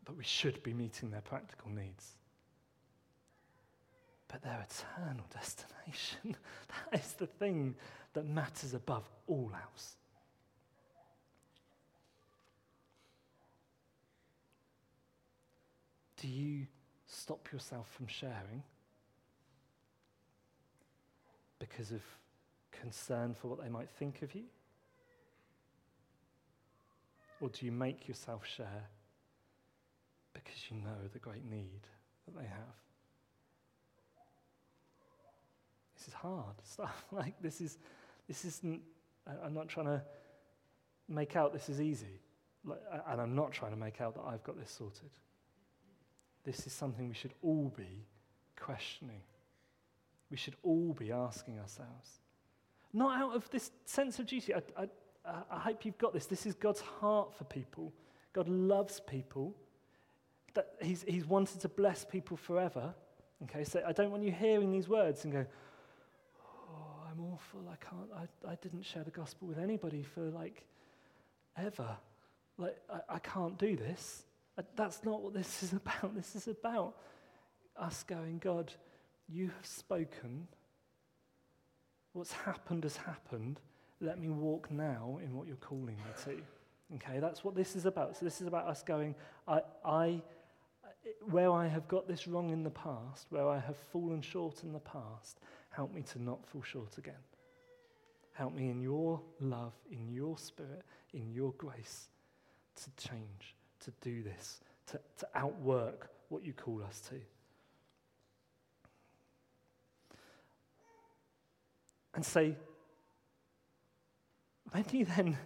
but 0.03 0.15
we 0.15 0.23
should 0.23 0.61
be 0.63 0.73
meeting 0.73 1.09
their 1.09 1.21
practical 1.21 1.69
needs. 1.69 2.15
But 4.27 4.41
their 4.41 4.63
eternal 4.63 5.25
destination, 5.33 6.35
that 6.91 6.99
is 6.99 7.13
the 7.13 7.27
thing 7.27 7.75
that 8.13 8.25
matters 8.27 8.73
above 8.73 9.09
all 9.27 9.51
else. 9.53 9.97
Do 16.21 16.27
you 16.27 16.67
stop 17.07 17.51
yourself 17.51 17.87
from 17.95 18.07
sharing 18.07 18.63
because 21.59 21.91
of 21.91 22.01
concern 22.71 23.33
for 23.33 23.47
what 23.47 23.61
they 23.61 23.69
might 23.69 23.89
think 23.89 24.21
of 24.21 24.33
you? 24.35 24.43
Or 27.41 27.49
do 27.49 27.65
you 27.65 27.71
make 27.71 28.07
yourself 28.07 28.45
share 28.45 28.87
because 30.33 30.55
you 30.69 30.77
know 30.77 31.07
the 31.11 31.19
great 31.19 31.43
need 31.49 31.81
that 32.25 32.37
they 32.37 32.47
have? 32.47 32.75
This 35.97 36.07
is 36.07 36.13
hard 36.13 36.55
stuff. 36.63 37.05
like 37.11 37.35
this 37.41 37.61
is 37.61 37.77
this 38.27 38.45
isn't 38.45 38.81
I'm 39.43 39.53
not 39.53 39.67
trying 39.67 39.87
to 39.87 40.01
make 41.09 41.35
out 41.35 41.53
this 41.53 41.69
is 41.69 41.81
easy. 41.81 42.21
Like, 42.63 42.79
and 43.07 43.21
I'm 43.21 43.35
not 43.35 43.51
trying 43.51 43.71
to 43.71 43.77
make 43.77 44.01
out 44.01 44.15
that 44.15 44.23
I've 44.27 44.43
got 44.43 44.57
this 44.57 44.71
sorted. 44.71 45.09
This 46.45 46.67
is 46.67 46.73
something 46.73 47.07
we 47.07 47.15
should 47.15 47.33
all 47.41 47.73
be 47.75 48.05
questioning. 48.59 49.21
We 50.29 50.37
should 50.37 50.55
all 50.63 50.93
be 50.93 51.11
asking 51.11 51.59
ourselves. 51.59 52.19
Not 52.93 53.19
out 53.19 53.35
of 53.35 53.49
this 53.49 53.71
sense 53.85 54.19
of 54.19 54.27
duty. 54.27 54.53
I, 54.53 54.61
I, 54.77 54.87
I 55.51 55.59
hope 55.59 55.85
you've 55.85 55.97
got 55.97 56.13
this. 56.13 56.27
This 56.27 56.45
is 56.45 56.53
God's 56.53 56.81
heart 56.81 57.35
for 57.35 57.43
people. 57.45 57.91
God 58.33 58.47
loves 58.47 58.99
people. 58.99 59.55
That 60.53 60.69
he's, 60.81 61.03
he's 61.07 61.25
wanted 61.25 61.61
to 61.61 61.69
bless 61.69 62.05
people 62.05 62.37
forever. 62.37 62.93
Okay, 63.43 63.63
so 63.63 63.81
I 63.85 63.91
don't 63.91 64.11
want 64.11 64.23
you 64.23 64.31
hearing 64.31 64.71
these 64.71 64.87
words 64.87 65.23
and 65.25 65.33
go, 65.33 65.45
oh, 66.41 67.09
I'm 67.11 67.19
awful. 67.33 67.61
I 67.71 67.75
can't, 67.83 68.09
I, 68.15 68.51
I 68.51 68.55
didn't 68.61 68.83
share 68.83 69.03
the 69.03 69.11
gospel 69.11 69.47
with 69.47 69.57
anybody 69.57 70.03
for 70.03 70.21
like 70.29 70.63
ever. 71.57 71.97
Like, 72.57 72.77
I, 72.89 73.15
I 73.15 73.19
can't 73.19 73.57
do 73.57 73.75
this. 73.75 74.24
That's 74.75 75.03
not 75.03 75.21
what 75.21 75.33
this 75.33 75.63
is 75.63 75.73
about. 75.73 76.15
This 76.15 76.35
is 76.35 76.47
about 76.47 76.95
us 77.77 78.03
going, 78.03 78.39
God, 78.39 78.71
you 79.27 79.47
have 79.47 79.65
spoken. 79.65 80.47
What's 82.13 82.31
happened 82.31 82.83
has 82.83 82.97
happened. 82.97 83.59
Let 83.99 84.19
me 84.19 84.29
walk 84.29 84.71
now 84.71 85.19
in 85.23 85.35
what 85.35 85.47
you're 85.47 85.55
calling 85.57 85.97
me 85.97 86.11
to. 86.25 86.95
Okay, 86.95 87.19
that's 87.19 87.43
what 87.43 87.55
this 87.55 87.75
is 87.75 87.85
about. 87.85 88.15
So 88.15 88.25
this 88.25 88.41
is 88.41 88.47
about 88.47 88.67
us 88.67 88.83
going, 88.83 89.15
I, 89.47 89.61
I, 89.83 90.21
where 91.29 91.51
I 91.51 91.67
have 91.67 91.87
got 91.87 92.07
this 92.07 92.27
wrong 92.27 92.51
in 92.51 92.63
the 92.63 92.69
past, 92.69 93.27
where 93.29 93.47
I 93.47 93.59
have 93.59 93.77
fallen 93.91 94.21
short 94.21 94.63
in 94.63 94.71
the 94.71 94.79
past, 94.79 95.39
help 95.69 95.93
me 95.93 96.03
to 96.13 96.21
not 96.21 96.45
fall 96.45 96.61
short 96.61 96.97
again. 96.97 97.13
Help 98.33 98.53
me 98.53 98.69
in 98.69 98.81
your 98.81 99.21
love, 99.39 99.73
in 99.89 100.09
your 100.09 100.37
spirit, 100.37 100.83
in 101.13 101.31
your 101.31 101.53
grace 101.53 102.09
to 102.75 103.07
change 103.07 103.55
to 103.85 103.91
do 104.01 104.23
this, 104.23 104.59
to, 104.87 104.99
to 105.19 105.27
outwork 105.35 106.09
what 106.29 106.43
you 106.43 106.53
call 106.53 106.81
us 106.83 106.99
to. 107.09 107.15
And 112.13 112.25
say, 112.25 112.55
when 114.71 114.85
you 114.91 115.05
then 115.05 115.37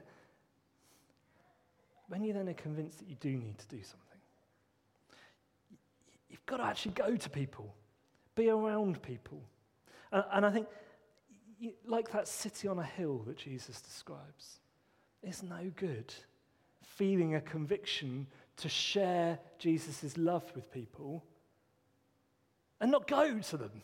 when 2.07 2.23
you 2.23 2.33
then 2.33 2.49
are 2.49 2.53
convinced 2.53 2.99
that 2.99 3.07
you 3.07 3.15
do 3.19 3.29
need 3.29 3.57
to 3.59 3.67
do 3.67 3.81
something, 3.83 4.19
you've 6.29 6.45
got 6.45 6.57
to 6.57 6.63
actually 6.63 6.93
go 6.93 7.15
to 7.15 7.29
people, 7.29 7.73
be 8.35 8.49
around 8.49 9.01
people. 9.01 9.41
And, 10.11 10.23
and 10.33 10.45
I 10.45 10.51
think, 10.51 10.67
like 11.85 12.11
that 12.11 12.27
city 12.27 12.67
on 12.67 12.79
a 12.79 12.83
hill 12.83 13.19
that 13.27 13.37
Jesus 13.37 13.81
describes, 13.81 14.59
it's 15.21 15.43
no 15.43 15.71
good 15.75 16.13
feeling 16.99 17.35
a 17.35 17.39
conviction 17.41 18.27
to 18.57 18.67
share 18.67 19.39
Jesus' 19.57 20.17
love 20.17 20.43
with 20.53 20.69
people 20.69 21.23
and 22.81 22.91
not 22.91 23.07
go 23.07 23.39
to 23.39 23.57
them. 23.57 23.81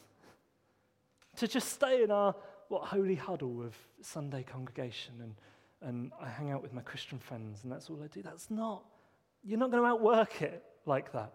To 1.38 1.48
just 1.48 1.70
stay 1.70 2.04
in 2.04 2.12
our 2.12 2.36
what 2.68 2.84
holy 2.84 3.16
huddle 3.16 3.62
of 3.62 3.74
Sunday 4.02 4.44
congregation 4.44 5.14
and, 5.22 5.36
and 5.82 6.12
I 6.22 6.28
hang 6.28 6.52
out 6.52 6.62
with 6.62 6.74
my 6.74 6.82
Christian 6.82 7.18
friends 7.18 7.62
and 7.64 7.72
that's 7.72 7.90
all 7.90 8.04
I 8.04 8.08
do. 8.08 8.22
That's 8.22 8.52
not, 8.52 8.84
you're 9.46 9.60
not 9.60 9.72
going 9.72 9.84
to 9.84 9.88
outwork 9.88 10.42
it 10.42 10.62
like 10.86 11.14
that. 11.14 11.32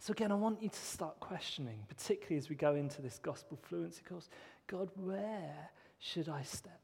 So, 0.00 0.12
again, 0.12 0.32
I 0.32 0.34
want 0.34 0.62
you 0.62 0.68
to 0.68 0.78
start 0.78 1.18
questioning, 1.20 1.78
particularly 1.88 2.36
as 2.36 2.50
we 2.50 2.56
go 2.56 2.74
into 2.74 3.00
this 3.00 3.18
gospel 3.18 3.58
fluency 3.62 4.02
course 4.06 4.28
God, 4.66 4.90
where 4.96 5.70
should 5.98 6.28
I 6.28 6.42
step? 6.42 6.80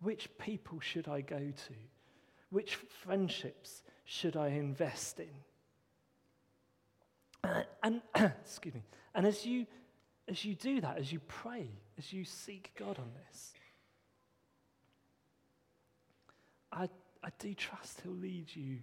Which 0.00 0.28
people 0.38 0.78
should 0.78 1.08
I 1.08 1.20
go 1.20 1.38
to? 1.38 1.74
Which 2.50 2.74
friendships 2.74 3.82
should 4.04 4.36
I 4.36 4.48
invest 4.48 5.20
in? 5.20 5.30
And, 7.82 8.02
and 8.14 8.32
excuse 8.44 8.74
me. 8.74 8.82
And 9.14 9.26
as 9.26 9.44
you, 9.44 9.66
as 10.28 10.44
you 10.44 10.54
do 10.54 10.80
that, 10.80 10.98
as 10.98 11.12
you 11.12 11.20
pray, 11.20 11.68
as 11.98 12.12
you 12.12 12.24
seek 12.24 12.72
God 12.78 12.98
on 12.98 13.10
this, 13.26 13.52
I, 16.72 16.88
I 17.22 17.28
do 17.38 17.54
trust 17.54 18.00
He'll 18.02 18.12
lead 18.12 18.54
you 18.54 18.78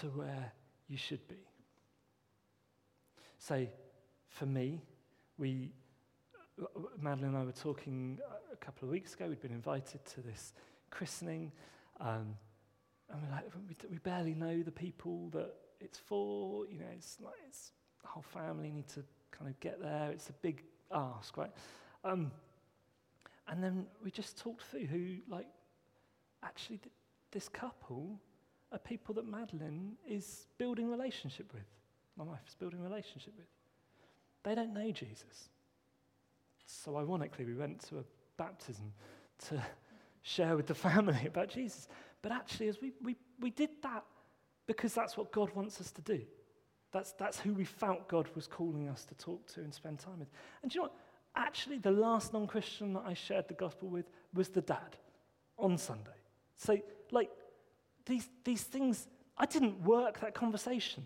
to 0.00 0.06
where 0.06 0.52
you 0.88 0.96
should 0.96 1.26
be. 1.28 1.36
So, 3.38 3.66
for 4.28 4.46
me, 4.46 4.80
we, 5.36 5.72
Madeline 7.00 7.30
and 7.30 7.36
I 7.36 7.44
were 7.44 7.52
talking 7.52 8.18
a 8.52 8.56
couple 8.56 8.86
of 8.86 8.92
weeks 8.92 9.14
ago. 9.14 9.28
We'd 9.28 9.42
been 9.42 9.50
invited 9.50 10.04
to 10.14 10.20
this 10.20 10.52
christening. 10.90 11.52
Um, 12.00 12.36
and 13.12 13.22
we're 13.22 13.30
like, 13.30 13.44
we, 13.90 13.98
barely 13.98 14.34
know 14.34 14.62
the 14.62 14.72
people 14.72 15.28
that 15.30 15.52
it's 15.80 15.98
for. 15.98 16.66
You 16.66 16.78
know, 16.78 16.86
it's 16.96 17.18
like 17.20 17.34
it's 17.46 17.72
the 18.00 18.08
whole 18.08 18.22
family 18.22 18.70
need 18.70 18.88
to 18.88 19.04
kind 19.30 19.50
of 19.50 19.60
get 19.60 19.82
there. 19.82 20.10
It's 20.10 20.30
a 20.30 20.34
big 20.34 20.62
ask, 20.90 21.36
right? 21.36 21.50
Um, 22.04 22.30
and 23.48 23.62
then 23.62 23.86
we 24.02 24.10
just 24.10 24.38
talked 24.38 24.62
through 24.64 24.86
who, 24.86 25.16
like, 25.28 25.46
actually, 26.42 26.78
th- 26.78 26.92
this 27.32 27.48
couple 27.48 28.18
are 28.70 28.78
people 28.78 29.14
that 29.14 29.26
Madeline 29.26 29.92
is 30.08 30.46
building 30.56 30.90
relationship 30.90 31.52
with. 31.52 31.66
My 32.16 32.24
wife 32.24 32.40
is 32.48 32.54
building 32.54 32.80
relationship 32.82 33.34
with. 33.36 33.46
They 34.42 34.54
don't 34.54 34.72
know 34.72 34.90
Jesus. 34.90 35.50
So, 36.64 36.96
ironically, 36.96 37.44
we 37.44 37.54
went 37.54 37.80
to 37.88 37.98
a 37.98 38.04
baptism 38.36 38.92
to 39.48 39.62
share 40.22 40.56
with 40.56 40.66
the 40.66 40.74
family 40.74 41.26
about 41.26 41.48
Jesus. 41.48 41.88
But 42.22 42.32
actually, 42.32 42.68
as 42.68 42.80
we, 42.80 42.92
we, 43.02 43.16
we 43.40 43.50
did 43.50 43.70
that 43.82 44.04
because 44.66 44.94
that's 44.94 45.16
what 45.16 45.32
God 45.32 45.50
wants 45.54 45.80
us 45.80 45.90
to 45.92 46.02
do. 46.02 46.20
That's, 46.92 47.12
that's 47.12 47.40
who 47.40 47.52
we 47.52 47.64
felt 47.64 48.08
God 48.08 48.28
was 48.34 48.46
calling 48.46 48.88
us 48.88 49.04
to 49.06 49.14
talk 49.14 49.46
to 49.54 49.60
and 49.60 49.74
spend 49.74 49.98
time 49.98 50.20
with. 50.20 50.28
And 50.62 50.70
do 50.70 50.76
you 50.76 50.80
know 50.80 50.84
what? 50.84 50.94
Actually, 51.34 51.78
the 51.78 51.90
last 51.90 52.32
non 52.32 52.46
Christian 52.46 52.92
that 52.92 53.04
I 53.06 53.14
shared 53.14 53.48
the 53.48 53.54
gospel 53.54 53.88
with 53.88 54.06
was 54.34 54.48
the 54.50 54.60
dad 54.60 54.96
on 55.58 55.78
Sunday. 55.78 56.10
So, 56.56 56.78
like, 57.10 57.30
these, 58.04 58.28
these 58.44 58.62
things, 58.62 59.08
I 59.38 59.46
didn't 59.46 59.82
work 59.82 60.20
that 60.20 60.34
conversation. 60.34 61.04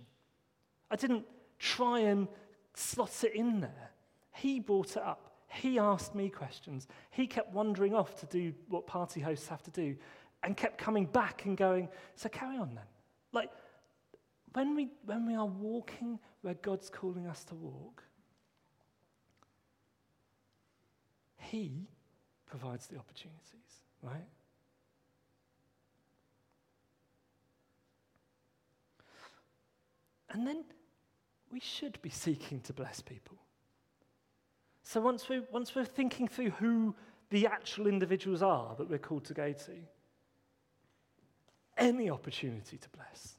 I 0.91 0.97
didn't 0.97 1.25
try 1.59 2.01
and 2.01 2.27
slot 2.75 3.23
it 3.23 3.35
in 3.35 3.61
there. 3.61 3.91
He 4.33 4.59
brought 4.59 4.93
it 4.97 5.03
up. 5.03 5.31
He 5.49 5.79
asked 5.79 6.15
me 6.15 6.29
questions. 6.29 6.89
He 7.11 7.27
kept 7.29 7.55
wandering 7.55 7.95
off 7.95 8.19
to 8.21 8.27
do 8.27 8.53
what 8.69 8.87
party 8.87 9.21
hosts 9.21 9.49
have 9.49 9.63
to 9.63 9.71
do 9.71 9.97
and 10.47 10.57
kept 10.57 10.79
coming 10.79 11.07
back 11.07 11.45
and 11.45 11.57
going, 11.57 11.89
So 12.15 12.29
carry 12.29 12.57
on 12.57 12.73
then. 12.75 12.85
Like, 13.33 13.51
when 14.53 14.77
we, 14.77 14.89
when 15.05 15.27
we 15.27 15.35
are 15.35 15.45
walking 15.45 16.21
where 16.43 16.55
God's 16.55 16.89
calling 16.89 17.27
us 17.27 17.43
to 17.47 17.55
walk, 17.57 18.05
He 21.37 21.89
provides 22.47 22.87
the 22.87 22.97
opportunities, 22.97 23.83
right? 24.03 24.25
And 30.31 30.47
then 30.47 30.65
we 31.51 31.59
should 31.59 32.01
be 32.03 32.11
seeking 32.11 32.61
to 32.61 32.73
bless 32.73 33.01
people. 33.01 33.37
So 34.83 35.01
once 35.01 35.29
we're, 35.29 35.43
once 35.51 35.75
we're 35.75 35.85
thinking 35.85 36.29
through 36.29 36.51
who 36.51 36.95
the 37.31 37.49
actual 37.49 37.89
individuals 37.89 38.43
are 38.43 38.77
that 38.77 38.89
we're 38.89 38.99
called 38.99 39.25
to 39.25 39.35
go 39.35 39.53
to, 39.53 39.73
any 41.77 42.11
opportunity 42.11 42.79
to 42.79 42.89
bless, 42.91 43.35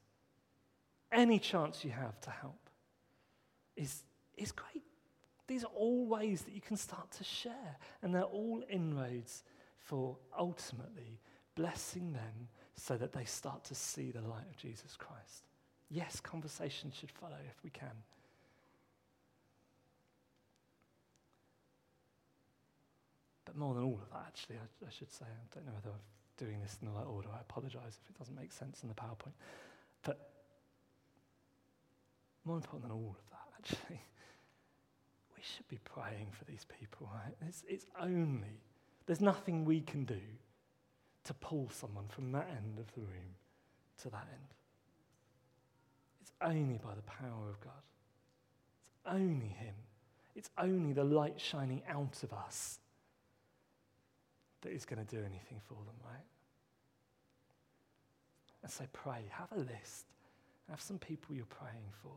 any 1.12 1.40
chance 1.40 1.84
you 1.84 1.92
have 1.92 2.20
to 2.22 2.30
help 2.30 2.70
is, 3.76 4.04
is 4.38 4.52
great. 4.52 4.84
These 5.48 5.64
are 5.64 5.72
all 5.76 6.06
ways 6.06 6.42
that 6.42 6.54
you 6.54 6.62
can 6.62 6.76
start 6.76 7.10
to 7.14 7.24
share, 7.24 7.78
and 8.02 8.14
they're 8.14 8.24
all 8.24 8.64
inroads 8.70 9.44
for 9.78 10.18
ultimately 10.38 11.20
blessing 11.56 12.12
them 12.12 12.50
so 12.76 12.98
that 12.98 13.14
they 13.14 13.24
start 13.24 13.64
to 13.66 13.76
see 13.76 14.12
the 14.12 14.22
light 14.22 14.46
of 14.50 14.58
Jesus 14.58 14.96
Christ. 14.98 15.46
Yes, 15.90 16.20
conversation 16.20 16.92
should 16.92 17.12
follow 17.12 17.38
if 17.48 17.64
we 17.64 17.70
can. 17.70 18.04
But 23.46 23.56
more 23.56 23.74
than 23.74 23.84
all 23.84 24.00
of 24.04 24.10
that, 24.12 24.26
actually, 24.28 24.58
I, 24.58 24.86
I 24.86 24.90
should 24.92 25.12
say, 25.12 25.26
I 25.26 25.56
don't 25.56 25.66
know 25.66 25.72
whether 25.74 25.90
I'm 25.90 26.02
doing 26.38 26.62
this 26.62 26.78
in 26.82 26.88
the 26.88 26.94
right 26.94 27.06
order. 27.06 27.30
I 27.36 27.42
apologize 27.42 27.98
if 28.02 28.10
it 28.10 28.18
doesn't 28.18 28.36
make 28.36 28.52
sense 28.52 28.84
in 28.84 28.90
the 28.90 28.96
PowerPoint. 28.96 29.34
But 30.04 30.30
more 32.46 32.56
important 32.56 32.84
than 32.84 32.92
all 32.92 33.16
of 33.18 33.30
that, 33.32 33.48
actually, 33.60 34.02
we 35.36 35.42
should 35.42 35.68
be 35.68 35.80
praying 35.84 36.28
for 36.32 36.46
these 36.46 36.66
people, 36.80 37.10
right? 37.14 37.36
It's, 37.48 37.64
it's 37.68 37.86
only, 38.00 38.62
there's 39.06 39.22
nothing 39.22 39.66
we 39.66 39.82
can 39.82 40.06
do 40.06 40.22
to 41.26 41.34
pull 41.34 41.70
someone 41.70 42.06
from 42.08 42.32
that 42.32 42.48
end 42.50 42.80
of 42.80 42.94
the 42.94 43.02
room 43.02 43.36
to 44.02 44.10
that 44.10 44.28
end. 44.32 44.54
It's 46.22 46.32
only 46.42 46.78
by 46.78 46.96
the 46.96 47.02
power 47.02 47.50
of 47.50 47.60
God. 47.60 47.84
It's 48.80 48.92
only 49.06 49.48
Him. 49.48 49.74
It's 50.36 50.50
only 50.58 50.94
the 50.94 51.04
light 51.04 51.42
shining 51.42 51.82
out 51.90 52.22
of 52.24 52.32
us 52.32 52.80
that 54.62 54.72
is 54.72 54.86
going 54.86 55.04
to 55.04 55.16
do 55.16 55.22
anything 55.22 55.60
for 55.68 55.76
them, 55.76 55.96
right? 56.04 56.26
And 58.64 58.72
so 58.72 58.86
pray. 58.94 59.24
Have 59.30 59.52
a 59.52 59.60
list. 59.60 60.06
Have 60.70 60.82
some 60.82 60.98
people 60.98 61.36
you're 61.36 61.46
praying 61.46 61.92
for. 62.02 62.12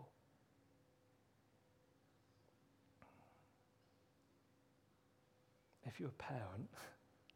If 5.87 5.99
you're 5.99 6.09
a 6.09 6.23
parent, 6.23 6.69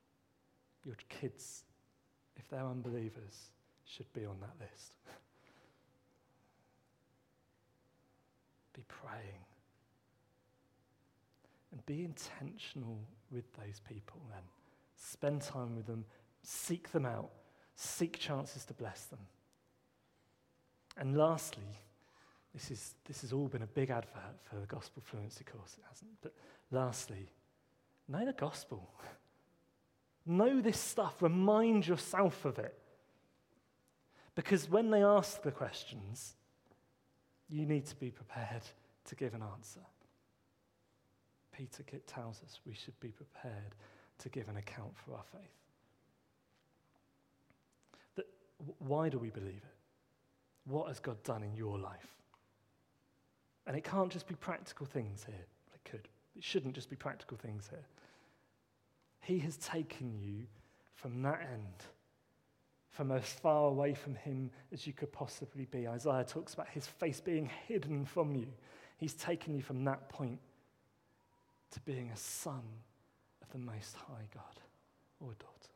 your 0.85 0.97
kids, 1.09 1.65
if 2.37 2.49
they're 2.49 2.67
unbelievers, 2.67 3.51
should 3.87 4.13
be 4.13 4.25
on 4.25 4.37
that 4.41 4.55
list. 4.61 4.95
be 8.75 8.83
praying. 8.89 9.45
And 11.73 11.85
be 11.87 12.05
intentional 12.05 12.99
with 13.31 13.45
those 13.57 13.81
people 13.89 14.21
then. 14.31 14.43
Spend 15.11 15.43
time 15.43 15.77
with 15.77 15.87
them, 15.87 16.07
seek 16.43 16.91
them 16.91 17.05
out, 17.05 17.29
seek 17.77 18.19
chances 18.19 18.65
to 18.65 18.73
bless 18.73 19.05
them. 19.05 19.19
And 20.97 21.17
lastly, 21.17 21.79
this, 22.55 22.71
is, 22.71 22.95
this 23.07 23.21
has 23.21 23.33
all 23.33 23.49
been 23.49 23.63
a 23.63 23.67
big 23.67 23.91
advert 23.91 24.39
for 24.45 24.57
the 24.57 24.67
gospel 24.67 25.03
fluency 25.05 25.45
course, 25.45 25.77
it 25.77 25.85
hasn't? 25.91 26.11
But 26.23 26.33
lastly, 26.71 27.29
know 28.09 28.25
the 28.25 28.33
gospel. 28.33 28.89
know 30.27 30.63
this 30.63 30.81
stuff, 30.81 31.21
remind 31.21 31.87
yourself 31.87 32.47
of 32.47 32.59
it. 32.59 32.79
Because 34.35 34.71
when 34.71 34.91
they 34.91 35.03
ask 35.03 35.43
the 35.43 35.53
questions, 35.53 36.35
you 37.51 37.67
need 37.67 37.85
to 37.87 37.97
be 37.97 38.11
prepared 38.11 38.63
to 39.05 39.15
give 39.15 39.35
an 39.35 39.43
answer. 39.43 39.81
Peter 41.53 41.85
tells 42.07 42.43
us 42.43 42.59
we 42.67 42.75
should 42.75 42.99
be 43.01 43.09
prepared 43.09 43.75
to 44.19 44.29
give 44.29 44.49
an 44.49 44.57
account 44.57 44.93
for 44.97 45.15
our 45.15 45.25
faith. 45.33 45.51
That, 48.17 48.27
why 48.79 49.09
do 49.09 49.19
we 49.19 49.31
believe 49.31 49.63
it? 49.63 50.71
What 50.71 50.89
has 50.89 51.01
God 51.01 51.23
done 51.23 51.43
in 51.43 51.55
your 51.55 51.79
life? 51.79 52.15
And 53.67 53.77
it 53.77 53.85
can't 53.85 54.11
just 54.11 54.27
be 54.27 54.35
practical 54.35 54.87
things 54.87 55.25
here. 55.25 55.47
It 55.75 55.91
could. 55.91 56.09
It 56.37 56.45
shouldn't 56.45 56.75
just 56.75 56.91
be 56.91 56.97
practical 56.97 57.37
things 57.37 57.69
here. 57.71 57.85
He 59.21 59.39
has 59.41 59.57
taken 59.57 60.19
you 60.21 60.47
from 60.95 61.23
that 61.23 61.41
end, 61.53 61.85
from 62.91 63.11
as 63.11 63.25
far 63.25 63.69
away 63.69 63.95
from 63.95 64.15
Him 64.15 64.51
as 64.73 64.87
you 64.87 64.93
could 64.93 65.13
possibly 65.13 65.67
be. 65.67 65.89
Isaiah 65.89 66.25
talks 66.25 66.55
about 66.55 66.69
His 66.69 66.87
face 66.87 67.21
being 67.21 67.51
hidden 67.67 68.05
from 68.05 68.35
you. 68.35 68.47
He's 68.97 69.15
taken 69.15 69.55
you 69.55 69.63
from 69.63 69.85
that 69.85 70.09
point 70.09 70.39
to 71.73 71.81
being 71.81 72.11
a 72.11 72.17
son 72.17 72.63
the 73.55 73.61
Most 73.61 73.95
High 73.95 74.27
God 74.35 74.61
or 75.21 75.29
daughter. 75.35 75.73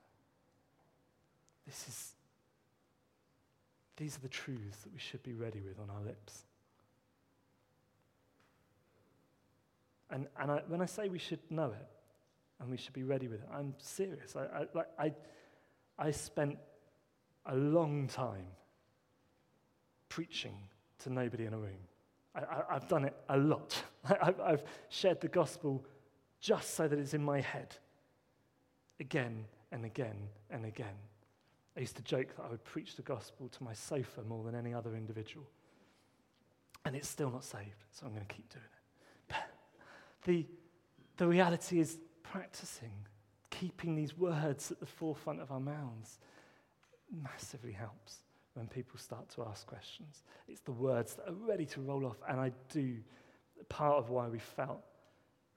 This 1.65 1.87
is, 1.87 2.13
these 3.97 4.17
are 4.17 4.21
the 4.21 4.29
truths 4.29 4.79
that 4.79 4.93
we 4.93 4.99
should 4.99 5.23
be 5.23 5.33
ready 5.33 5.61
with 5.61 5.79
on 5.79 5.89
our 5.89 6.03
lips. 6.03 6.43
And, 10.11 10.27
and 10.41 10.51
I, 10.51 10.63
when 10.67 10.83
I 10.83 10.87
say 10.87 11.09
we 11.09 11.21
should 11.21 11.39
know 11.51 11.71
it 11.71 11.89
and 12.61 12.69
we 12.69 12.77
should 12.77 12.95
be 12.95 13.05
ready 13.05 13.29
with 13.29 13.43
it, 13.43 13.49
I'm 13.55 13.75
serious. 13.79 14.35
I, 14.35 14.43
I, 14.43 14.67
like, 14.75 14.89
I, 14.99 15.13
I 15.99 16.11
spent 16.11 16.59
a 17.47 17.55
long 17.55 18.09
time 18.09 18.47
preaching 20.09 20.57
to 21.01 21.13
nobody 21.13 21.45
in 21.45 21.55
a 21.55 21.59
room. 21.59 21.79
I, 22.35 22.75
have 22.75 22.89
done 22.89 23.05
it 23.05 23.15
a 23.29 23.37
lot. 23.37 23.81
I, 24.05 24.35
I've 24.43 24.65
shared 24.89 25.21
the 25.21 25.29
gospel 25.29 25.85
just 26.41 26.75
so 26.75 26.89
that 26.89 26.99
it's 26.99 27.15
in 27.15 27.23
my 27.23 27.41
head 27.41 27.77
again 29.01 29.45
and 29.73 29.85
again 29.85 30.17
and 30.51 30.65
again. 30.65 30.95
I 31.77 31.81
used 31.81 31.97
to 31.97 32.03
joke 32.03 32.35
that 32.37 32.45
I 32.45 32.51
would 32.51 32.65
preach 32.65 32.97
the 32.97 33.03
gospel 33.03 33.49
to 33.49 33.63
my 33.65 33.73
sofa 33.73 34.23
more 34.23 34.43
than 34.45 34.55
any 34.55 34.75
other 34.75 34.97
individual. 34.97 35.47
And 36.85 36.97
it's 36.97 37.09
still 37.09 37.31
not 37.31 37.45
saved, 37.45 37.85
so 37.93 38.07
I'm 38.07 38.13
going 38.13 38.27
to 38.27 38.35
keep 38.35 38.49
doing 38.49 38.65
it. 38.65 39.29
But 39.29 39.51
the, 40.25 40.47
the 41.17 41.27
reality 41.27 41.81
is 41.81 41.99
practicing, 42.23 42.93
keeping 43.51 43.95
these 43.95 44.17
words 44.17 44.71
at 44.71 44.81
the 44.81 44.87
forefront 44.87 45.41
of 45.41 45.53
our 45.53 45.61
mouths 45.61 46.19
massively 47.23 47.73
helps 47.73 48.23
when 48.55 48.67
people 48.67 48.99
start 48.99 49.29
to 49.31 49.45
ask 49.45 49.67
questions. 49.67 50.23
It's 50.49 50.61
the 50.61 50.73
words 50.73 51.15
that 51.15 51.29
are 51.29 51.35
ready 51.35 51.67
to 51.67 51.81
roll 51.81 52.07
off. 52.07 52.17
And 52.29 52.41
I 52.41 52.53
do, 52.73 52.97
part 53.69 53.97
of 53.97 54.11
why 54.11 54.29
we 54.29 54.39
felt 54.39 54.83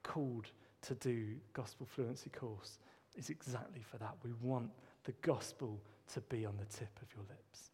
called 0.04 0.48
to 0.84 0.96
do 0.96 1.36
gospel 1.54 1.86
fluency 1.86 2.30
course 2.30 2.80
is 3.16 3.30
exactly 3.30 3.82
for 3.82 3.98
that. 3.98 4.16
We 4.24 4.32
want 4.42 4.70
the 5.04 5.14
gospel 5.22 5.80
to 6.14 6.22
be 6.22 6.46
on 6.46 6.56
the 6.58 6.66
tip 6.66 6.90
of 7.02 7.08
your 7.16 7.24
lips. 7.30 7.72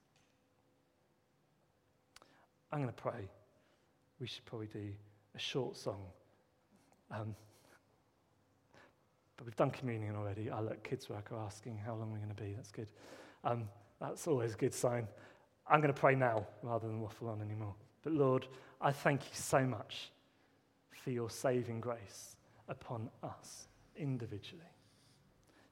I'm 2.72 2.80
going 2.80 2.94
to 2.94 3.02
pray. 3.02 3.30
We 4.20 4.28
should 4.28 4.46
probably 4.46 4.68
do 4.68 4.90
a 5.36 5.40
short 5.40 5.78
song. 5.78 6.04
Um, 7.12 7.36
but 9.38 9.46
we've 9.46 9.56
done 9.56 9.72
communion 9.72 10.16
already. 10.16 10.50
Look, 10.50 10.84
kids 10.84 11.10
work 11.10 11.32
are 11.32 11.40
asking 11.40 11.78
how 11.78 11.94
long 11.96 12.12
we're 12.12 12.18
going 12.18 12.36
to 12.36 12.44
be. 12.44 12.54
That's 12.56 12.72
good. 12.72 12.90
Um, 13.44 13.70
that's 14.02 14.28
always 14.28 14.54
a 14.54 14.58
good 14.58 14.74
sign. 14.74 15.08
I'm 15.70 15.80
going 15.80 15.94
to 15.94 16.00
pray 16.00 16.16
now 16.16 16.46
rather 16.64 16.88
than 16.88 17.02
waffle 17.02 17.30
on 17.30 17.42
anymore. 17.42 17.76
But 18.04 18.14
Lord, 18.14 18.48
I 18.82 18.92
thank 18.92 19.22
you 19.22 19.34
so 19.34 19.62
much 19.62 20.12
for 21.04 21.12
your 21.12 21.30
saving 21.30 21.80
grace 21.80 22.37
upon 22.68 23.10
us 23.24 23.68
individually. 23.96 24.62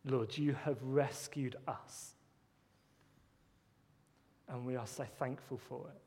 Lord, 0.05 0.37
you 0.37 0.53
have 0.63 0.77
rescued 0.81 1.55
us. 1.67 2.13
And 4.47 4.65
we 4.65 4.75
are 4.75 4.85
so 4.85 5.05
thankful 5.17 5.57
for 5.57 5.87
it. 5.87 6.01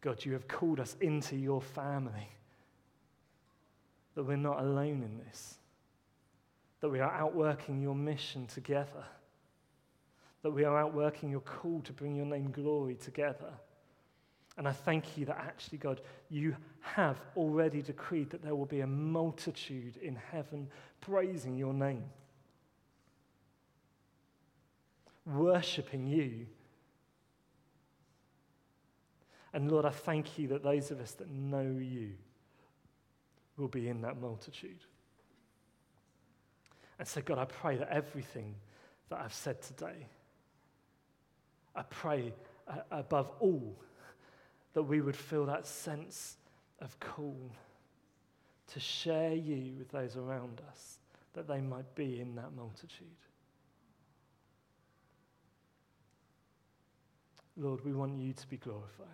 God, 0.00 0.24
you 0.24 0.32
have 0.32 0.48
called 0.48 0.80
us 0.80 0.96
into 1.00 1.36
your 1.36 1.60
family. 1.60 2.28
That 4.14 4.24
we're 4.24 4.36
not 4.36 4.60
alone 4.60 5.02
in 5.02 5.20
this. 5.26 5.58
That 6.80 6.88
we 6.88 7.00
are 7.00 7.12
outworking 7.12 7.80
your 7.80 7.94
mission 7.94 8.46
together. 8.46 9.04
That 10.42 10.50
we 10.50 10.64
are 10.64 10.76
outworking 10.76 11.30
your 11.30 11.40
call 11.40 11.80
to 11.82 11.92
bring 11.92 12.16
your 12.16 12.26
name 12.26 12.50
glory 12.50 12.96
together. 12.96 13.52
And 14.58 14.68
I 14.68 14.72
thank 14.72 15.16
you 15.16 15.24
that 15.26 15.38
actually, 15.38 15.78
God, 15.78 16.00
you 16.28 16.54
have 16.80 17.20
already 17.36 17.80
decreed 17.80 18.30
that 18.30 18.42
there 18.42 18.54
will 18.54 18.66
be 18.66 18.80
a 18.80 18.86
multitude 18.86 19.96
in 19.96 20.16
heaven 20.30 20.68
praising 21.00 21.56
your 21.56 21.72
name, 21.72 22.04
worshipping 25.24 26.06
you. 26.06 26.46
And 29.54 29.70
Lord, 29.70 29.84
I 29.84 29.90
thank 29.90 30.38
you 30.38 30.48
that 30.48 30.62
those 30.62 30.90
of 30.90 31.00
us 31.00 31.12
that 31.12 31.30
know 31.30 31.78
you 31.78 32.12
will 33.56 33.68
be 33.68 33.88
in 33.88 34.02
that 34.02 34.20
multitude. 34.20 34.80
And 36.98 37.08
so, 37.08 37.20
God, 37.20 37.38
I 37.38 37.46
pray 37.46 37.76
that 37.76 37.88
everything 37.90 38.54
that 39.08 39.20
I've 39.20 39.34
said 39.34 39.62
today, 39.62 40.06
I 41.74 41.82
pray 41.82 42.32
uh, 42.68 42.76
above 42.90 43.30
all 43.40 43.76
that 44.74 44.82
we 44.82 45.00
would 45.00 45.16
feel 45.16 45.46
that 45.46 45.66
sense 45.66 46.36
of 46.80 46.98
call 47.00 47.50
to 48.72 48.80
share 48.80 49.34
you 49.34 49.74
with 49.78 49.90
those 49.90 50.16
around 50.16 50.60
us, 50.70 50.98
that 51.34 51.46
they 51.46 51.60
might 51.60 51.94
be 51.94 52.20
in 52.20 52.34
that 52.36 52.54
multitude. 52.56 53.06
Lord, 57.56 57.84
we 57.84 57.92
want 57.92 58.18
you 58.18 58.32
to 58.32 58.46
be 58.48 58.56
glorified. 58.56 59.06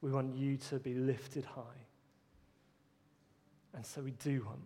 We 0.00 0.10
want 0.10 0.36
you 0.36 0.56
to 0.56 0.78
be 0.78 0.94
lifted 0.94 1.44
high. 1.44 1.62
And 3.74 3.86
so 3.86 4.00
we 4.00 4.12
do 4.12 4.44
want 4.44 4.60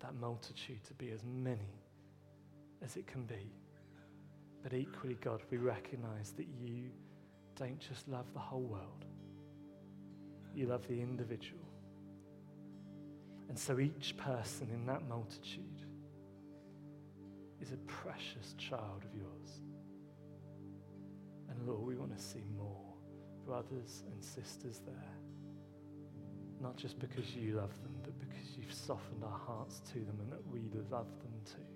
that 0.00 0.14
multitude 0.14 0.82
to 0.84 0.94
be 0.94 1.10
as 1.10 1.24
many 1.24 1.82
as 2.82 2.96
it 2.96 3.06
can 3.06 3.24
be. 3.24 3.52
But 4.62 4.74
equally, 4.74 5.16
God, 5.20 5.42
we 5.50 5.58
recognize 5.58 6.32
that 6.36 6.46
you 6.62 6.90
don't 7.56 7.80
just 7.80 8.08
love 8.08 8.26
the 8.32 8.38
whole 8.38 8.60
world, 8.60 9.04
you 10.54 10.66
love 10.66 10.86
the 10.88 11.00
individual. 11.00 11.60
And 13.48 13.58
so 13.58 13.78
each 13.78 14.16
person 14.16 14.68
in 14.72 14.86
that 14.86 15.08
multitude 15.08 15.82
is 17.60 17.72
a 17.72 17.76
precious 17.86 18.54
child 18.58 19.02
of 19.04 19.14
yours. 19.14 19.60
And 21.48 21.66
Lord, 21.66 21.82
we 21.82 21.96
want 21.96 22.16
to 22.16 22.22
see 22.22 22.44
more 22.56 22.94
brothers 23.44 24.04
and 24.06 24.22
sisters 24.22 24.80
there. 24.86 24.94
Not 26.60 26.76
just 26.76 26.98
because 26.98 27.34
you 27.34 27.56
love 27.56 27.72
them, 27.82 27.96
but 28.02 28.18
because 28.20 28.56
you've 28.56 28.72
softened 28.72 29.24
our 29.24 29.38
hearts 29.46 29.80
to 29.92 29.94
them 29.94 30.18
and 30.20 30.30
that 30.30 30.46
we 30.46 30.60
love 30.90 31.08
them 31.20 31.32
too. 31.44 31.69